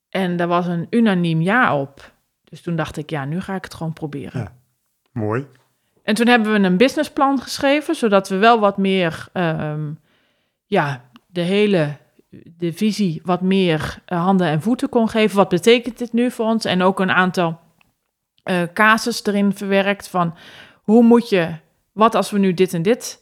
En 0.09 0.37
daar 0.37 0.47
was 0.47 0.67
een 0.67 0.87
unaniem 0.89 1.41
ja 1.41 1.79
op. 1.79 2.11
Dus 2.43 2.61
toen 2.61 2.75
dacht 2.75 2.97
ik, 2.97 3.09
ja, 3.09 3.25
nu 3.25 3.41
ga 3.41 3.55
ik 3.55 3.63
het 3.63 3.73
gewoon 3.73 3.93
proberen. 3.93 4.41
Ja, 4.41 4.55
mooi. 5.11 5.47
En 6.03 6.15
toen 6.15 6.27
hebben 6.27 6.53
we 6.53 6.59
een 6.59 6.77
businessplan 6.77 7.41
geschreven, 7.41 7.95
zodat 7.95 8.29
we 8.29 8.37
wel 8.37 8.59
wat 8.59 8.77
meer, 8.77 9.27
um, 9.33 9.99
ja, 10.65 11.09
de 11.27 11.41
hele 11.41 11.97
de 12.57 12.73
visie 12.73 13.21
wat 13.23 13.41
meer 13.41 14.01
uh, 14.07 14.23
handen 14.23 14.47
en 14.47 14.61
voeten 14.61 14.89
kon 14.89 15.09
geven. 15.09 15.37
Wat 15.37 15.49
betekent 15.49 15.97
dit 15.97 16.13
nu 16.13 16.31
voor 16.31 16.45
ons? 16.45 16.65
En 16.65 16.81
ook 16.81 16.99
een 16.99 17.11
aantal 17.11 17.59
uh, 18.49 18.61
casus 18.73 19.25
erin 19.25 19.53
verwerkt 19.53 20.07
van 20.07 20.35
hoe 20.81 21.03
moet 21.03 21.29
je, 21.29 21.55
wat 21.91 22.15
als 22.15 22.31
we 22.31 22.39
nu 22.39 22.53
dit 22.53 22.73
en 22.73 22.81
dit 22.81 23.20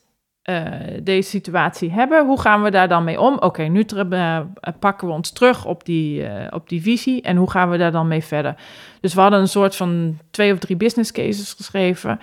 uh, 0.49 0.65
deze 1.03 1.29
situatie 1.29 1.91
hebben. 1.91 2.25
Hoe 2.25 2.39
gaan 2.39 2.63
we 2.63 2.71
daar 2.71 2.87
dan 2.87 3.03
mee 3.03 3.19
om? 3.19 3.37
Oké, 3.37 3.63
nu 3.63 3.85
uh, 3.95 4.39
pakken 4.79 5.07
we 5.07 5.13
ons 5.13 5.31
terug 5.31 5.65
op 5.65 5.85
die, 5.85 6.21
uh, 6.21 6.47
op 6.49 6.69
die 6.69 6.81
visie 6.81 7.21
en 7.21 7.37
hoe 7.37 7.49
gaan 7.49 7.69
we 7.69 7.77
daar 7.77 7.91
dan 7.91 8.07
mee 8.07 8.23
verder? 8.23 8.55
Dus 9.01 9.13
we 9.13 9.21
hadden 9.21 9.39
een 9.39 9.47
soort 9.47 9.75
van 9.75 10.17
twee 10.31 10.53
of 10.53 10.59
drie 10.59 10.77
business 10.77 11.11
cases 11.11 11.53
geschreven. 11.53 12.19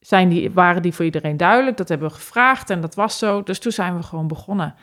Zijn 0.00 0.28
die, 0.28 0.50
waren 0.50 0.82
die 0.82 0.92
voor 0.92 1.04
iedereen 1.04 1.36
duidelijk? 1.36 1.76
Dat 1.76 1.88
hebben 1.88 2.08
we 2.08 2.14
gevraagd 2.14 2.70
en 2.70 2.80
dat 2.80 2.94
was 2.94 3.18
zo. 3.18 3.42
Dus 3.42 3.58
toen 3.58 3.72
zijn 3.72 3.96
we 3.96 4.02
gewoon 4.02 4.28
begonnen. 4.28 4.74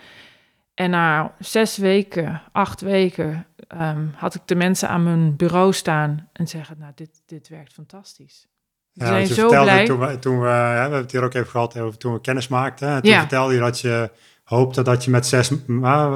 En 0.73 0.89
na 0.89 1.33
zes 1.39 1.77
weken, 1.77 2.41
acht 2.51 2.81
weken, 2.81 3.45
um, 3.81 4.13
had 4.15 4.35
ik 4.35 4.41
de 4.45 4.55
mensen 4.55 4.89
aan 4.89 5.03
mijn 5.03 5.35
bureau 5.35 5.73
staan 5.73 6.29
en 6.33 6.47
zeggen: 6.47 6.77
Nou, 6.79 6.91
dit, 6.95 7.21
dit 7.25 7.47
werkt 7.49 7.73
fantastisch. 7.73 8.47
Ja, 8.99 9.05
zijn 9.05 9.27
zo 9.27 9.47
blij. 9.47 9.85
Toen 9.85 9.99
we, 9.99 10.19
toen 10.19 10.39
we, 10.39 10.47
ja, 10.47 10.73
we 10.73 10.79
hebben 10.79 10.99
het 10.99 11.11
hier 11.11 11.23
ook 11.23 11.33
even 11.33 11.49
gehad 11.49 11.79
over 11.79 11.97
toen 11.97 12.13
we 12.13 12.21
kennis 12.21 12.47
maakten. 12.47 13.01
Toen 13.01 13.13
vertelde 13.13 13.53
je 13.53 13.59
dat 13.59 13.79
je 13.79 14.09
hoopte 14.43 14.81
dat 14.81 15.03
je 15.03 15.11
met 15.11 15.25
zes, 15.25 15.51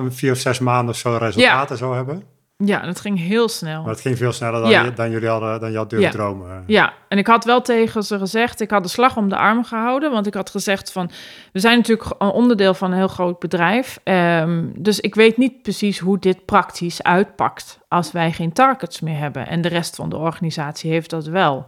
vier 0.10 0.32
of 0.32 0.38
zes 0.38 0.60
maanden 0.60 0.90
of 0.90 1.00
zo 1.00 1.16
resultaten 1.16 1.78
zou 1.78 1.96
hebben. 1.96 2.24
Ja, 2.58 2.86
dat 2.86 3.00
ging 3.00 3.20
heel 3.20 3.50
snel. 3.50 3.82
Maar 3.82 3.92
het 3.92 4.02
ging 4.02 4.18
veel 4.18 4.32
sneller 4.32 4.62
dan, 4.62 4.86
je, 4.86 4.94
dan 4.94 5.12
jullie 5.12 5.28
hadden, 5.28 5.60
dan 5.60 5.72
je 5.72 5.78
had 5.78 5.90
durven 5.90 6.12
dromen. 6.12 6.64
Ja, 6.68 6.94
en 7.08 7.18
ik 7.18 7.28
had 7.28 7.46
wel 7.46 7.62
tegen 7.62 8.04
ze 8.04 8.18
gezegd, 8.18 8.62
ik 8.62 8.72
had 8.72 8.84
de 8.84 8.90
slag 8.90 9.18
om 9.18 9.30
de 9.30 9.38
arm 9.38 9.64
gehouden, 9.64 10.12
want 10.12 10.28
ik 10.28 10.34
had 10.34 10.50
gezegd 10.50 10.92
van, 10.92 11.10
we 11.52 11.60
zijn 11.60 11.78
natuurlijk 11.78 12.16
een 12.18 12.30
onderdeel 12.30 12.74
van 12.74 12.92
een 12.92 12.98
heel 12.98 13.08
groot 13.08 13.40
bedrijf, 13.40 14.00
um, 14.04 14.74
dus 14.76 15.00
ik 15.00 15.16
weet 15.16 15.38
niet 15.38 15.62
precies 15.62 16.00
hoe 16.00 16.20
dit 16.20 16.46
praktisch 16.46 17.04
uitpakt 17.04 17.80
als 17.88 18.12
wij 18.12 18.32
geen 18.32 18.54
targets 18.54 19.00
meer 19.00 19.18
hebben. 19.18 19.48
En 19.48 19.62
de 19.62 19.70
rest 19.70 19.96
van 19.96 20.10
de 20.10 20.18
organisatie 20.18 20.92
heeft 20.92 21.10
dat 21.10 21.26
wel. 21.26 21.66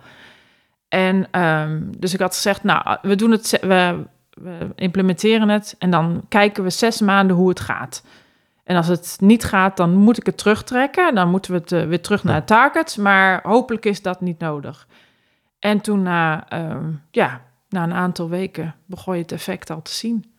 En 0.95 1.27
ehm, 1.31 1.81
dus 1.97 2.13
ik 2.13 2.19
had 2.19 2.35
gezegd, 2.35 2.63
nou, 2.63 2.97
we 3.01 3.15
doen 3.15 3.31
het, 3.31 3.57
we, 3.61 4.03
we 4.33 4.57
implementeren 4.75 5.49
het 5.49 5.75
en 5.79 5.89
dan 5.89 6.25
kijken 6.29 6.63
we 6.63 6.69
zes 6.69 7.01
maanden 7.01 7.35
hoe 7.35 7.49
het 7.49 7.59
gaat. 7.59 8.03
En 8.63 8.75
als 8.75 8.87
het 8.87 9.17
niet 9.19 9.43
gaat, 9.43 9.77
dan 9.77 9.95
moet 9.95 10.17
ik 10.17 10.25
het 10.25 10.37
terugtrekken. 10.37 11.15
Dan 11.15 11.29
moeten 11.29 11.51
we 11.51 11.57
het 11.57 11.71
eh, 11.71 11.83
weer 11.83 12.01
terug 12.01 12.23
naar 12.23 12.35
het 12.35 12.47
target. 12.47 12.97
Maar 12.97 13.39
hopelijk 13.43 13.85
is 13.85 14.01
dat 14.01 14.21
niet 14.21 14.39
nodig. 14.39 14.87
En 15.59 15.81
toen 15.81 16.01
na, 16.01 16.49
ehm, 16.49 16.91
ja, 17.11 17.41
na 17.69 17.83
een 17.83 17.93
aantal 17.93 18.29
weken 18.29 18.75
begon 18.85 19.15
je 19.15 19.21
het 19.21 19.31
effect 19.31 19.69
al 19.69 19.81
te 19.81 19.91
zien. 19.91 20.33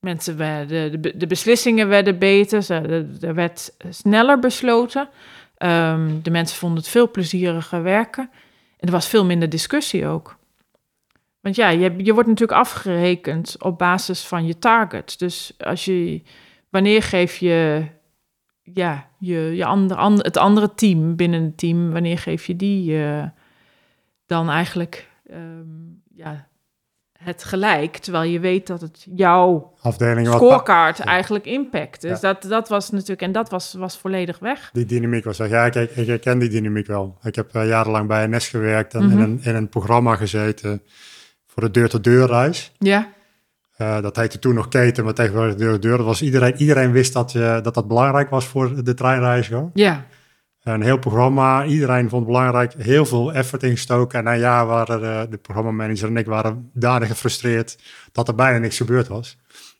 Mensen 0.00 0.36
werden, 0.36 1.02
de, 1.02 1.16
de 1.16 1.26
beslissingen 1.26 1.88
werden 1.88 2.18
beter, 2.18 2.70
er 3.20 3.34
werd 3.34 3.72
sneller 3.90 4.38
besloten. 4.38 5.08
Ehm, 5.56 6.22
de 6.22 6.30
mensen 6.30 6.58
vonden 6.58 6.78
het 6.78 6.88
veel 6.88 7.10
plezieriger 7.10 7.82
werken. 7.82 8.30
Er 8.84 8.90
was 8.90 9.08
veel 9.08 9.24
minder 9.24 9.48
discussie 9.48 10.06
ook. 10.06 10.38
Want 11.40 11.56
ja, 11.56 11.68
je, 11.68 11.94
je 11.96 12.12
wordt 12.12 12.28
natuurlijk 12.28 12.58
afgerekend 12.58 13.62
op 13.62 13.78
basis 13.78 14.26
van 14.26 14.46
je 14.46 14.58
target. 14.58 15.18
Dus 15.18 15.54
als 15.58 15.84
je, 15.84 16.22
wanneer 16.68 17.02
geef 17.02 17.36
je, 17.36 17.86
ja, 18.62 19.08
je, 19.18 19.36
je 19.56 19.64
ander, 19.64 20.24
het 20.24 20.36
andere 20.36 20.74
team 20.74 21.16
binnen 21.16 21.42
het 21.42 21.58
team, 21.58 21.90
wanneer 21.90 22.18
geef 22.18 22.46
je 22.46 22.56
die 22.56 22.92
uh, 22.92 23.24
dan 24.26 24.50
eigenlijk 24.50 25.10
um, 25.30 26.02
ja, 26.14 26.48
het 27.24 27.44
gelijk, 27.44 27.96
terwijl 27.96 28.30
je 28.30 28.40
weet 28.40 28.66
dat 28.66 28.80
het 28.80 29.06
jouw 29.14 29.72
afdeling 29.80 30.26
scorecard 30.26 30.98
eigenlijk 30.98 31.44
impact. 31.44 32.00
Dus 32.00 32.20
dat, 32.20 32.42
dat 32.42 32.68
was 32.68 32.90
natuurlijk, 32.90 33.22
en 33.22 33.32
dat 33.32 33.50
was, 33.50 33.74
was 33.78 33.98
volledig 33.98 34.38
weg. 34.38 34.70
Die 34.72 34.84
dynamiek 34.84 35.24
was 35.24 35.38
weg. 35.38 35.48
Ja, 35.48 35.68
kijk, 35.68 35.90
ik 35.90 36.06
herken 36.06 36.38
die 36.38 36.48
dynamiek 36.48 36.86
wel. 36.86 37.18
Ik 37.22 37.34
heb 37.34 37.54
uh, 37.56 37.66
jarenlang 37.66 38.08
bij 38.08 38.26
NS 38.26 38.48
gewerkt 38.48 38.94
en 38.94 39.02
in, 39.02 39.08
mhm. 39.08 39.20
een, 39.20 39.40
in 39.42 39.54
een 39.54 39.68
programma 39.68 40.16
gezeten 40.16 40.82
voor 41.46 41.62
de 41.62 41.70
deur-tot-deur 41.70 42.26
reis. 42.26 42.72
Ja. 42.78 43.12
Uh, 43.78 44.00
dat 44.00 44.16
heette 44.16 44.38
toen 44.38 44.54
nog 44.54 44.68
keten, 44.68 45.04
maar 45.04 45.14
tegenwoordig 45.14 45.54
deur-to-deur. 45.54 46.02
was 46.02 46.22
iedereen, 46.22 46.54
iedereen 46.56 46.92
wist 46.92 47.12
dat, 47.12 47.32
je, 47.32 47.60
dat 47.62 47.74
dat 47.74 47.88
belangrijk 47.88 48.30
was 48.30 48.46
voor 48.46 48.84
de 48.84 48.94
treinreiziger. 48.94 49.70
Ja. 49.74 50.04
Een 50.64 50.82
heel 50.82 50.98
programma, 50.98 51.64
iedereen 51.64 52.08
vond 52.08 52.22
het 52.22 52.32
belangrijk, 52.32 52.74
heel 52.78 53.06
veel 53.06 53.32
effort 53.32 53.62
ingestoken. 53.62 54.18
En 54.18 54.24
na 54.24 54.32
een 54.32 54.38
jaar 54.38 54.66
waren 54.66 55.00
de, 55.00 55.30
de 55.30 55.36
programmamanager 55.36 56.08
en 56.08 56.16
ik 56.16 56.26
waren 56.26 56.70
danig 56.72 57.08
gefrustreerd 57.08 57.78
dat 58.12 58.28
er 58.28 58.34
bijna 58.34 58.58
niks 58.58 58.76
gebeurd 58.76 59.08
was. 59.08 59.36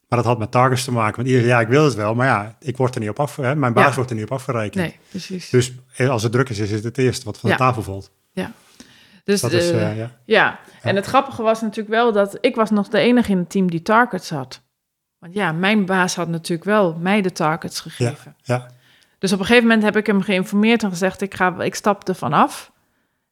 Maar 0.09 0.18
dat 0.18 0.24
had 0.24 0.39
met 0.39 0.51
targets 0.51 0.85
te 0.85 0.93
maken. 0.93 1.16
Want 1.16 1.28
iedereen, 1.28 1.49
ja, 1.49 1.61
ik 1.61 1.68
wil 1.68 1.85
het 1.85 1.95
wel, 1.95 2.14
maar 2.14 2.26
ja, 2.26 2.57
ik 2.61 2.76
word 2.76 2.95
er 2.95 3.01
niet 3.01 3.11
op 3.11 3.20
af, 3.20 3.37
hè, 3.37 3.57
mijn 3.57 3.72
baas 3.72 3.95
wordt 3.95 4.11
er 4.11 4.16
niet 4.16 4.24
op 4.24 4.32
afgerekend. 4.32 4.74
Nee, 4.74 4.99
precies. 5.09 5.51
Dus 5.51 5.72
als 6.09 6.22
het 6.22 6.32
druk 6.32 6.49
is, 6.49 6.59
is 6.59 6.70
het 6.70 6.85
het 6.85 6.99
eerste 6.99 7.24
wat 7.24 7.39
van 7.39 7.51
de 7.51 7.57
tafel 7.57 7.82
valt. 7.82 8.11
Ja. 8.32 8.53
Dus 9.24 9.41
dat 9.41 9.53
is, 9.53 9.72
uh, 9.72 9.97
ja. 9.97 10.11
ja. 10.24 10.59
en 10.82 10.97
het 10.97 11.07
grappige 11.07 11.43
was 11.43 11.61
natuurlijk 11.61 11.89
wel 11.89 12.12
dat 12.12 12.39
ik 12.41 12.55
was 12.55 12.70
nog 12.70 12.89
de 12.89 12.99
enige 12.99 13.30
in 13.30 13.39
het 13.39 13.51
team 13.51 13.70
die 13.70 13.82
targets 13.82 14.30
had. 14.30 14.62
Want 15.18 15.35
ja, 15.35 15.53
mijn 15.53 15.87
baas 15.87 16.14
had 16.14 16.28
natuurlijk 16.28 16.64
wel 16.64 16.97
mij 17.01 17.22
de 17.22 17.32
targets 17.32 17.80
gegeven. 17.80 18.37
Ja. 18.43 18.70
Dus 19.25 19.33
op 19.33 19.39
een 19.39 19.45
gegeven 19.45 19.68
moment 19.68 19.85
heb 19.85 19.97
ik 19.97 20.07
hem 20.07 20.22
geïnformeerd 20.22 20.83
en 20.83 20.91
gezegd: 20.91 21.20
ik, 21.20 21.35
ga, 21.35 21.62
ik 21.62 21.75
stap 21.75 22.09
er 22.09 22.14
vanaf. 22.14 22.72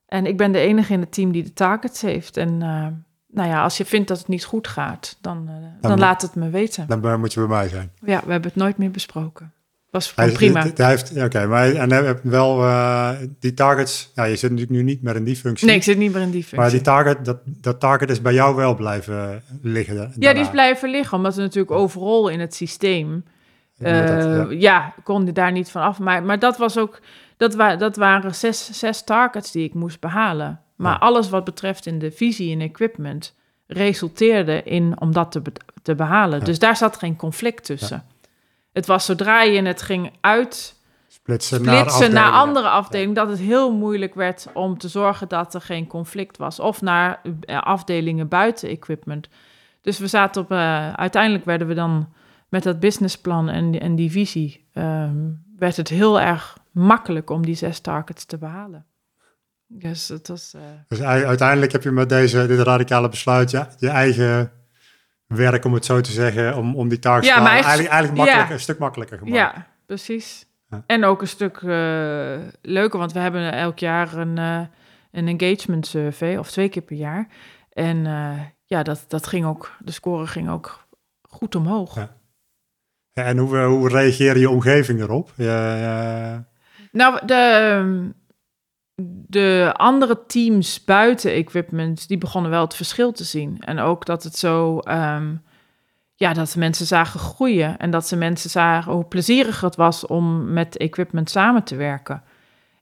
En 0.07 0.27
ik 0.27 0.37
ben 0.37 0.53
de 0.53 0.59
enige 0.59 0.93
in 0.93 1.01
het 1.01 1.13
team 1.13 1.33
die 1.33 1.43
de 1.43 1.53
targets 1.53 2.01
heeft. 2.01 2.37
En 2.37 2.49
uh, 2.49 2.87
nou 3.27 3.49
ja, 3.49 3.63
als 3.63 3.77
je 3.77 3.85
vindt 3.85 4.09
dat 4.09 4.19
het 4.19 4.29
niet 4.29 4.45
goed 4.45 4.69
gaat, 4.69 5.19
dan, 5.21 5.43
uh, 5.49 5.55
dan, 5.81 5.91
dan, 5.91 5.99
laat 5.99 6.23
het 6.23 6.35
me 6.35 6.51
weten. 6.51 6.87
Dan 6.87 7.21
moet 7.21 7.33
je 7.33 7.41
bij 7.41 7.49
mij 7.49 7.69
zijn. 7.69 7.91
Ja, 8.05 8.23
we 8.25 8.33
hebben 8.33 8.51
het 8.51 8.61
nooit 8.61 8.77
meer 8.77 8.91
besproken. 8.91 9.53
Was 9.91 10.13
hij, 10.15 10.33
prima. 10.33 10.67
Hij 10.75 10.89
heeft, 10.89 11.23
oké, 11.23 11.47
maar 11.47 11.73
en 11.73 11.91
hij 11.93 12.05
heeft 12.05 12.23
wel 12.23 12.63
uh, 12.63 13.11
die 13.39 13.55
targets. 13.55 14.11
Ja, 14.15 14.25
je 14.25 14.37
zit 14.37 14.51
natuurlijk 14.51 14.79
nu 14.79 14.83
niet 14.83 15.03
meer 15.03 15.17
in 15.17 15.25
die 15.25 15.37
functie. 15.37 15.67
Nee, 15.67 15.77
ik 15.77 15.83
zit 15.83 15.99
niet 15.99 16.13
meer 16.13 16.23
in 16.23 16.31
die 16.31 16.45
functie. 16.45 16.59
Maar 16.59 16.71
die 16.71 16.81
target, 16.81 17.25
dat, 17.25 17.39
dat 17.45 17.81
target 17.81 18.11
is 18.11 18.23
bij 18.23 18.35
jou 18.35 18.57
wel 18.57 18.75
blijven 18.75 19.43
liggen. 19.63 19.97
Daarna. 19.97 20.15
Ja, 20.19 20.33
die 20.33 20.43
is 20.43 20.51
blijven 20.51 20.91
liggen, 20.91 21.17
omdat 21.17 21.35
we 21.35 21.41
natuurlijk 21.41 21.73
overal 21.73 22.29
in 22.29 22.41
het 22.41 22.55
systeem 22.55 23.25
uh, 23.79 24.61
ja. 24.61 24.95
kon 25.05 25.27
je 25.27 25.33
daar 25.33 25.53
niet 25.53 25.71
van 25.71 25.83
af. 25.83 25.99
Maar, 25.99 26.23
maar 26.23 26.39
dat 26.39 26.57
was 26.57 26.79
ook, 26.79 27.01
dat, 27.37 27.55
wa 27.55 27.77
dat 27.77 27.97
waren 27.97 28.35
zes, 28.35 28.79
zes 28.79 29.05
targets 29.05 29.51
die 29.51 29.65
ik 29.65 29.75
moest 29.75 30.01
behalen. 30.01 30.61
Maar 30.77 30.99
alles 30.99 31.29
wat 31.29 31.45
betreft 31.45 31.87
in 31.87 31.99
de 31.99 32.11
visie 32.11 32.53
en 32.53 32.61
equipment 32.61 33.35
resulteerde 33.67 34.63
in 34.63 35.01
om 35.01 35.13
dat 35.13 35.33
te, 35.33 35.43
te 35.83 35.95
behalen. 35.95 36.45
Dus 36.45 36.59
daar 36.59 36.77
zat 36.77 36.97
geen 36.97 37.17
conflict 37.17 37.65
tussen. 37.65 38.05
Het 38.73 38.87
was 38.87 39.05
zodra 39.05 39.43
je 39.43 39.63
het 39.63 39.83
ging 39.83 40.13
uit 40.21 40.81
splitsen, 41.09 41.63
naar, 41.65 42.11
naar, 42.11 42.31
andere 42.31 42.69
afdelingen, 42.69 43.15
dat 43.15 43.29
het 43.29 43.39
heel 43.39 43.73
moeilijk 43.73 44.15
werd 44.15 44.47
om 44.55 44.79
te 44.79 44.89
zorgen 44.89 45.29
dat 45.29 45.55
er 45.55 45.61
geen 45.61 45.87
conflict 45.87 46.37
was. 46.37 46.61
Of 46.61 46.81
naar 46.81 47.21
eh, 47.41 47.63
afdelingen 47.63 48.29
buiten 48.29 48.69
equipment. 48.69 49.29
Dus 49.81 49.99
we 49.99 50.07
zaten 50.07 50.43
op, 50.43 50.53
uh, 50.53 50.93
uiteindelijk 50.93 51.45
werden 51.45 51.67
we 51.67 51.75
dan 51.75 52.13
met 52.53 52.63
dat 52.63 52.81
businessplan 52.81 53.49
en, 53.49 53.81
en 53.81 53.95
die 53.95 54.11
visie 54.11 54.69
um, 54.73 55.45
werd 55.57 55.77
het 55.77 55.89
heel 55.89 56.21
erg 56.21 56.59
makkelijk 56.71 57.31
om 57.31 57.45
die 57.45 57.55
zes 57.55 57.81
targets 57.81 58.25
te 58.25 58.39
behalen. 58.39 58.87
Dus, 59.67 60.09
het 60.09 60.29
was, 60.29 60.53
uh... 60.57 60.63
dus 60.89 61.03
uiteindelijk 61.03 61.73
heb 61.73 61.83
je 61.83 61.91
met 61.91 62.09
deze, 62.09 62.47
dit 62.47 62.59
radicale 62.59 63.09
besluit 63.09 63.51
ja, 63.51 63.69
je 63.79 63.89
eigen 63.89 64.53
werk, 65.27 65.65
om 65.65 65.75
het 65.75 65.85
zo 65.85 66.01
te 66.01 66.13
zeggen, 66.13 66.57
om, 66.57 66.77
om 66.77 66.89
die 66.89 66.99
targets 66.99 67.29
ja, 67.29 67.35
te 67.35 67.41
behalen, 67.41 67.65
eigenlijk, 67.65 67.93
eigenlijk 67.93 68.23
makkelijker, 68.23 68.55
een 68.55 68.61
stuk 68.61 68.79
makkelijker 68.79 69.19
gemaakt. 69.19 69.37
Ja, 69.37 69.67
precies. 69.87 70.47
En 70.87 71.05
ook 71.05 71.21
een 71.21 71.29
stuk 71.29 71.61
uh, 71.61 71.71
leuker, 72.63 72.99
want 72.99 73.13
we 73.13 73.19
hebben 73.19 73.53
elk 73.53 73.79
jaar 73.79 74.17
een, 74.17 74.37
uh, 74.37 74.61
een 75.11 75.39
engagement 75.39 75.87
survey, 75.87 76.37
of 76.37 76.51
twee 76.51 76.69
keer 76.69 76.83
per 76.83 76.97
jaar. 76.97 77.29
En 77.73 78.05
ja, 78.65 78.83
dat, 78.83 79.05
dat 79.09 79.27
ging 79.27 79.47
ook, 79.47 79.77
de 79.79 79.93
score 79.93 80.27
ging 80.27 80.51
ook 80.51 80.87
goed 81.23 81.55
omhoog. 81.55 81.95
Ja. 81.95 82.21
En 83.13 83.39
hoe, 83.39 83.59
hoe 83.59 83.89
reageerde 83.89 84.41
je 84.41 84.51
omgeving 84.51 85.01
erop? 85.01 85.33
Nou, 86.93 87.27
de, 87.27 88.11
de 89.27 89.73
andere 89.77 90.19
teams 90.27 90.85
buiten 90.85 91.33
equipment, 91.33 92.09
die 92.09 92.19
begonnen 92.19 92.51
wel 92.51 92.61
het 92.61 92.75
verschil 92.75 93.13
te 93.13 93.25
zien. 93.25 93.57
En 93.61 93.79
ook 93.79 94.07
dat 94.07 94.23
het 94.23 94.37
zo, 94.37 94.79
um, 94.85 95.43
ja, 96.15 96.33
dat 96.33 96.57
mensen 96.57 96.87
zagen 96.87 97.21
groeien. 97.21 97.79
En 97.79 97.91
dat 97.91 98.09
ze 98.09 98.17
mensen 98.17 98.51
zagen 98.51 98.93
hoe 98.93 99.05
plezierig 99.05 99.61
het 99.61 99.77
was 99.77 100.07
om 100.07 100.53
met 100.53 100.77
equipment 100.77 101.31
samen 101.31 101.65
te 101.65 101.77
werken. 101.77 102.23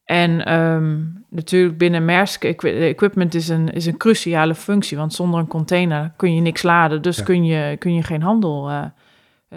En 0.04 0.54
um, 0.54 1.24
natuurlijk 1.28 1.78
binnen 1.78 2.04
Maersk, 2.04 2.44
equipment 2.44 3.34
is 3.34 3.48
een, 3.48 3.68
is 3.68 3.86
een 3.86 3.96
cruciale 3.96 4.54
functie. 4.54 4.96
Want 4.96 5.14
zonder 5.14 5.40
een 5.40 5.46
container 5.46 6.12
kun 6.16 6.34
je 6.34 6.40
niks 6.40 6.62
laden. 6.62 7.02
Dus 7.02 7.22
kun, 7.22 7.44
je, 7.44 7.76
kun 7.76 7.94
je 7.94 8.02
geen 8.02 8.22
handel 8.22 8.70
uh, 8.70 8.84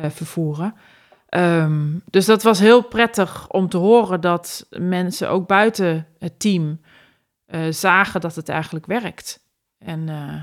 vervoeren. 0.01 0.73
Um, 1.29 2.03
dus 2.09 2.25
dat 2.25 2.43
was 2.43 2.59
heel 2.59 2.81
prettig 2.83 3.49
om 3.49 3.69
te 3.69 3.77
horen 3.77 4.21
dat 4.21 4.67
mensen 4.69 5.29
ook 5.29 5.47
buiten 5.47 6.07
het 6.19 6.39
team 6.39 6.79
uh, 7.47 7.61
zagen 7.69 8.21
dat 8.21 8.35
het 8.35 8.49
eigenlijk 8.49 8.85
werkt. 8.85 9.39
En, 9.77 10.07
uh, 10.07 10.41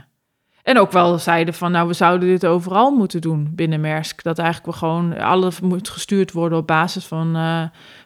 en 0.62 0.78
ook 0.78 0.92
wel 0.92 1.18
zeiden 1.18 1.54
van, 1.54 1.72
nou, 1.72 1.88
we 1.88 1.92
zouden 1.92 2.28
dit 2.28 2.46
overal 2.46 2.90
moeten 2.90 3.20
doen 3.20 3.52
binnen 3.54 3.80
Maersk. 3.80 4.22
Dat 4.22 4.38
eigenlijk 4.38 4.72
we 4.72 4.78
gewoon, 4.78 5.18
alles 5.18 5.60
moet 5.60 5.88
gestuurd 5.88 6.32
worden 6.32 6.58
op 6.58 6.66
basis 6.66 7.06
van, 7.06 7.36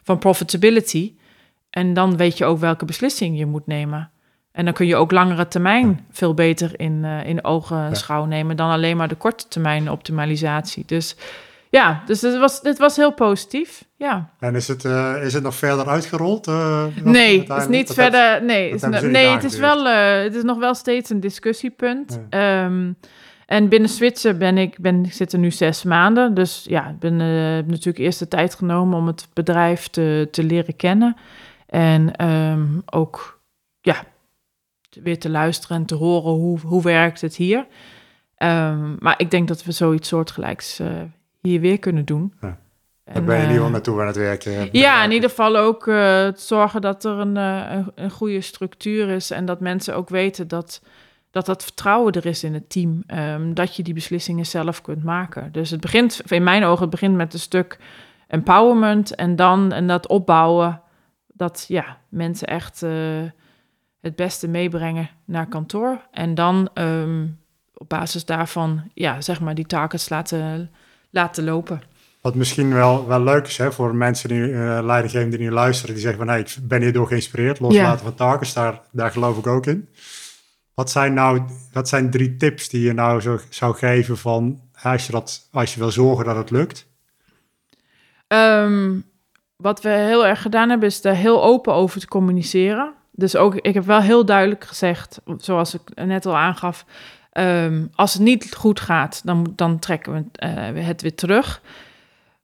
van 0.03 0.19
profitability. 0.19 1.15
En 1.69 1.93
dan 1.93 2.17
weet 2.17 2.37
je 2.37 2.45
ook 2.45 2.59
welke 2.59 2.85
beslissing 2.85 3.37
je 3.37 3.45
moet 3.45 3.67
nemen. 3.67 4.11
En 4.55 4.65
dan 4.65 4.73
kun 4.73 4.87
je 4.87 4.95
ook 4.95 5.11
langere 5.11 5.47
termijn 5.47 6.05
veel 6.11 6.33
beter 6.33 6.79
in, 6.79 7.01
uh, 7.03 7.25
in 7.25 7.43
ogenschouw 7.43 8.25
nemen 8.25 8.55
dan 8.55 8.69
alleen 8.69 8.97
maar 8.97 9.07
de 9.07 9.15
korte 9.15 9.47
termijn 9.47 9.91
optimalisatie. 9.91 10.83
Dus 10.85 11.15
ja, 11.69 12.01
dus 12.05 12.21
het 12.21 12.37
was, 12.37 12.59
het 12.61 12.77
was 12.77 12.95
heel 12.95 13.13
positief. 13.13 13.85
Ja. 13.95 14.29
En 14.39 14.55
is 14.55 14.67
het, 14.67 14.83
uh, 14.83 15.23
is 15.23 15.33
het 15.33 15.43
nog 15.43 15.55
verder 15.55 15.87
uitgerold? 15.87 16.47
Uh, 16.47 16.85
nee, 17.03 17.45
het 17.47 17.61
is 17.61 17.67
niet 17.67 17.93
verder. 17.93 18.43
nee, 18.43 18.69
is, 18.69 18.81
nee 18.81 19.27
het, 19.27 19.43
is 19.43 19.57
wel, 19.57 19.85
het 20.23 20.35
is 20.35 20.43
nog 20.43 20.57
wel 20.57 20.73
steeds 20.73 21.09
een 21.09 21.19
discussiepunt. 21.19 22.19
Ja. 22.29 22.65
Um, 22.65 22.97
en 23.45 23.69
binnen 23.69 23.89
Zwitser 23.89 24.37
ben 24.37 24.57
ik, 24.57 24.79
ben, 24.79 25.05
ik 25.05 25.13
zit 25.13 25.33
er 25.33 25.39
nu 25.39 25.51
zes 25.51 25.83
maanden. 25.83 26.33
Dus 26.33 26.65
ja, 26.69 26.87
ik 26.89 26.99
ben 26.99 27.13
uh, 27.13 27.67
natuurlijk 27.67 27.97
eerst 27.97 28.19
de 28.19 28.27
tijd 28.27 28.55
genomen 28.55 28.97
om 28.97 29.07
het 29.07 29.27
bedrijf 29.33 29.87
te, 29.87 30.27
te 30.31 30.43
leren 30.43 30.75
kennen. 30.75 31.15
En 31.65 32.25
um, 32.25 32.81
ook 32.85 33.39
ja, 33.81 33.95
weer 35.03 35.19
te 35.19 35.29
luisteren 35.29 35.77
en 35.77 35.85
te 35.85 35.95
horen 35.95 36.31
hoe, 36.31 36.59
hoe 36.59 36.81
werkt 36.81 37.21
het 37.21 37.35
hier. 37.35 37.65
Um, 38.37 38.95
maar 38.99 39.13
ik 39.17 39.31
denk 39.31 39.47
dat 39.47 39.63
we 39.63 39.71
zoiets 39.71 40.07
soortgelijks 40.07 40.79
uh, 40.79 40.87
hier 41.41 41.59
weer 41.59 41.79
kunnen 41.79 42.05
doen. 42.05 42.33
Ja. 42.41 42.57
Daar 43.13 43.23
ben 43.23 43.37
je 43.37 43.43
in 43.43 43.49
ieder 43.49 43.53
geval 43.53 43.65
eh, 43.65 43.71
naartoe 43.71 44.01
aan 44.01 44.07
het 44.07 44.15
werken. 44.15 44.69
Ja, 44.71 45.03
in 45.03 45.11
ieder 45.11 45.29
geval 45.29 45.57
ook 45.57 45.87
uh, 45.87 46.27
zorgen 46.35 46.81
dat 46.81 47.05
er 47.05 47.11
een, 47.11 47.35
een, 47.35 47.91
een, 47.95 48.09
goede 48.09 48.41
structuur 48.41 49.09
is 49.09 49.31
en 49.31 49.45
dat 49.45 49.59
mensen 49.59 49.95
ook 49.95 50.09
weten 50.09 50.47
dat 50.47 50.81
dat, 51.31 51.45
dat 51.45 51.63
vertrouwen 51.63 52.13
er 52.13 52.25
is 52.25 52.43
in 52.43 52.53
het 52.53 52.69
team, 52.69 53.03
um, 53.07 53.53
dat 53.53 53.75
je 53.75 53.83
die 53.83 53.93
beslissingen 53.93 54.45
zelf 54.45 54.81
kunt 54.81 55.03
maken. 55.03 55.51
Dus 55.51 55.69
het 55.69 55.81
begint, 55.81 56.21
in 56.31 56.43
mijn 56.43 56.63
ogen, 56.63 56.81
het 56.81 56.89
begint 56.89 57.15
met 57.15 57.33
een 57.33 57.39
stuk 57.39 57.79
empowerment 58.27 59.15
en 59.15 59.35
dan 59.35 59.71
en 59.71 59.87
dat 59.87 60.07
opbouwen, 60.07 60.81
dat 61.27 61.65
ja, 61.67 61.97
mensen 62.09 62.47
echt 62.47 62.85
het 64.05 64.15
beste 64.15 64.47
meebrengen 64.47 65.09
naar 65.25 65.47
kantoor. 65.47 66.01
En 66.11 66.35
dan 66.35 66.69
ehm, 66.73 67.27
op 67.73 67.89
basis 67.89 68.25
daarvan, 68.25 68.91
ja, 68.93 69.21
zeg 69.21 69.41
maar, 69.41 69.55
die 69.55 69.65
targets 69.65 70.09
laten, 70.09 70.71
laten 71.09 71.43
lopen. 71.43 71.81
Wat 72.21 72.35
misschien 72.35 72.73
wel, 72.73 73.07
wel 73.07 73.21
leuk 73.21 73.47
is 73.47 73.57
hè, 73.57 73.71
voor 73.71 73.95
mensen 73.95 74.29
die 74.29 74.39
uh, 74.39 74.79
leidinggevenden 74.83 75.39
die 75.39 75.47
nu 75.47 75.53
luisteren, 75.53 75.93
die 75.93 76.03
zeggen 76.03 76.19
van 76.19 76.29
hey, 76.29 76.39
ik 76.39 76.57
ben 76.61 76.81
hierdoor 76.81 77.07
geïnspireerd, 77.07 77.59
loslaten 77.59 78.05
van 78.05 78.15
targets, 78.15 78.53
daar, 78.53 78.81
daar 78.91 79.11
geloof 79.11 79.37
ik 79.37 79.47
ook 79.47 79.65
in. 79.65 79.89
Wat 80.73 80.91
zijn 80.91 81.13
nou, 81.13 81.41
wat 81.73 81.89
zijn 81.89 82.11
drie 82.11 82.37
tips 82.37 82.69
die 82.69 82.81
je 82.81 82.93
nou 82.93 83.21
zo, 83.21 83.39
zou 83.49 83.75
geven 83.75 84.17
van 84.17 84.61
als 84.81 85.05
je, 85.05 85.11
dat, 85.11 85.47
als 85.51 85.73
je 85.73 85.79
wil 85.79 85.91
zorgen 85.91 86.25
dat 86.25 86.35
het 86.35 86.51
lukt? 86.51 86.87
Um, 88.27 89.03
wat 89.55 89.81
we 89.81 89.89
heel 89.89 90.25
erg 90.25 90.41
gedaan 90.41 90.69
hebben, 90.69 90.87
is 90.87 91.03
er 91.03 91.15
heel 91.15 91.43
open 91.43 91.73
over 91.73 91.99
te 91.99 92.07
communiceren. 92.07 92.93
Dus 93.15 93.35
ook, 93.35 93.55
ik 93.55 93.73
heb 93.73 93.85
wel 93.85 94.01
heel 94.01 94.25
duidelijk 94.25 94.63
gezegd, 94.63 95.21
zoals 95.37 95.73
ik 95.73 96.05
net 96.05 96.25
al 96.25 96.37
aangaf, 96.37 96.85
um, 97.33 97.89
als 97.95 98.13
het 98.13 98.21
niet 98.21 98.55
goed 98.55 98.79
gaat, 98.79 99.21
dan, 99.23 99.53
dan 99.55 99.79
trekken 99.79 100.13
we 100.13 100.23
het, 100.31 100.77
uh, 100.77 100.85
het 100.85 101.01
weer 101.01 101.15
terug. 101.15 101.61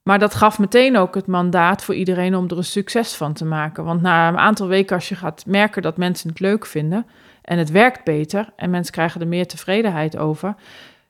Maar 0.02 0.18
dat 0.18 0.34
gaf 0.34 0.58
meteen 0.58 0.96
ook 0.96 1.14
het 1.14 1.26
mandaat 1.26 1.84
voor 1.84 1.94
iedereen 1.94 2.34
om 2.34 2.48
er 2.48 2.56
een 2.56 2.64
succes 2.64 3.14
van 3.14 3.32
te 3.32 3.44
maken. 3.44 3.84
Want 3.84 4.02
na 4.02 4.28
een 4.28 4.38
aantal 4.38 4.66
weken, 4.66 4.96
als 4.96 5.08
je 5.08 5.14
gaat 5.14 5.46
merken 5.46 5.82
dat 5.82 5.96
mensen 5.96 6.28
het 6.28 6.40
leuk 6.40 6.66
vinden 6.66 7.06
en 7.42 7.58
het 7.58 7.70
werkt 7.70 8.04
beter 8.04 8.52
en 8.56 8.70
mensen 8.70 8.92
krijgen 8.92 9.20
er 9.20 9.26
meer 9.26 9.46
tevredenheid 9.46 10.16
over, 10.16 10.54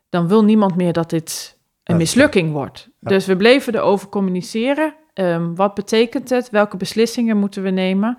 dan 0.08 0.28
wil 0.28 0.44
niemand 0.44 0.76
meer 0.76 0.92
dat 0.92 1.10
dit 1.10 1.58
een 1.84 1.96
mislukking 1.96 2.52
wordt. 2.52 2.88
Dus 3.00 3.26
we 3.26 3.36
bleven 3.36 3.74
erover 3.74 4.08
communiceren. 4.08 4.94
Um, 5.14 5.56
wat 5.56 5.74
betekent 5.74 6.30
het? 6.30 6.50
Welke 6.50 6.76
beslissingen 6.76 7.36
moeten 7.36 7.62
we 7.62 7.70
nemen? 7.70 8.18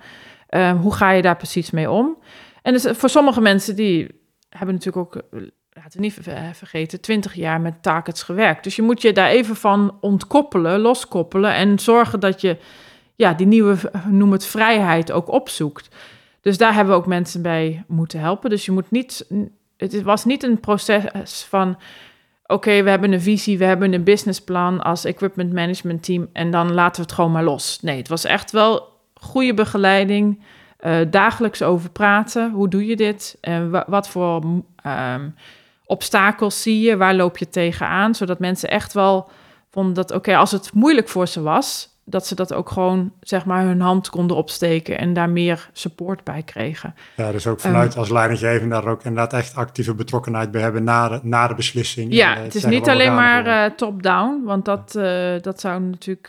Um, 0.56 0.76
hoe 0.76 0.94
ga 0.94 1.10
je 1.10 1.22
daar 1.22 1.36
precies 1.36 1.70
mee 1.70 1.90
om? 1.90 2.18
En 2.62 2.72
dus 2.72 2.86
voor 2.90 3.08
sommige 3.08 3.40
mensen 3.40 3.76
die 3.76 4.22
hebben 4.48 4.74
natuurlijk 4.74 5.16
ook, 5.16 5.22
laten 5.70 5.92
we 5.92 6.00
niet 6.00 6.18
vergeten, 6.52 7.00
20 7.00 7.34
jaar 7.34 7.60
met 7.60 7.82
targets 7.82 8.22
gewerkt. 8.22 8.64
Dus 8.64 8.76
je 8.76 8.82
moet 8.82 9.02
je 9.02 9.12
daar 9.12 9.28
even 9.28 9.56
van 9.56 9.96
ontkoppelen, 10.00 10.80
loskoppelen 10.80 11.54
en 11.54 11.78
zorgen 11.78 12.20
dat 12.20 12.40
je 12.40 12.56
ja, 13.16 13.34
die 13.34 13.46
nieuwe, 13.46 13.76
noem 14.08 14.32
het 14.32 14.46
vrijheid, 14.46 15.12
ook 15.12 15.28
opzoekt. 15.28 15.88
Dus 16.40 16.58
daar 16.58 16.74
hebben 16.74 16.94
we 16.94 17.00
ook 17.00 17.06
mensen 17.06 17.42
bij 17.42 17.84
moeten 17.86 18.20
helpen. 18.20 18.50
Dus 18.50 18.64
je 18.64 18.72
moet 18.72 18.90
niet, 18.90 19.26
het 19.76 20.02
was 20.02 20.24
niet 20.24 20.42
een 20.42 20.60
proces 20.60 21.42
van 21.48 21.78
oké, 22.46 22.82
we 22.82 22.90
hebben 22.90 23.12
een 23.12 23.20
visie, 23.20 23.58
we 23.58 23.64
hebben 23.64 23.92
een 23.92 24.04
businessplan 24.04 24.82
als 24.82 25.04
equipment 25.04 25.52
management 25.52 26.02
team 26.02 26.28
en 26.32 26.50
dan 26.50 26.72
laten 26.72 26.96
we 26.96 27.02
het 27.02 27.12
gewoon 27.12 27.32
maar 27.32 27.44
los. 27.44 27.78
Nee, 27.80 27.96
het 27.96 28.08
was 28.08 28.24
echt 28.24 28.50
wel 28.50 28.92
goede 29.24 29.54
begeleiding, 29.54 30.42
uh, 30.86 30.96
dagelijks 31.10 31.62
over 31.62 31.90
praten. 31.90 32.50
Hoe 32.50 32.68
doe 32.68 32.86
je 32.86 32.96
dit? 32.96 33.38
En 33.40 33.84
wat 33.86 34.08
voor 34.08 34.44
um, 34.86 35.34
obstakels 35.86 36.62
zie 36.62 36.80
je? 36.80 36.96
Waar 36.96 37.14
loop 37.14 37.38
je 37.38 37.48
tegenaan? 37.48 38.14
Zodat 38.14 38.38
mensen 38.38 38.70
echt 38.70 38.92
wel 38.92 39.30
vonden 39.70 39.94
dat, 39.94 40.10
oké, 40.10 40.36
als 40.36 40.50
het 40.50 40.72
moeilijk 40.72 41.08
voor 41.08 41.28
ze 41.28 41.42
was, 41.42 41.92
dat 42.06 42.26
ze 42.26 42.34
dat 42.34 42.52
ook 42.52 42.70
gewoon, 42.70 43.12
zeg 43.20 43.44
maar, 43.44 43.64
hun 43.64 43.80
hand 43.80 44.10
konden 44.10 44.36
opsteken 44.36 44.98
en 44.98 45.12
daar 45.12 45.30
meer 45.30 45.68
support 45.72 46.24
bij 46.24 46.42
kregen. 46.42 46.94
Ja, 47.16 47.32
dus 47.32 47.46
ook 47.46 47.60
vanuit 47.60 47.92
um, 47.92 47.98
als 47.98 48.10
leidinggevende 48.10 48.74
daar 48.74 48.86
ook 48.86 49.04
inderdaad 49.04 49.32
echt 49.32 49.56
actieve 49.56 49.94
betrokkenheid 49.94 50.50
bij 50.50 50.60
hebben 50.60 50.84
na 50.84 51.08
de, 51.08 51.20
na 51.22 51.48
de 51.48 51.54
beslissing. 51.54 52.12
Ja, 52.12 52.36
het 52.36 52.54
is 52.54 52.64
niet 52.64 52.88
alleen 52.88 53.14
maar 53.14 53.46
uh, 53.46 53.76
top-down, 53.76 54.42
want 54.44 54.64
dat, 54.64 54.94
uh, 54.96 55.32
dat 55.40 55.60
zou 55.60 55.80
natuurlijk, 55.80 56.28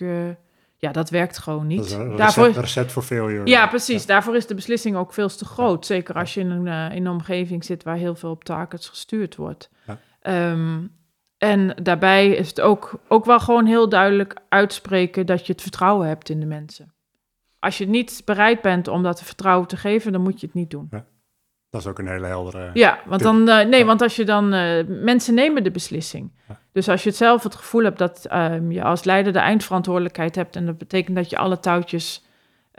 ja, 0.85 0.91
dat 0.91 1.09
werkt 1.09 1.37
gewoon 1.37 1.67
niet. 1.67 1.91
Een 1.91 2.15
daarvoor, 2.15 2.49
recept, 2.49 2.91
voor 2.91 3.03
failure. 3.03 3.45
Ja, 3.45 3.67
precies. 3.67 4.01
Ja. 4.01 4.07
Daarvoor 4.07 4.35
is 4.35 4.47
de 4.47 4.55
beslissing 4.55 4.95
ook 4.95 5.13
veel 5.13 5.27
te 5.27 5.45
groot. 5.45 5.85
Zeker 5.85 6.15
als 6.15 6.33
je 6.33 6.39
in 6.39 6.49
een, 6.49 6.91
in 6.91 7.05
een 7.05 7.11
omgeving 7.11 7.63
zit 7.63 7.83
waar 7.83 7.95
heel 7.95 8.15
veel 8.15 8.29
op 8.29 8.43
targets 8.43 8.89
gestuurd 8.89 9.35
wordt. 9.35 9.69
Ja. 9.85 10.51
Um, 10.51 10.91
en 11.37 11.75
daarbij 11.83 12.29
is 12.29 12.47
het 12.47 12.61
ook, 12.61 12.99
ook 13.07 13.25
wel 13.25 13.39
gewoon 13.39 13.65
heel 13.65 13.89
duidelijk 13.89 14.35
uitspreken 14.49 15.25
dat 15.25 15.45
je 15.45 15.51
het 15.53 15.61
vertrouwen 15.61 16.07
hebt 16.07 16.29
in 16.29 16.39
de 16.39 16.45
mensen. 16.45 16.93
Als 17.59 17.77
je 17.77 17.87
niet 17.87 18.21
bereid 18.25 18.61
bent 18.61 18.87
om 18.87 19.03
dat 19.03 19.23
vertrouwen 19.23 19.67
te 19.67 19.77
geven, 19.77 20.11
dan 20.11 20.21
moet 20.21 20.39
je 20.39 20.45
het 20.45 20.55
niet 20.55 20.69
doen. 20.69 20.87
Ja, 20.91 21.05
dat 21.75 21.83
is 21.85 21.91
ook 21.91 21.99
een 21.99 22.13
hele 22.13 22.27
heldere. 22.27 22.69
Ja, 22.73 22.99
want 23.05 23.21
dan, 23.21 23.49
uh, 23.49 23.61
nee, 23.61 23.85
want 23.85 24.01
als 24.01 24.15
je 24.15 24.25
dan. 24.25 24.53
Uh, 24.53 24.83
mensen 24.87 25.33
nemen 25.33 25.63
de 25.63 25.71
beslissing. 25.71 26.31
Ja. 26.47 26.59
Dus 26.71 26.89
als 26.89 27.03
je 27.03 27.09
het 27.09 27.17
zelf 27.17 27.43
het 27.43 27.55
gevoel 27.55 27.83
hebt 27.83 27.97
dat 27.97 28.27
um, 28.33 28.71
je 28.71 28.83
als 28.83 29.03
leider 29.03 29.33
de 29.33 29.39
eindverantwoordelijkheid 29.39 30.35
hebt. 30.35 30.55
en 30.55 30.65
dat 30.65 30.77
betekent 30.77 31.15
dat 31.15 31.29
je 31.29 31.37
alle 31.37 31.59
touwtjes 31.59 32.25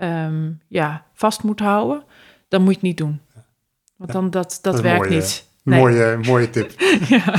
um, 0.01 0.61
ja, 0.69 1.05
vast 1.13 1.43
moet 1.43 1.61
houden. 1.61 2.03
dan 2.49 2.61
moet 2.61 2.71
je 2.71 2.75
het 2.75 2.87
niet 2.87 2.97
doen. 2.97 3.21
Want 3.97 4.13
dan 4.13 4.31
dat, 4.31 4.59
dat, 4.63 4.73
dat 4.73 4.83
werkt 4.83 5.09
niet. 5.09 5.49
Mooie, 5.63 6.19
mooie 6.23 6.51
tip. 6.51 6.71
ja. 7.09 7.35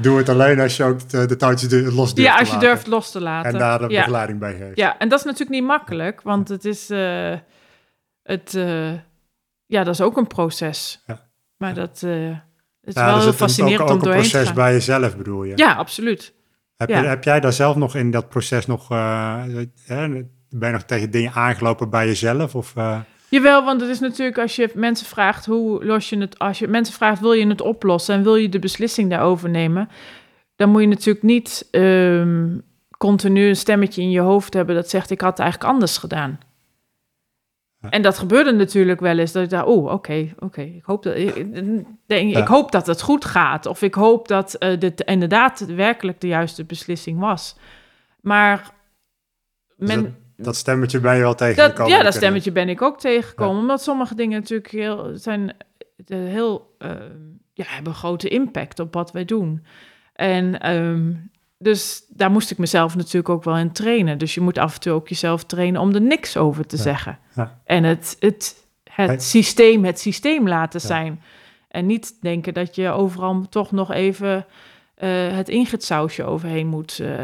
Doe 0.00 0.18
het 0.18 0.28
alleen 0.28 0.60
als 0.60 0.76
je 0.76 0.84
ook 0.84 1.08
de, 1.08 1.26
de 1.26 1.36
touwtjes 1.36 1.94
los 1.94 2.14
durft 2.14 2.30
Ja, 2.30 2.38
als 2.38 2.50
je 2.50 2.58
durft 2.58 2.86
los 2.86 3.10
te 3.10 3.20
laten. 3.20 3.52
En 3.52 3.58
daar 3.58 3.78
de 3.78 3.86
begeleiding 3.86 4.38
bij 4.38 4.54
geeft. 4.54 4.76
Ja, 4.76 4.98
en 4.98 5.08
dat 5.08 5.18
is 5.18 5.24
natuurlijk 5.24 5.60
niet 5.60 5.68
makkelijk, 5.68 6.22
want 6.22 6.48
het 6.48 6.64
is, 6.64 6.90
uh, 6.90 7.34
het, 8.22 8.54
ja, 9.74 9.84
dat 9.84 9.94
is 9.94 10.00
ook 10.00 10.16
een 10.16 10.26
proces. 10.26 11.02
Ja. 11.06 11.20
Maar 11.56 11.74
dat 11.74 12.02
uh, 12.04 12.30
is 12.82 12.94
ja, 12.94 13.04
wel 13.06 13.20
heel 13.20 13.32
fascinerend 13.32 13.80
ook, 13.80 13.88
ook 13.88 13.94
om 13.94 14.02
doorheen 14.02 14.22
te 14.22 14.28
gaan. 14.28 14.38
een 14.38 14.44
proces 14.44 14.64
bij 14.64 14.72
jezelf 14.72 15.16
bedoel 15.16 15.44
je? 15.44 15.56
Ja, 15.56 15.74
absoluut. 15.74 16.34
Heb, 16.76 16.88
je, 16.88 16.94
heb 16.94 17.24
jij 17.24 17.40
daar 17.40 17.52
zelf 17.52 17.76
nog 17.76 17.94
in 17.94 18.10
dat 18.10 18.28
proces 18.28 18.66
nog, 18.66 18.88
ben 18.88 20.28
je 20.48 20.70
nog 20.70 20.82
tegen 20.82 21.10
dingen 21.10 21.32
aangelopen 21.32 21.90
bij 21.90 22.06
jezelf? 22.06 22.54
Of, 22.54 22.74
Jawel, 23.28 23.64
want 23.64 23.80
het 23.80 23.90
is 23.90 24.00
natuurlijk 24.00 24.38
als 24.38 24.56
je 24.56 24.70
mensen 24.74 25.06
vraagt 25.06 25.46
hoe 25.46 25.84
los 25.84 26.08
je 26.08 26.18
het, 26.18 26.38
als 26.38 26.58
je 26.58 26.68
mensen 26.68 26.94
vraagt 26.94 27.20
wil 27.20 27.32
je 27.32 27.46
het 27.46 27.60
oplossen 27.60 28.14
en 28.14 28.22
wil 28.22 28.36
je 28.36 28.48
de 28.48 28.58
beslissing 28.58 29.10
daarover 29.10 29.50
nemen, 29.50 29.88
dan 30.56 30.68
moet 30.68 30.80
je 30.80 30.88
natuurlijk 30.88 31.24
niet 31.24 31.68
um, 31.70 32.62
continu 32.98 33.48
een 33.48 33.56
stemmetje 33.56 34.02
in 34.02 34.10
je 34.10 34.20
hoofd 34.20 34.54
hebben 34.54 34.74
dat 34.74 34.90
zegt 34.90 35.10
ik 35.10 35.20
had 35.20 35.30
het 35.30 35.40
eigenlijk 35.40 35.72
anders 35.72 35.98
gedaan. 35.98 36.38
En 37.90 38.02
dat 38.02 38.18
gebeurde 38.18 38.52
natuurlijk 38.52 39.00
wel 39.00 39.18
eens. 39.18 39.32
Dat 39.32 39.42
ik 39.42 39.50
dacht, 39.50 39.66
oh, 39.66 39.92
oké, 39.92 40.34
oké. 40.38 40.60
Ik 40.62 40.84
hoop 40.84 41.02
dat 41.02 41.16
ik, 41.16 41.34
denk, 42.06 42.32
ja. 42.32 42.38
ik 42.38 42.46
hoop 42.46 42.72
dat 42.72 42.86
het 42.86 43.02
goed 43.02 43.24
gaat. 43.24 43.66
Of 43.66 43.82
ik 43.82 43.94
hoop 43.94 44.28
dat 44.28 44.56
uh, 44.58 44.78
dit 44.78 45.00
inderdaad 45.00 45.66
werkelijk 45.66 46.20
de 46.20 46.26
juiste 46.26 46.64
beslissing 46.64 47.18
was. 47.18 47.56
Maar 48.20 48.70
men, 49.76 50.16
dat 50.36 50.56
stemmetje 50.56 51.00
ben 51.00 51.14
je 51.14 51.20
wel 51.20 51.34
tegengekomen. 51.34 51.92
ja, 51.92 52.02
dat 52.02 52.14
stemmetje 52.14 52.52
ben 52.52 52.68
ik 52.68 52.82
ook 52.82 53.00
tegengekomen. 53.00 53.54
Ja. 53.54 53.60
Omdat 53.60 53.82
sommige 53.82 54.14
dingen 54.14 54.40
natuurlijk 54.40 54.70
heel, 54.70 55.10
zijn 55.14 55.56
heel, 56.06 56.76
uh, 56.78 56.90
ja, 57.52 57.64
hebben 57.66 57.94
grote 57.94 58.28
impact 58.28 58.78
op 58.78 58.94
wat 58.94 59.12
wij 59.12 59.24
doen. 59.24 59.64
En 60.12 60.70
um, 60.74 61.30
dus 61.64 62.04
daar 62.08 62.30
moest 62.30 62.50
ik 62.50 62.58
mezelf 62.58 62.96
natuurlijk 62.96 63.28
ook 63.28 63.44
wel 63.44 63.56
in 63.56 63.72
trainen. 63.72 64.18
Dus 64.18 64.34
je 64.34 64.40
moet 64.40 64.58
af 64.58 64.74
en 64.74 64.80
toe 64.80 64.92
ook 64.92 65.08
jezelf 65.08 65.44
trainen 65.44 65.80
om 65.80 65.94
er 65.94 66.00
niks 66.00 66.36
over 66.36 66.66
te 66.66 66.76
ja. 66.76 66.82
zeggen. 66.82 67.18
Ja. 67.34 67.60
En 67.64 67.84
het, 67.84 68.16
het, 68.20 68.54
het 68.90 69.22
systeem 69.22 69.84
het 69.84 70.00
systeem 70.00 70.48
laten 70.48 70.80
zijn. 70.80 71.22
En 71.68 71.86
niet 71.86 72.14
denken 72.20 72.54
dat 72.54 72.74
je 72.74 72.88
overal 72.88 73.46
toch 73.48 73.72
nog 73.72 73.92
even 73.92 74.46
uh, 74.98 75.08
het 75.36 75.48
ingitsausje 75.48 76.24
overheen 76.24 76.66
moet... 76.66 76.98
Uh, 76.98 77.18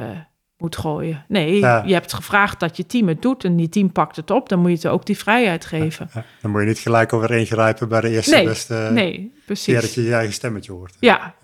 moet 0.58 0.76
gooien. 0.76 1.24
Nee, 1.28 1.54
je 1.60 1.92
hebt 1.92 2.12
gevraagd 2.12 2.60
dat 2.60 2.76
je 2.76 2.86
team 2.86 3.08
het 3.08 3.22
doet 3.22 3.44
en 3.44 3.56
die 3.56 3.68
team 3.68 3.92
pakt 3.92 4.16
het 4.16 4.30
op. 4.30 4.48
Dan 4.48 4.58
moet 4.58 4.70
je 4.70 4.76
het 4.76 4.86
ook 4.86 5.06
die 5.06 5.18
vrijheid 5.18 5.64
geven. 5.64 6.10
Dan 6.40 6.50
moet 6.50 6.60
je 6.60 6.66
niet 6.66 6.78
gelijk 6.78 7.12
over 7.12 7.30
ingrijpen 7.30 7.88
bij 7.88 8.00
de 8.00 8.08
eerste 8.08 8.34
nee, 8.34 8.44
beste... 8.44 8.88
Nee, 8.92 9.32
precies. 9.46 9.80
dat 9.80 9.94
je 9.94 10.02
je 10.02 10.14
eigen 10.14 10.34
stemmetje 10.34 10.72
hoort. 10.72 10.96
Ja. 10.98 11.34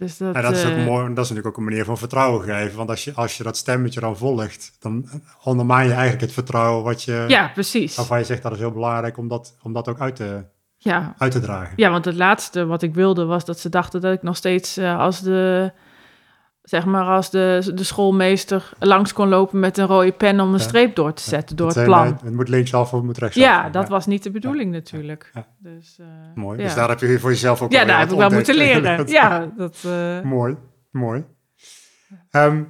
Dus 0.00 0.16
dat, 0.16 0.34
en 0.34 0.42
dat 0.42 0.52
is, 0.52 0.64
ook 0.64 0.76
uh, 0.76 0.84
mooi, 0.84 1.00
dat 1.00 1.24
is 1.24 1.30
natuurlijk 1.30 1.46
ook 1.46 1.56
een 1.56 1.64
manier 1.64 1.84
van 1.84 1.98
vertrouwen 1.98 2.44
geven. 2.44 2.76
Want 2.76 2.90
als 2.90 3.04
je, 3.04 3.12
als 3.14 3.36
je 3.36 3.42
dat 3.42 3.56
stemmetje 3.56 4.00
dan 4.00 4.16
volgt, 4.16 4.76
dan 4.78 5.08
ondermijn 5.42 5.86
je 5.86 5.92
eigenlijk 5.92 6.20
het 6.20 6.32
vertrouwen 6.32 6.84
wat 6.84 7.02
je... 7.02 7.24
Ja, 7.28 7.48
precies. 7.48 7.96
Waarvan 7.96 8.18
je 8.18 8.24
zegt 8.24 8.42
dat 8.42 8.52
is 8.52 8.58
heel 8.58 8.72
belangrijk 8.72 9.16
om 9.16 9.28
dat, 9.28 9.56
om 9.62 9.72
dat 9.72 9.88
ook 9.88 10.00
uit 10.00 10.16
te, 10.16 10.44
ja. 10.76 11.14
uit 11.18 11.32
te 11.32 11.40
dragen. 11.40 11.72
Ja, 11.76 11.90
want 11.90 12.04
het 12.04 12.14
laatste 12.14 12.66
wat 12.66 12.82
ik 12.82 12.94
wilde 12.94 13.24
was 13.24 13.44
dat 13.44 13.58
ze 13.58 13.68
dachten 13.68 14.00
dat 14.00 14.12
ik 14.12 14.22
nog 14.22 14.36
steeds 14.36 14.78
uh, 14.78 14.98
als 14.98 15.20
de 15.20 15.72
zeg 16.62 16.84
maar 16.84 17.04
als 17.04 17.30
de, 17.30 17.72
de 17.74 17.84
schoolmeester 17.84 18.72
langs 18.78 19.12
kon 19.12 19.28
lopen 19.28 19.60
met 19.60 19.78
een 19.78 19.86
rode 19.86 20.12
pen 20.12 20.40
om 20.40 20.54
een 20.54 20.60
streep 20.60 20.94
door 20.94 21.12
te 21.12 21.22
zetten 21.22 21.56
door 21.56 21.68
het, 21.68 21.84
plan. 21.84 22.06
Het 22.06 22.34
moet 22.34 22.48
linksaf 22.48 22.82
of 22.82 22.90
het 22.90 23.02
moet 23.02 23.18
rechtsaf. 23.18 23.44
Ja, 23.44 23.70
dat 23.70 23.88
was 23.88 24.06
niet 24.06 24.22
de 24.22 24.30
bedoeling 24.30 24.72
natuurlijk. 24.72 25.32
Dus, 25.58 25.96
uh, 26.00 26.06
mooi, 26.34 26.58
dus 26.58 26.74
daar 26.74 26.88
heb 26.88 27.00
je 27.00 27.18
voor 27.18 27.30
jezelf 27.30 27.62
ook 27.62 27.72
Ja, 27.72 27.84
daar 27.84 27.98
heb 27.98 28.10
ik 28.10 28.16
wel 28.16 28.30
moeten 28.30 28.54
leren. 28.54 29.06
ja, 29.20 29.52
dat... 29.56 29.82
Uh... 29.86 30.20
Mooi, 30.20 30.56
mooi. 30.90 31.24
Um, 32.30 32.66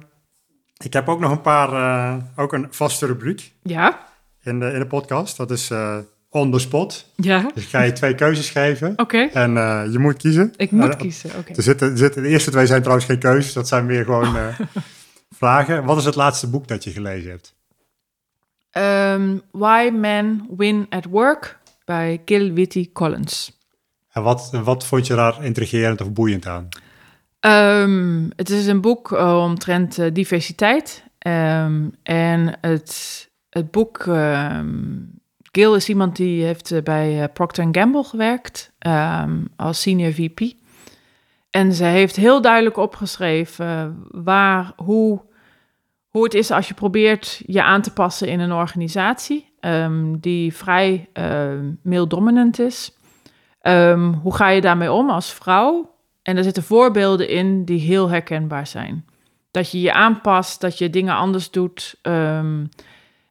ik 0.77 0.93
heb 0.93 1.09
ook 1.09 1.19
nog 1.19 1.31
een 1.31 1.41
paar, 1.41 1.71
uh, 1.71 2.23
ook 2.35 2.53
een 2.53 2.67
vaste 2.69 3.05
rubriek. 3.05 3.53
Ja. 3.63 3.99
In 4.41 4.59
de, 4.59 4.71
in 4.71 4.79
de 4.79 4.87
podcast. 4.87 5.37
Dat 5.37 5.51
is 5.51 5.71
on 6.31 6.51
the 6.51 6.59
spot. 6.59 7.05
Ja. 7.15 7.51
Dus 7.53 7.63
ik 7.63 7.69
ga 7.69 7.81
je 7.81 7.91
twee 7.91 8.15
keuzes 8.15 8.49
geven. 8.49 8.91
Oké. 8.91 9.01
Okay. 9.01 9.29
En 9.29 9.55
uh, 9.55 9.83
je 9.91 9.99
moet 9.99 10.17
kiezen. 10.17 10.53
Ik 10.55 10.71
moet 10.71 10.87
uh, 10.87 10.95
kiezen, 10.95 11.29
oké. 11.29 11.39
Okay. 11.39 11.55
Er 11.55 11.63
zitten, 11.63 11.91
er 11.91 11.97
zitten, 11.97 12.23
de 12.23 12.29
eerste 12.29 12.51
twee 12.51 12.65
zijn 12.65 12.81
trouwens 12.81 13.07
geen 13.07 13.19
keuzes. 13.19 13.53
Dat 13.53 13.67
zijn 13.67 13.85
meer 13.85 14.03
gewoon 14.03 14.35
uh, 14.35 14.59
vragen. 15.39 15.83
Wat 15.83 15.97
is 15.97 16.05
het 16.05 16.15
laatste 16.15 16.49
boek 16.49 16.67
dat 16.67 16.83
je 16.83 16.91
gelezen 16.91 17.29
hebt? 17.29 17.55
Um, 18.71 19.41
Why 19.51 19.89
Men 19.93 20.47
Win 20.57 20.85
at 20.89 21.05
Work 21.05 21.59
bij 21.85 22.21
Gil 22.25 22.53
Whitty 22.53 22.89
Collins. 22.93 23.59
En 24.11 24.23
wat, 24.23 24.49
wat 24.63 24.85
vond 24.85 25.07
je 25.07 25.15
daar 25.15 25.43
intrigerend 25.43 26.01
of 26.01 26.11
boeiend 26.11 26.47
aan? 26.47 26.67
Ehm, 27.39 28.29
het 28.35 28.49
is 28.49 28.67
een 28.67 28.81
boek 28.81 29.11
omtrent 29.11 30.15
diversiteit. 30.15 31.03
Um, 31.27 31.95
en 32.03 32.57
het, 32.61 33.29
het 33.49 33.71
boek... 33.71 34.05
Gil 35.51 35.75
is 35.75 35.89
iemand 35.89 36.15
die 36.15 36.43
heeft 36.43 36.71
uh, 36.71 36.81
bij 36.81 37.29
Procter 37.29 37.67
Gamble 37.71 38.03
gewerkt 38.03 38.71
als 39.55 39.81
senior 39.81 40.13
VP. 40.13 40.53
En 41.49 41.73
ze 41.73 41.83
heeft 41.83 42.15
heel 42.15 42.41
duidelijk 42.41 42.77
opgeschreven 42.77 44.03
waar, 44.11 44.73
hoe, 44.75 45.21
hoe 46.09 46.23
het 46.23 46.33
is 46.33 46.51
als 46.51 46.67
je 46.67 46.73
probeert 46.73 47.41
je 47.45 47.63
aan 47.63 47.81
te 47.81 47.93
passen 47.93 48.27
in 48.27 48.39
een 48.39 48.51
organisatie 48.51 49.49
die 50.17 50.55
vrij 50.55 51.09
male 51.83 52.07
dominant 52.07 52.59
is. 52.59 52.97
hoe 54.21 54.35
ga 54.35 54.49
je 54.49 54.61
daarmee 54.61 54.91
om 54.91 55.09
als 55.09 55.33
vrouw? 55.33 55.95
En 56.21 56.37
er 56.37 56.43
zitten 56.43 56.63
voorbeelden 56.63 57.29
in 57.29 57.65
die 57.65 57.79
heel 57.79 58.09
herkenbaar 58.09 58.67
zijn. 58.67 59.05
Dat 59.51 59.71
je 59.71 59.81
je 59.81 59.93
aanpast, 59.93 60.61
dat 60.61 60.77
je 60.77 60.89
dingen 60.89 61.15
anders 61.15 61.51
doet. 61.51 61.99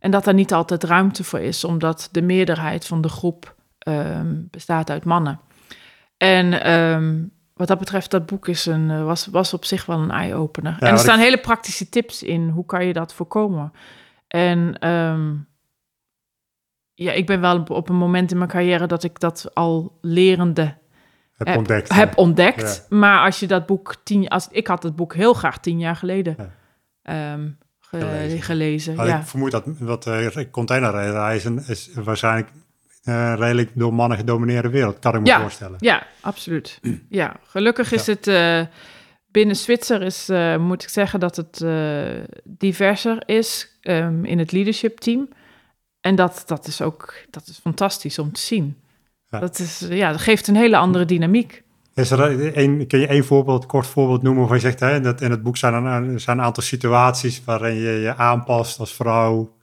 En 0.01 0.11
dat 0.11 0.27
er 0.27 0.35
niet 0.35 0.53
altijd 0.53 0.85
ruimte 0.85 1.25
voor 1.25 1.41
is, 1.41 1.65
omdat 1.65 2.09
de 2.13 2.23
meerderheid 2.23 2.87
van 2.87 3.01
de 3.01 3.09
groep 3.09 3.55
um, 3.89 4.49
bestaat 4.51 4.91
uit 4.91 5.05
mannen. 5.05 5.41
En 6.17 6.71
um, 6.73 7.33
wat 7.55 7.69
dat 7.69 7.79
betreft, 7.79 8.11
dat 8.11 8.27
boek 8.27 8.49
is 8.49 8.67
een, 8.67 9.05
was, 9.05 9.27
was 9.27 9.55
op 9.55 9.65
zich 9.65 9.87
wel 9.87 9.99
een 9.99 10.11
eye-opener. 10.11 10.77
Ja, 10.81 10.87
en 10.87 10.93
er 10.93 10.99
staan 10.99 11.19
ik... 11.19 11.25
hele 11.25 11.41
praktische 11.41 11.89
tips 11.89 12.23
in. 12.23 12.49
Hoe 12.49 12.67
kan 12.67 12.87
je 12.87 12.93
dat 12.93 13.15
voorkomen? 13.15 13.73
En 14.29 14.77
ja, 16.95 17.13
ik 17.13 17.27
ben 17.27 17.41
wel 17.41 17.63
op 17.63 17.89
een 17.89 17.97
moment 17.97 18.31
in 18.31 18.39
mijn 18.39 18.51
carrière 18.51 18.87
dat 18.87 19.03
ik 19.03 19.21
dat 19.21 19.51
al 19.55 19.99
lerende 20.01 20.75
heb, 21.37 21.47
heb 21.47 21.57
ontdekt. 21.57 21.93
Heb 21.93 22.19
ontdekt. 22.19 22.87
Ja. 22.89 22.97
Maar 22.97 23.25
als 23.25 23.41
je 23.41 23.47
dat 23.47 23.67
boek 23.67 23.97
tien 24.03 24.29
als 24.29 24.49
ik 24.51 24.67
had 24.67 24.83
het 24.83 24.97
boek 24.97 25.15
heel 25.15 25.35
graag 25.35 25.59
tien 25.59 25.79
jaar 25.79 25.97
geleden 25.97 26.37
ja. 27.03 27.33
um, 27.33 27.59
gelezen. 27.91 28.43
gelezen 28.43 28.95
ja. 28.95 29.19
Ik 29.19 29.27
vermoed 29.27 29.51
dat, 29.51 29.65
dat 29.79 30.07
uh, 30.07 30.27
containerreizen 30.51 31.65
is 31.67 31.91
waarschijnlijk 31.95 32.49
uh, 33.05 33.35
redelijk 33.37 33.71
door 33.75 33.95
mannen 33.95 34.19
gedomineerde 34.19 34.69
wereld, 34.69 34.99
kan 34.99 35.15
ik 35.15 35.21
me 35.21 35.27
ja. 35.27 35.41
voorstellen. 35.41 35.77
Ja, 35.81 36.07
absoluut. 36.21 36.81
ja, 37.09 37.37
gelukkig 37.47 37.93
is 37.93 38.07
het 38.07 38.25
binnen 39.31 39.57
Zwitser 39.57 40.03
is, 40.03 40.29
moet 40.59 40.83
ik 40.83 40.89
zeggen 40.89 41.21
dat 41.21 41.37
het 41.37 41.65
diverser 42.45 43.23
is 43.27 43.79
um, 43.83 44.25
in 44.25 44.39
het 44.39 44.53
leadership 44.53 44.99
team. 44.99 45.29
En 46.01 46.15
dat, 46.15 46.43
dat 46.47 46.67
is 46.67 46.81
ook 46.81 47.15
dat 47.31 47.47
is 47.47 47.59
fantastisch 47.59 48.19
om 48.19 48.33
te 48.33 48.41
zien. 48.41 48.77
Ja. 49.31 49.39
Dat, 49.39 49.59
is, 49.59 49.87
ja, 49.89 50.11
dat 50.11 50.21
geeft 50.21 50.49
een 50.49 50.57
hele 50.57 50.77
andere 50.77 51.05
dynamiek. 51.05 51.63
Is 51.95 52.11
er 52.11 52.59
een, 52.59 52.87
kun 52.87 52.99
je 52.99 53.07
één 53.07 53.25
voorbeeld, 53.25 53.67
kort 53.67 53.87
voorbeeld 53.87 54.23
noemen 54.23 54.45
waar 54.45 54.55
je 54.55 54.61
zegt, 54.61 54.81
hè, 54.81 55.01
dat 55.01 55.21
in 55.21 55.31
het 55.31 55.43
boek 55.43 55.57
zijn 55.57 55.85
er, 55.85 56.21
zijn 56.21 56.39
een 56.39 56.45
aantal 56.45 56.63
situaties 56.63 57.45
waarin 57.45 57.75
je 57.75 57.91
je 57.91 58.17
aanpast 58.17 58.79
als 58.79 58.95
vrouw. 58.95 59.59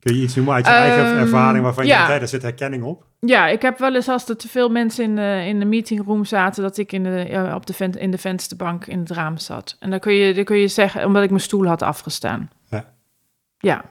Kun 0.00 0.14
je 0.14 0.22
iets 0.22 0.34
noemen 0.34 0.54
uit 0.54 0.66
je 0.66 0.72
um, 0.72 0.78
eigen 0.78 1.18
ervaring 1.18 1.64
waarvan 1.64 1.84
je 1.84 1.90
ja. 1.90 2.06
denkt, 2.06 2.18
daar 2.18 2.28
zit 2.28 2.42
herkenning 2.42 2.82
op? 2.82 3.06
Ja, 3.20 3.46
ik 3.46 3.62
heb 3.62 3.78
wel 3.78 3.94
eens 3.94 4.08
als 4.08 4.28
er 4.28 4.36
te 4.36 4.48
veel 4.48 4.68
mensen 4.68 5.04
in 5.04 5.16
de, 5.16 5.44
in 5.46 5.58
de 5.58 5.64
meetingroom 5.64 6.24
zaten, 6.24 6.62
dat 6.62 6.78
ik 6.78 6.92
in 6.92 7.02
de, 7.02 7.52
op 7.54 7.66
de, 7.66 7.90
in 7.98 8.10
de 8.10 8.18
vensterbank 8.18 8.86
in 8.86 8.98
het 8.98 9.10
raam 9.10 9.38
zat. 9.38 9.76
En 9.80 9.90
dan 9.90 9.98
kun 9.98 10.12
je, 10.12 10.34
dan 10.34 10.44
kun 10.44 10.56
je 10.56 10.68
zeggen, 10.68 11.04
omdat 11.04 11.22
ik 11.22 11.30
mijn 11.30 11.42
stoel 11.42 11.66
had 11.66 11.82
afgestaan. 11.82 12.50
Ja. 12.70 12.84
Ja, 13.58 13.84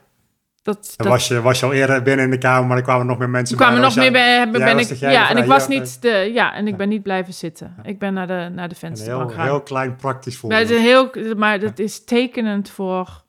dat, 0.67 0.93
dat... 0.95 1.07
Was, 1.07 1.27
je, 1.27 1.41
was 1.41 1.59
je 1.59 1.65
al 1.65 1.73
eerder 1.73 2.01
binnen 2.01 2.25
in 2.25 2.31
de 2.31 2.37
kamer, 2.37 2.67
maar 2.67 2.77
er 2.77 2.83
kwamen 2.83 3.05
nog 3.05 3.17
meer 3.17 3.29
mensen 3.29 3.57
er 3.57 3.63
kwamen 3.63 3.81
nog 3.81 3.95
meer 3.95 4.11
bij. 4.11 4.51
Ben, 4.51 4.63
ben 4.63 4.79
ik, 4.79 4.93
ja, 4.93 5.29
en 5.29 5.37
ik 5.37 5.45
was 5.45 5.67
niet 5.67 6.01
de, 6.01 6.31
ja, 6.33 6.53
en 6.53 6.67
ik 6.67 6.77
ben 6.77 6.89
niet 6.89 7.03
blijven 7.03 7.33
zitten. 7.33 7.75
Ik 7.83 7.99
ben 7.99 8.13
naar 8.13 8.27
de, 8.27 8.49
naar 8.53 8.69
de 8.69 8.75
vensterbank 8.75 9.29
gegaan. 9.29 9.45
Heel, 9.45 9.53
heel 9.53 9.63
klein 9.63 9.95
praktisch 9.95 10.37
voorbeeld. 10.37 10.69
Maar, 10.69 10.79
heel, 10.79 11.09
maar 11.37 11.59
dat 11.59 11.79
is 11.79 12.03
tekenend 12.03 12.69
voor 12.69 13.25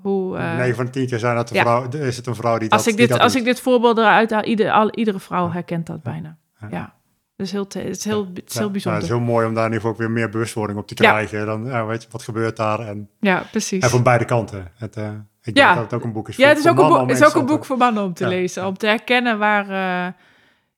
hoe... 0.00 0.36
Uh, 0.36 0.56
9 0.56 0.74
van 0.74 0.90
10 0.90 1.06
keer 1.06 1.18
zijn 1.18 1.36
dat 1.36 1.48
de 1.48 1.58
vrouw, 1.58 1.88
is 1.88 2.16
het 2.16 2.26
een 2.26 2.34
vrouw 2.34 2.58
die 2.58 2.68
dat 2.68 2.78
Als 2.78 2.86
ik 2.86 2.96
dit, 2.96 3.18
als 3.18 3.34
ik 3.34 3.44
dit 3.44 3.60
voorbeeld 3.60 3.98
eruit 3.98 4.30
haal, 4.30 4.44
ieder, 4.44 4.70
al, 4.70 4.94
iedere 4.94 5.20
vrouw 5.20 5.50
herkent 5.50 5.86
dat 5.86 6.02
bijna. 6.02 6.36
Ja. 6.70 6.94
Dat 7.36 7.46
is 7.46 7.52
heel, 7.52 7.62
het 7.62 7.74
is 7.74 8.04
heel, 8.04 8.26
het 8.34 8.50
is 8.50 8.58
heel 8.58 8.70
bijzonder. 8.70 8.80
Ja, 8.82 8.92
het 8.92 9.02
is 9.02 9.08
heel 9.08 9.20
mooi 9.20 9.46
om 9.46 9.54
daar 9.54 9.66
in 9.66 9.72
ieder 9.72 9.80
geval 9.80 9.90
ook 9.90 9.98
weer 9.98 10.10
meer 10.10 10.30
bewustwording 10.30 10.78
op 10.78 10.86
te 10.86 10.94
krijgen. 10.94 11.46
Dan 11.46 11.64
ja, 11.64 11.86
weet 11.86 12.02
je, 12.02 12.08
wat 12.10 12.22
gebeurt 12.22 12.56
daar? 12.56 12.80
En, 12.80 13.08
ja, 13.20 13.44
precies. 13.50 13.82
En 13.82 13.90
van 13.90 14.02
beide 14.02 14.24
kanten. 14.24 14.70
Het, 14.74 14.96
uh, 14.96 15.10
ik 15.42 15.56
ja. 15.56 15.74
dat 15.74 15.82
het 15.82 15.92
ook 15.92 16.04
een 16.04 16.12
boek 16.12 16.28
is 16.28 16.34
voor 16.34 16.44
Ja, 16.44 16.50
het 16.50 16.58
is 16.58 16.68
ook 16.68 16.78
een, 16.78 16.88
boek, 16.88 17.10
is 17.10 17.24
ook 17.24 17.34
een 17.34 17.46
boek 17.46 17.64
voor 17.64 17.76
mannen 17.76 18.04
om 18.04 18.14
te 18.14 18.24
ja. 18.24 18.30
lezen. 18.30 18.66
Om 18.66 18.76
te 18.76 18.86
herkennen 18.86 19.38
waar, 19.38 19.70
uh, 19.70 20.12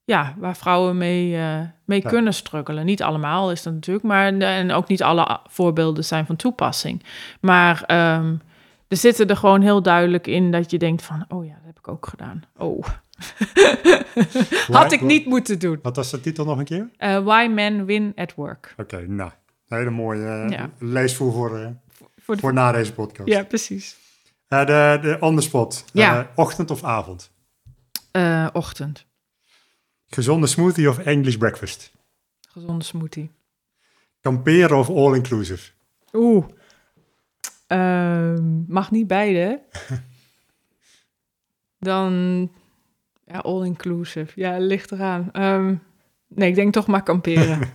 ja, 0.05 0.35
waar 0.39 0.57
vrouwen 0.57 0.97
mee, 0.97 1.31
uh, 1.31 1.61
mee 1.85 2.03
ja. 2.03 2.09
kunnen 2.09 2.35
struggelen. 2.35 2.85
Niet 2.85 3.03
allemaal 3.03 3.51
is 3.51 3.62
dat 3.62 3.73
natuurlijk, 3.73 4.05
maar 4.05 4.33
en 4.39 4.73
ook 4.73 4.89
niet 4.89 5.03
alle 5.03 5.41
voorbeelden 5.51 6.05
zijn 6.05 6.27
van 6.27 6.37
toepassing. 6.37 7.03
Maar 7.41 7.85
um, 8.17 8.41
er 8.89 8.97
zitten 8.97 9.29
er 9.29 9.37
gewoon 9.37 9.61
heel 9.61 9.83
duidelijk 9.83 10.27
in 10.27 10.51
dat 10.51 10.71
je 10.71 10.79
denkt 10.79 11.03
van, 11.03 11.25
oh 11.29 11.45
ja, 11.47 11.55
dat 11.55 11.65
heb 11.65 11.79
ik 11.79 11.89
ook 11.89 12.07
gedaan. 12.07 12.43
Oh. 12.57 12.85
Had 14.81 14.93
ik 14.93 15.01
niet 15.01 15.27
moeten 15.27 15.59
doen. 15.59 15.79
Wat 15.83 15.97
was 15.97 16.11
de 16.11 16.21
titel 16.21 16.45
nog 16.45 16.59
een 16.59 16.65
keer? 16.65 16.91
Uh, 16.99 17.19
Why 17.19 17.51
Men 17.51 17.85
Win 17.85 18.12
at 18.15 18.35
Work. 18.35 18.75
Oké, 18.79 18.95
okay, 18.95 19.07
nou, 19.07 19.31
een 19.69 19.79
hele 19.79 19.91
mooie 19.91 20.49
leesvoer 20.79 21.33
voor, 21.33 21.51
voor, 21.89 22.09
voor, 22.17 22.35
de... 22.35 22.41
voor 22.41 22.53
na 22.53 22.73
deze 22.73 22.93
podcast. 22.93 23.29
Ja, 23.29 23.45
precies. 23.45 24.03
Uh, 24.61 24.67
de, 24.67 24.99
de 25.03 25.17
on 25.21 25.37
the 25.37 25.43
spot. 25.43 25.85
Ja. 25.93 26.19
Uh, 26.19 26.27
ochtend 26.35 26.71
of 26.71 26.85
avond? 26.85 27.31
Uh, 28.13 28.47
ochtend. 28.53 29.07
Gezonde 30.07 30.47
smoothie 30.47 30.89
of 30.89 30.99
English 30.99 31.37
breakfast? 31.37 31.93
Gezonde 32.49 32.85
smoothie. 32.85 33.31
Kamperen 34.21 34.79
of 34.79 34.89
all-inclusive? 34.89 35.71
Oeh. 36.13 36.47
mag 38.67 38.91
niet 38.91 39.07
beide. 39.07 39.63
Dan 41.79 42.13
ja, 43.27 43.39
all-inclusive. 43.39 44.33
Ja, 44.35 44.59
ligt 44.59 44.93
eraan. 44.93 45.29
Um, 45.33 45.83
nee, 46.29 46.49
ik 46.49 46.55
denk 46.55 46.73
toch 46.73 46.87
maar 46.87 47.03
kamperen. 47.03 47.61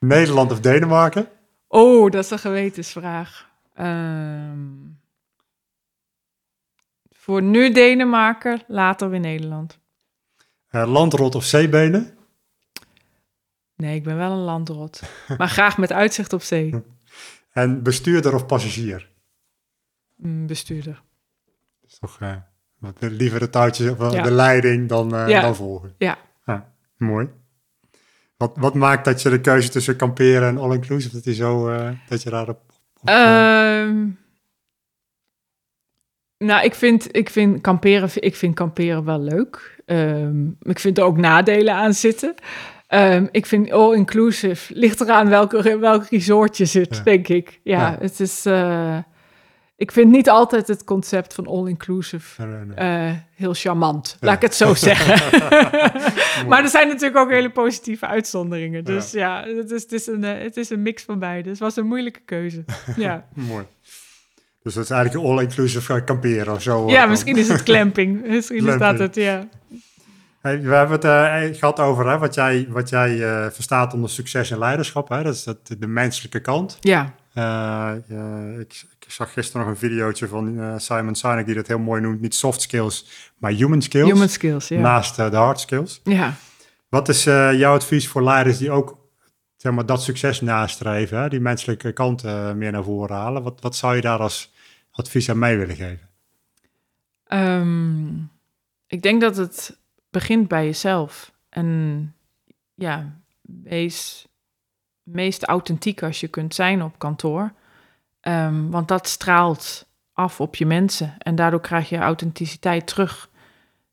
Nederland 0.00 0.52
of 0.52 0.60
Denemarken? 0.60 1.28
Oh, 1.68 2.10
dat 2.10 2.24
is 2.24 2.30
een 2.30 2.38
gewetensvraag. 2.38 3.50
Um, 3.80 4.98
voor 7.24 7.42
nu 7.42 7.72
Denemarken, 7.72 8.62
later 8.66 9.10
weer 9.10 9.20
Nederland. 9.20 9.78
Uh, 10.70 10.92
landrot 10.92 11.34
of 11.34 11.44
zeebenen? 11.44 12.16
Nee, 13.76 13.94
ik 13.96 14.02
ben 14.02 14.16
wel 14.16 14.32
een 14.32 14.44
landrot. 14.44 15.02
maar 15.38 15.48
graag 15.48 15.78
met 15.78 15.92
uitzicht 15.92 16.32
op 16.32 16.42
zee. 16.42 16.74
En 17.52 17.82
bestuurder 17.82 18.34
of 18.34 18.46
passagier? 18.46 19.10
Mm, 20.16 20.46
bestuurder. 20.46 21.02
Dat 21.80 21.90
is 21.90 21.98
toch 21.98 22.20
uh, 22.20 22.36
wat 22.78 22.96
liever 23.00 23.40
de 23.40 23.50
touwtjes 23.50 23.90
of 23.90 24.12
ja. 24.12 24.22
de 24.22 24.30
leiding 24.30 24.88
dan, 24.88 25.14
uh, 25.14 25.28
ja. 25.28 25.40
dan 25.40 25.56
volgen. 25.56 25.94
Ja. 25.98 26.18
ja. 26.46 26.72
Mooi. 26.96 27.28
Wat, 28.36 28.56
wat 28.56 28.74
maakt 28.74 29.04
dat 29.04 29.22
je 29.22 29.30
de 29.30 29.40
keuze 29.40 29.68
tussen 29.68 29.96
kamperen 29.96 30.48
en 30.48 30.58
all-inclusive, 30.58 31.14
dat, 31.14 31.24
je 31.24 31.34
zo, 31.34 31.70
dat 32.08 32.22
je 32.22 32.30
daarop... 32.30 32.60
Op, 33.00 33.08
um, 33.08 34.23
nou, 36.44 36.64
ik 36.64 36.74
vind, 36.74 37.16
ik 37.16 37.30
vind, 37.30 37.60
kamperen, 37.60 38.10
ik 38.14 38.36
vind 38.36 38.54
kamperen 38.54 39.04
wel 39.04 39.20
leuk. 39.20 39.82
Um, 39.86 40.56
ik 40.60 40.78
vind 40.78 40.98
er 40.98 41.04
ook 41.04 41.16
nadelen 41.16 41.74
aan 41.74 41.94
zitten. 41.94 42.34
Um, 42.88 43.28
ik 43.30 43.46
vind 43.46 43.70
all-inclusive, 43.70 44.74
ligt 44.74 45.00
eraan 45.00 45.28
welke, 45.28 45.78
welk 45.78 46.06
resort 46.10 46.56
je 46.56 46.64
zit, 46.64 46.96
ja. 46.96 47.02
denk 47.02 47.28
ik. 47.28 47.60
Ja, 47.62 47.80
ja, 47.80 47.96
het 48.00 48.20
is... 48.20 48.46
Uh, 48.46 48.98
ik 49.76 49.92
vind 49.92 50.10
niet 50.10 50.28
altijd 50.30 50.68
het 50.68 50.84
concept 50.84 51.34
van 51.34 51.46
all-inclusive 51.46 52.46
nee, 52.46 52.64
nee. 52.64 53.08
uh, 53.08 53.14
heel 53.34 53.54
charmant. 53.54 54.16
Ja. 54.20 54.26
Laat 54.26 54.36
ik 54.36 54.42
het 54.42 54.54
zo 54.54 54.74
zeggen. 54.88 55.38
maar 56.48 56.62
er 56.62 56.68
zijn 56.68 56.88
natuurlijk 56.88 57.16
ook 57.16 57.30
hele 57.30 57.50
positieve 57.50 58.06
uitzonderingen. 58.06 58.84
Dus 58.84 59.10
ja, 59.10 59.44
het, 59.46 59.70
is, 59.70 59.82
het, 59.82 59.92
is 59.92 60.06
een, 60.06 60.22
uh, 60.22 60.38
het 60.38 60.56
is 60.56 60.70
een 60.70 60.82
mix 60.82 61.02
van 61.02 61.18
beide. 61.18 61.42
Dus 61.42 61.50
het 61.50 61.60
was 61.60 61.76
een 61.76 61.86
moeilijke 61.86 62.20
keuze. 62.24 62.64
Ja. 62.96 63.26
Mooi. 63.34 63.64
Dus 64.64 64.74
dat 64.74 64.84
is 64.84 64.90
eigenlijk 64.90 65.26
all-inclusive 65.26 66.04
kamperen 66.04 66.54
of 66.54 66.62
zo. 66.62 66.88
Ja, 66.90 67.06
misschien 67.06 67.36
is 67.36 67.48
het 67.48 67.62
clamping. 67.72 68.26
misschien 68.26 68.58
clamping. 68.58 68.90
is 68.90 68.98
dat 68.98 68.98
het, 68.98 69.14
ja. 69.14 69.48
Hey, 70.40 70.60
we 70.62 70.74
hebben 70.74 71.00
het 71.00 71.52
uh, 71.52 71.58
gehad 71.58 71.80
over 71.80 72.08
hè, 72.08 72.18
wat 72.18 72.34
jij, 72.34 72.66
wat 72.68 72.88
jij 72.88 73.16
uh, 73.16 73.46
verstaat 73.50 73.94
onder 73.94 74.10
succes 74.10 74.50
en 74.50 74.58
leiderschap. 74.58 75.08
Hè? 75.08 75.22
Dat 75.22 75.34
is 75.34 75.44
dat, 75.44 75.58
de 75.78 75.86
menselijke 75.86 76.40
kant. 76.40 76.76
Ja. 76.80 77.14
Uh, 77.34 77.92
ik, 78.58 78.84
ik, 79.00 79.10
zag 79.10 79.32
gisteren 79.32 79.60
nog 79.60 79.70
een 79.70 79.88
videootje 79.88 80.28
van 80.28 80.74
Simon 80.80 81.14
Sinek 81.14 81.46
die 81.46 81.54
dat 81.54 81.66
heel 81.66 81.78
mooi 81.78 82.00
noemt. 82.00 82.20
Niet 82.20 82.34
soft 82.34 82.60
skills, 82.60 83.06
maar 83.38 83.50
human 83.52 83.82
skills. 83.82 84.10
Human 84.10 84.28
skills, 84.28 84.68
ja. 84.68 84.80
Naast 84.80 85.16
de 85.16 85.36
hard 85.36 85.60
skills. 85.60 86.00
Ja. 86.04 86.34
Wat 86.88 87.08
is 87.08 87.24
jouw 87.24 87.74
advies 87.74 88.08
voor 88.08 88.22
leiders 88.22 88.58
die 88.58 88.70
ook 88.70 88.98
zeg 89.56 89.72
maar, 89.72 89.86
dat 89.86 90.02
succes 90.02 90.40
nastreven? 90.40 91.18
Hè? 91.18 91.28
Die 91.28 91.40
menselijke 91.40 91.92
kant 91.92 92.22
meer 92.54 92.72
naar 92.72 92.84
voren 92.84 93.16
halen. 93.16 93.42
Wat, 93.42 93.60
wat 93.60 93.76
zou 93.76 93.94
je 93.94 94.00
daar 94.00 94.18
als 94.18 94.53
advies 94.94 95.30
aan 95.30 95.38
mij 95.38 95.58
willen 95.58 95.76
geven? 95.76 96.08
Um, 97.28 98.30
ik 98.86 99.02
denk 99.02 99.20
dat 99.20 99.36
het 99.36 99.78
begint 100.10 100.48
bij 100.48 100.64
jezelf. 100.64 101.32
En 101.48 102.14
ja, 102.74 103.20
wees 103.42 104.26
meest 105.02 105.44
authentiek 105.44 106.02
als 106.02 106.20
je 106.20 106.28
kunt 106.28 106.54
zijn 106.54 106.82
op 106.82 106.98
kantoor. 106.98 107.52
Ehm, 108.20 108.68
want 108.70 108.88
dat 108.88 109.08
straalt 109.08 109.86
af 110.12 110.40
op 110.40 110.54
je 110.54 110.66
mensen. 110.66 111.14
En 111.18 111.34
daardoor 111.34 111.60
krijg 111.60 111.88
je 111.88 111.98
authenticiteit 111.98 112.86
terug. 112.86 113.30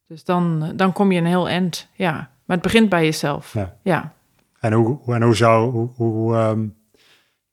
Dus 0.07 0.23
dan, 0.23 0.73
dan 0.75 0.93
kom 0.93 1.11
je 1.11 1.19
een 1.19 1.25
heel 1.25 1.49
eind. 1.49 1.87
Ja. 1.93 2.13
Maar 2.45 2.57
het 2.57 2.61
begint 2.61 2.89
bij 2.89 3.03
jezelf. 3.03 3.53
Ja. 3.53 3.77
ja. 3.81 4.13
En 4.59 4.73
hoe, 4.73 5.13
en 5.13 5.21
hoe 5.21 5.35
zou 5.35 5.71
hoe, 5.71 5.89
hoe 5.95 6.35
ehm, 6.35 6.67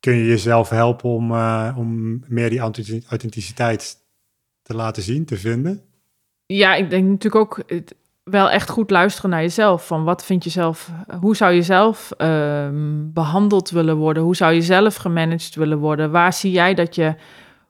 kun 0.01 0.15
je 0.15 0.27
jezelf 0.27 0.69
helpen 0.69 1.11
om, 1.11 1.33
uh, 1.33 1.75
om 1.77 2.21
meer 2.27 2.51
die 2.51 2.61
authenticiteit 3.09 3.97
te 4.63 4.75
laten 4.75 5.03
zien, 5.03 5.25
te 5.25 5.37
vinden? 5.37 5.83
Ja, 6.47 6.75
ik 6.75 6.91
denk 6.91 7.09
natuurlijk 7.09 7.35
ook 7.35 7.65
wel 8.31 8.51
echt 8.51 8.71
goed 8.71 8.91
luisteren 8.91 9.31
naar 9.31 9.41
jezelf. 9.41 9.87
Van 9.87 10.05
wat 10.05 10.25
vind 10.25 10.45
je 10.45 10.51
zelf, 10.51 10.91
hoe 11.21 11.37
zou 11.37 11.53
je 11.53 11.63
zelf 11.63 12.11
ehm, 12.11 13.13
behandeld 13.13 13.71
willen 13.71 13.97
worden? 13.97 14.23
Hoe 14.23 14.37
zou 14.37 14.53
je 14.53 14.63
zelf 14.63 14.97
gemanaged 14.97 15.55
willen 15.55 15.79
worden? 15.79 16.11
Waar 16.11 16.33
zie 16.33 16.51
jij 16.51 16.75
dat 16.75 16.95
je, 16.95 17.15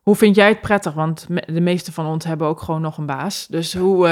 hoe 0.02 0.16
vind 0.16 0.36
jij 0.36 0.48
het 0.48 0.60
prettig? 0.60 0.92
Want 0.92 1.26
de 1.46 1.60
meeste 1.60 1.92
van 1.92 2.06
ons 2.06 2.24
hebben 2.24 2.46
ook 2.46 2.60
gewoon 2.60 2.80
nog 2.80 2.98
een 2.98 3.06
baas. 3.06 3.46
Dus 3.46 3.74
hoe, 3.74 4.08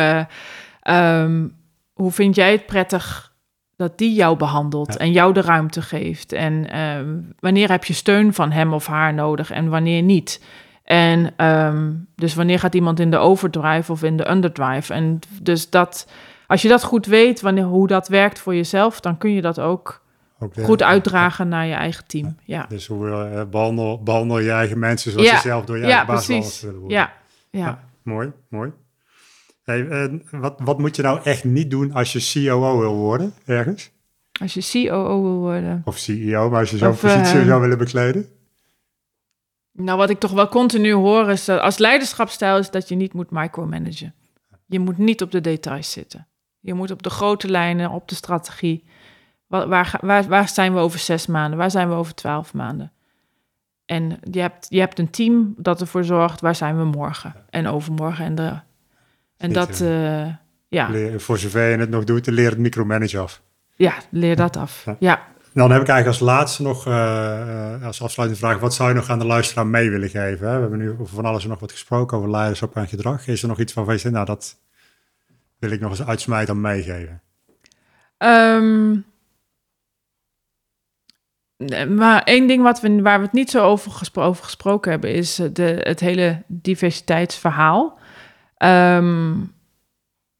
uh, 0.84 1.20
um, 1.22 1.56
hoe 1.92 2.10
vind 2.10 2.34
jij 2.34 2.52
het 2.52 2.66
prettig 2.66 3.36
dat 3.77 3.99
die 3.99 4.14
jou 4.14 4.37
behandelt 4.37 4.97
en 4.97 5.12
jou 5.12 5.33
de 5.33 5.41
ruimte 5.41 5.83
geeft? 5.83 6.33
En 6.33 6.70
ehm, 6.70 7.16
wanneer 7.41 7.70
heb 7.70 7.85
je 7.85 7.93
steun 7.93 8.35
van 8.35 8.51
hem 8.51 8.72
of 8.72 8.87
haar 8.87 9.14
nodig 9.14 9.51
en 9.51 9.68
wanneer 9.68 10.03
niet? 10.03 10.45
En 10.85 11.35
dus 12.14 12.35
wanneer 12.35 12.59
gaat 12.59 12.74
iemand 12.74 13.01
in 13.01 13.11
de 13.11 13.16
overdrive 13.16 13.93
of 13.93 14.03
in 14.03 14.16
de 14.16 14.31
underdrive? 14.31 14.95
En 14.95 15.18
dus 15.43 15.70
dat 15.70 16.07
als 16.47 16.62
je 16.62 16.68
dat 16.68 16.85
goed 16.85 17.07
weet, 17.07 17.41
wanneer, 17.41 17.64
hoe 17.64 17.87
dat 17.87 18.09
werkt 18.09 18.39
voor 18.39 18.55
jezelf, 18.55 19.01
dan 19.01 19.18
kun 19.18 19.31
je 19.31 19.41
dat 19.41 19.61
ook, 19.61 20.05
goed 20.62 20.83
uitdragen 20.83 21.49
naar 21.49 21.66
je 21.66 21.74
eigen 21.74 22.07
team. 22.07 22.37
Ja. 22.45 22.66
Dus 22.68 22.87
hoe 22.87 23.07
uh, 23.07 23.43
behandel, 23.51 24.03
behandel 24.03 24.39
je 24.39 24.51
eigen 24.51 24.79
mensen 24.79 25.12
zoals 25.12 25.31
je 25.31 25.37
zelf 25.37 25.64
door 25.64 25.79
je 25.79 25.85
eigen 25.85 26.07
baas 26.07 26.27
willen 26.27 26.79
worden. 26.79 26.99
Ja, 26.99 27.12
ja. 27.51 27.81
mooi, 28.03 28.33
mooi. 28.49 28.72
Hey, 29.66 30.20
wat, 30.30 30.60
wat 30.60 30.78
moet 30.78 30.96
je 30.96 31.02
nou 31.02 31.20
echt 31.22 31.44
niet 31.44 31.70
doen 31.70 31.92
als 31.92 32.12
je 32.12 32.46
COO 32.46 32.78
wil 32.78 32.94
worden 32.94 33.34
ergens? 33.44 33.90
Als 34.40 34.54
je 34.54 34.86
COO 34.88 35.22
wil 35.22 35.36
worden. 35.36 35.82
Of 35.84 35.98
CEO, 35.98 36.50
maar 36.50 36.60
als 36.60 36.70
je 36.70 36.76
zo'n 36.76 36.96
positie 36.96 37.38
uh, 37.38 37.46
zou 37.46 37.60
willen 37.60 37.78
bekleden? 37.78 38.26
Nou, 39.72 39.98
wat 39.98 40.10
ik 40.10 40.18
toch 40.18 40.30
wel 40.30 40.48
continu 40.48 40.92
hoor 40.92 41.30
is 41.30 41.44
dat 41.44 41.60
als 41.60 41.78
leiderschapstijl 41.78 42.58
is 42.58 42.70
dat 42.70 42.88
je 42.88 42.94
niet 42.94 43.12
moet 43.12 43.30
micromanagen. 43.30 44.14
Je 44.66 44.78
moet 44.78 44.98
niet 44.98 45.22
op 45.22 45.30
de 45.30 45.40
details 45.40 45.92
zitten. 45.92 46.26
Je 46.60 46.74
moet 46.74 46.90
op 46.90 47.02
de 47.02 47.10
grote 47.10 47.48
lijnen, 47.48 47.90
op 47.90 48.08
de 48.08 48.14
strategie. 48.14 48.84
Waar, 49.46 49.68
waar, 49.68 49.98
waar, 50.00 50.28
waar 50.28 50.48
zijn 50.48 50.74
we 50.74 50.78
over 50.78 50.98
zes 50.98 51.26
maanden? 51.26 51.58
Waar 51.58 51.70
zijn 51.70 51.88
we 51.88 51.94
over 51.94 52.14
twaalf 52.14 52.54
maanden? 52.54 52.92
En 53.84 54.18
je 54.30 54.40
hebt, 54.40 54.66
je 54.68 54.78
hebt 54.78 54.98
een 54.98 55.10
team 55.10 55.54
dat 55.56 55.80
ervoor 55.80 56.04
zorgt, 56.04 56.40
waar 56.40 56.54
zijn 56.54 56.76
we 56.78 56.84
morgen 56.84 57.34
en 57.50 57.66
overmorgen 57.66 58.24
en 58.24 58.34
de. 58.34 58.64
En 59.37 59.53
dat, 59.53 59.80
uh, 59.80 60.26
ja. 60.68 60.89
Leer, 60.89 61.20
voor 61.20 61.39
zover 61.39 61.70
je 61.70 61.76
het 61.76 61.91
nog 61.91 62.05
doet, 62.05 62.26
leer 62.26 62.51
het 62.51 62.59
micromanage 62.59 63.18
af. 63.18 63.43
Ja, 63.74 63.95
leer 64.11 64.37
dat 64.37 64.57
af. 64.57 64.87
Ja. 64.99 65.22
Dan 65.53 65.70
heb 65.70 65.80
ik 65.80 65.89
eigenlijk 65.89 66.07
als 66.07 66.28
laatste 66.28 66.62
nog, 66.62 66.87
uh, 66.87 67.84
als 67.84 68.03
afsluitende 68.03 68.47
vraag, 68.47 68.59
wat 68.59 68.74
zou 68.74 68.89
je 68.89 68.95
nog 68.95 69.11
aan 69.11 69.18
de 69.18 69.26
luisteraar 69.26 69.66
mee 69.66 69.91
willen 69.91 70.09
geven? 70.09 70.49
Hè? 70.49 70.55
We 70.55 70.61
hebben 70.61 70.78
nu 70.78 70.91
over 70.91 71.14
van 71.14 71.24
alles 71.24 71.43
en 71.43 71.49
nog 71.49 71.61
wat 71.61 71.72
gesproken 71.72 72.16
over 72.16 72.30
leiderschap 72.30 72.76
en 72.76 72.89
gedrag. 72.89 73.26
Is 73.26 73.43
er 73.43 73.49
nog 73.49 73.61
iets 73.61 73.74
waarvan 73.74 73.95
je 73.95 74.01
zegt, 74.01 74.14
nou 74.14 74.26
dat, 74.26 74.59
wil 75.59 75.70
ik 75.70 75.80
nog 75.80 75.91
eens 75.91 76.07
uitsmijt 76.07 76.47
dan 76.47 76.61
meegeven? 76.61 77.22
Um, 78.18 79.05
maar 81.97 82.22
één 82.22 82.47
ding 82.47 82.62
wat 82.62 82.80
we, 82.80 83.03
waar 83.03 83.18
we 83.18 83.24
het 83.24 83.34
niet 83.34 83.51
zo 83.51 83.62
over, 83.62 83.91
gesproken 84.43 84.91
hebben, 84.91 85.12
is 85.12 85.39
eh, 85.39 85.49
de, 85.53 85.80
het 85.80 86.01
hele 86.01 86.43
diversiteitsverhaal. 86.47 87.99
Um, 88.64 89.52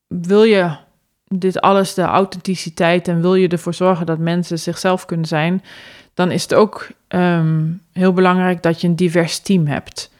wil 0.07 0.43
je 0.43 0.77
dit 1.25 1.61
alles, 1.61 1.95
de 1.95 2.03
authenticiteit, 2.03 3.09
en 3.09 3.21
wil 3.21 3.35
je 3.35 3.49
ervoor 3.49 3.75
zorgen 3.75 4.07
dat 4.07 4.19
mensen 4.19 4.59
zichzelf 4.59 5.05
kunnen 5.05 5.27
zijn, 5.27 5.63
dan 6.15 6.31
is 6.31 6.43
het 6.43 6.55
ook 6.55 6.89
um, 7.09 7.83
heel 7.93 8.13
belangrijk 8.13 8.63
dat 8.63 8.81
je 8.81 8.89
een 8.89 8.97
divers 8.97 9.39
team 9.39 9.67
hebt. 9.67 10.13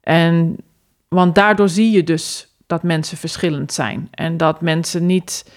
En, 0.00 0.56
want 1.08 1.34
daardoor 1.34 1.68
zie 1.68 1.90
je 1.90 2.04
dus 2.04 2.54
dat 2.66 2.82
mensen 2.82 3.16
verschillend 3.16 3.72
zijn. 3.72 4.08
En 4.10 4.36
dat 4.36 4.60
mensen 4.60 5.06
niet 5.06 5.52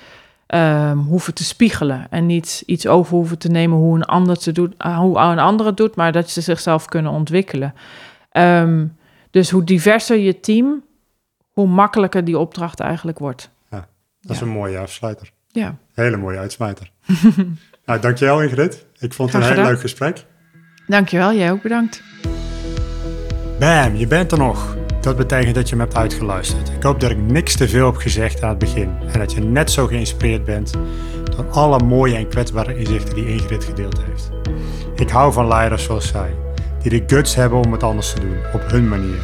um, 0.48 1.00
hoeven 1.00 1.34
te 1.34 1.44
spiegelen. 1.44 2.08
En 2.10 2.26
niet 2.26 2.64
iets 2.66 2.88
over 2.88 3.16
hoeven 3.16 3.38
te 3.38 3.50
nemen 3.50 3.78
hoe 3.78 3.96
een 3.96 4.06
ander, 4.06 4.38
te 4.38 4.52
doet, 4.52 4.74
uh, 4.86 4.98
hoe 4.98 5.18
een 5.18 5.40
ander 5.40 5.66
het 5.66 5.78
doet, 5.78 5.96
maar 5.96 6.12
dat 6.12 6.30
ze 6.30 6.42
zichzelf 6.42 6.86
kunnen 6.86 7.12
ontwikkelen. 7.12 7.74
Dus 9.32 9.50
hoe 9.50 9.64
diverser 9.64 10.18
je 10.18 10.40
team, 10.40 10.84
hoe 11.58 11.68
makkelijker 11.68 12.24
die 12.24 12.38
opdracht 12.38 12.80
eigenlijk 12.80 13.20
wordt. 13.20 13.50
Ja, 13.72 13.88
dat 14.22 14.36
is 14.36 14.42
een 14.42 14.48
mooie 14.48 14.78
afsluiter. 14.78 15.32
Ja. 15.48 15.76
Hele 15.94 16.18
mooie 16.18 16.38
uitsmijter. 16.38 16.92
nou, 17.86 18.00
dankjewel 18.00 18.42
Ingrid. 18.42 18.86
Ik 19.00 19.14
vond 19.14 19.34
het 19.34 19.44
een 19.44 19.54
heel 19.54 19.64
leuk 19.64 19.80
gesprek. 19.80 20.26
Dankjewel, 20.88 21.34
jij 21.34 21.52
ook 21.52 21.62
bedankt. 21.62 22.04
Bam, 23.60 23.96
je 23.96 24.08
bent 24.08 24.32
er 24.32 24.38
nog. 24.38 24.78
Dat 25.02 25.18
betekent 25.18 25.56
dat 25.56 25.70
je 25.70 25.76
me 25.76 25.82
hebt 25.82 25.96
uitgeluisterd. 25.96 26.70
Ik 26.70 26.84
hoop 26.84 27.00
dat 27.00 27.12
ik 27.12 27.18
niks 27.18 27.56
te 27.56 27.68
veel 27.68 27.86
heb 27.86 27.96
gezegd 27.96 28.44
aan 28.44 28.50
het 28.50 28.60
begin 28.60 28.92
en 29.12 29.20
dat 29.20 29.32
je 29.32 29.42
net 29.42 29.72
zo 29.72 29.88
geïnspireerd 29.88 30.44
bent 30.46 30.74
door 31.36 31.50
alle 31.50 31.80
mooie 31.84 32.16
en 32.16 32.28
kwetsbare 32.28 32.78
inzichten 32.78 33.16
die 33.16 33.28
Ingrid 33.28 33.64
gedeeld 33.64 34.04
heeft. 34.04 34.30
Ik 34.96 35.10
hou 35.10 35.34
van 35.34 35.48
leiders 35.48 35.84
zoals 35.84 36.08
zij, 36.08 36.36
die 36.82 36.92
de 36.92 37.16
guts 37.16 37.36
hebben 37.36 37.60
om 37.60 37.72
het 37.72 37.84
anders 37.84 38.14
te 38.14 38.20
doen, 38.20 38.38
op 38.54 38.70
hun 38.70 38.88
manier. 38.88 39.20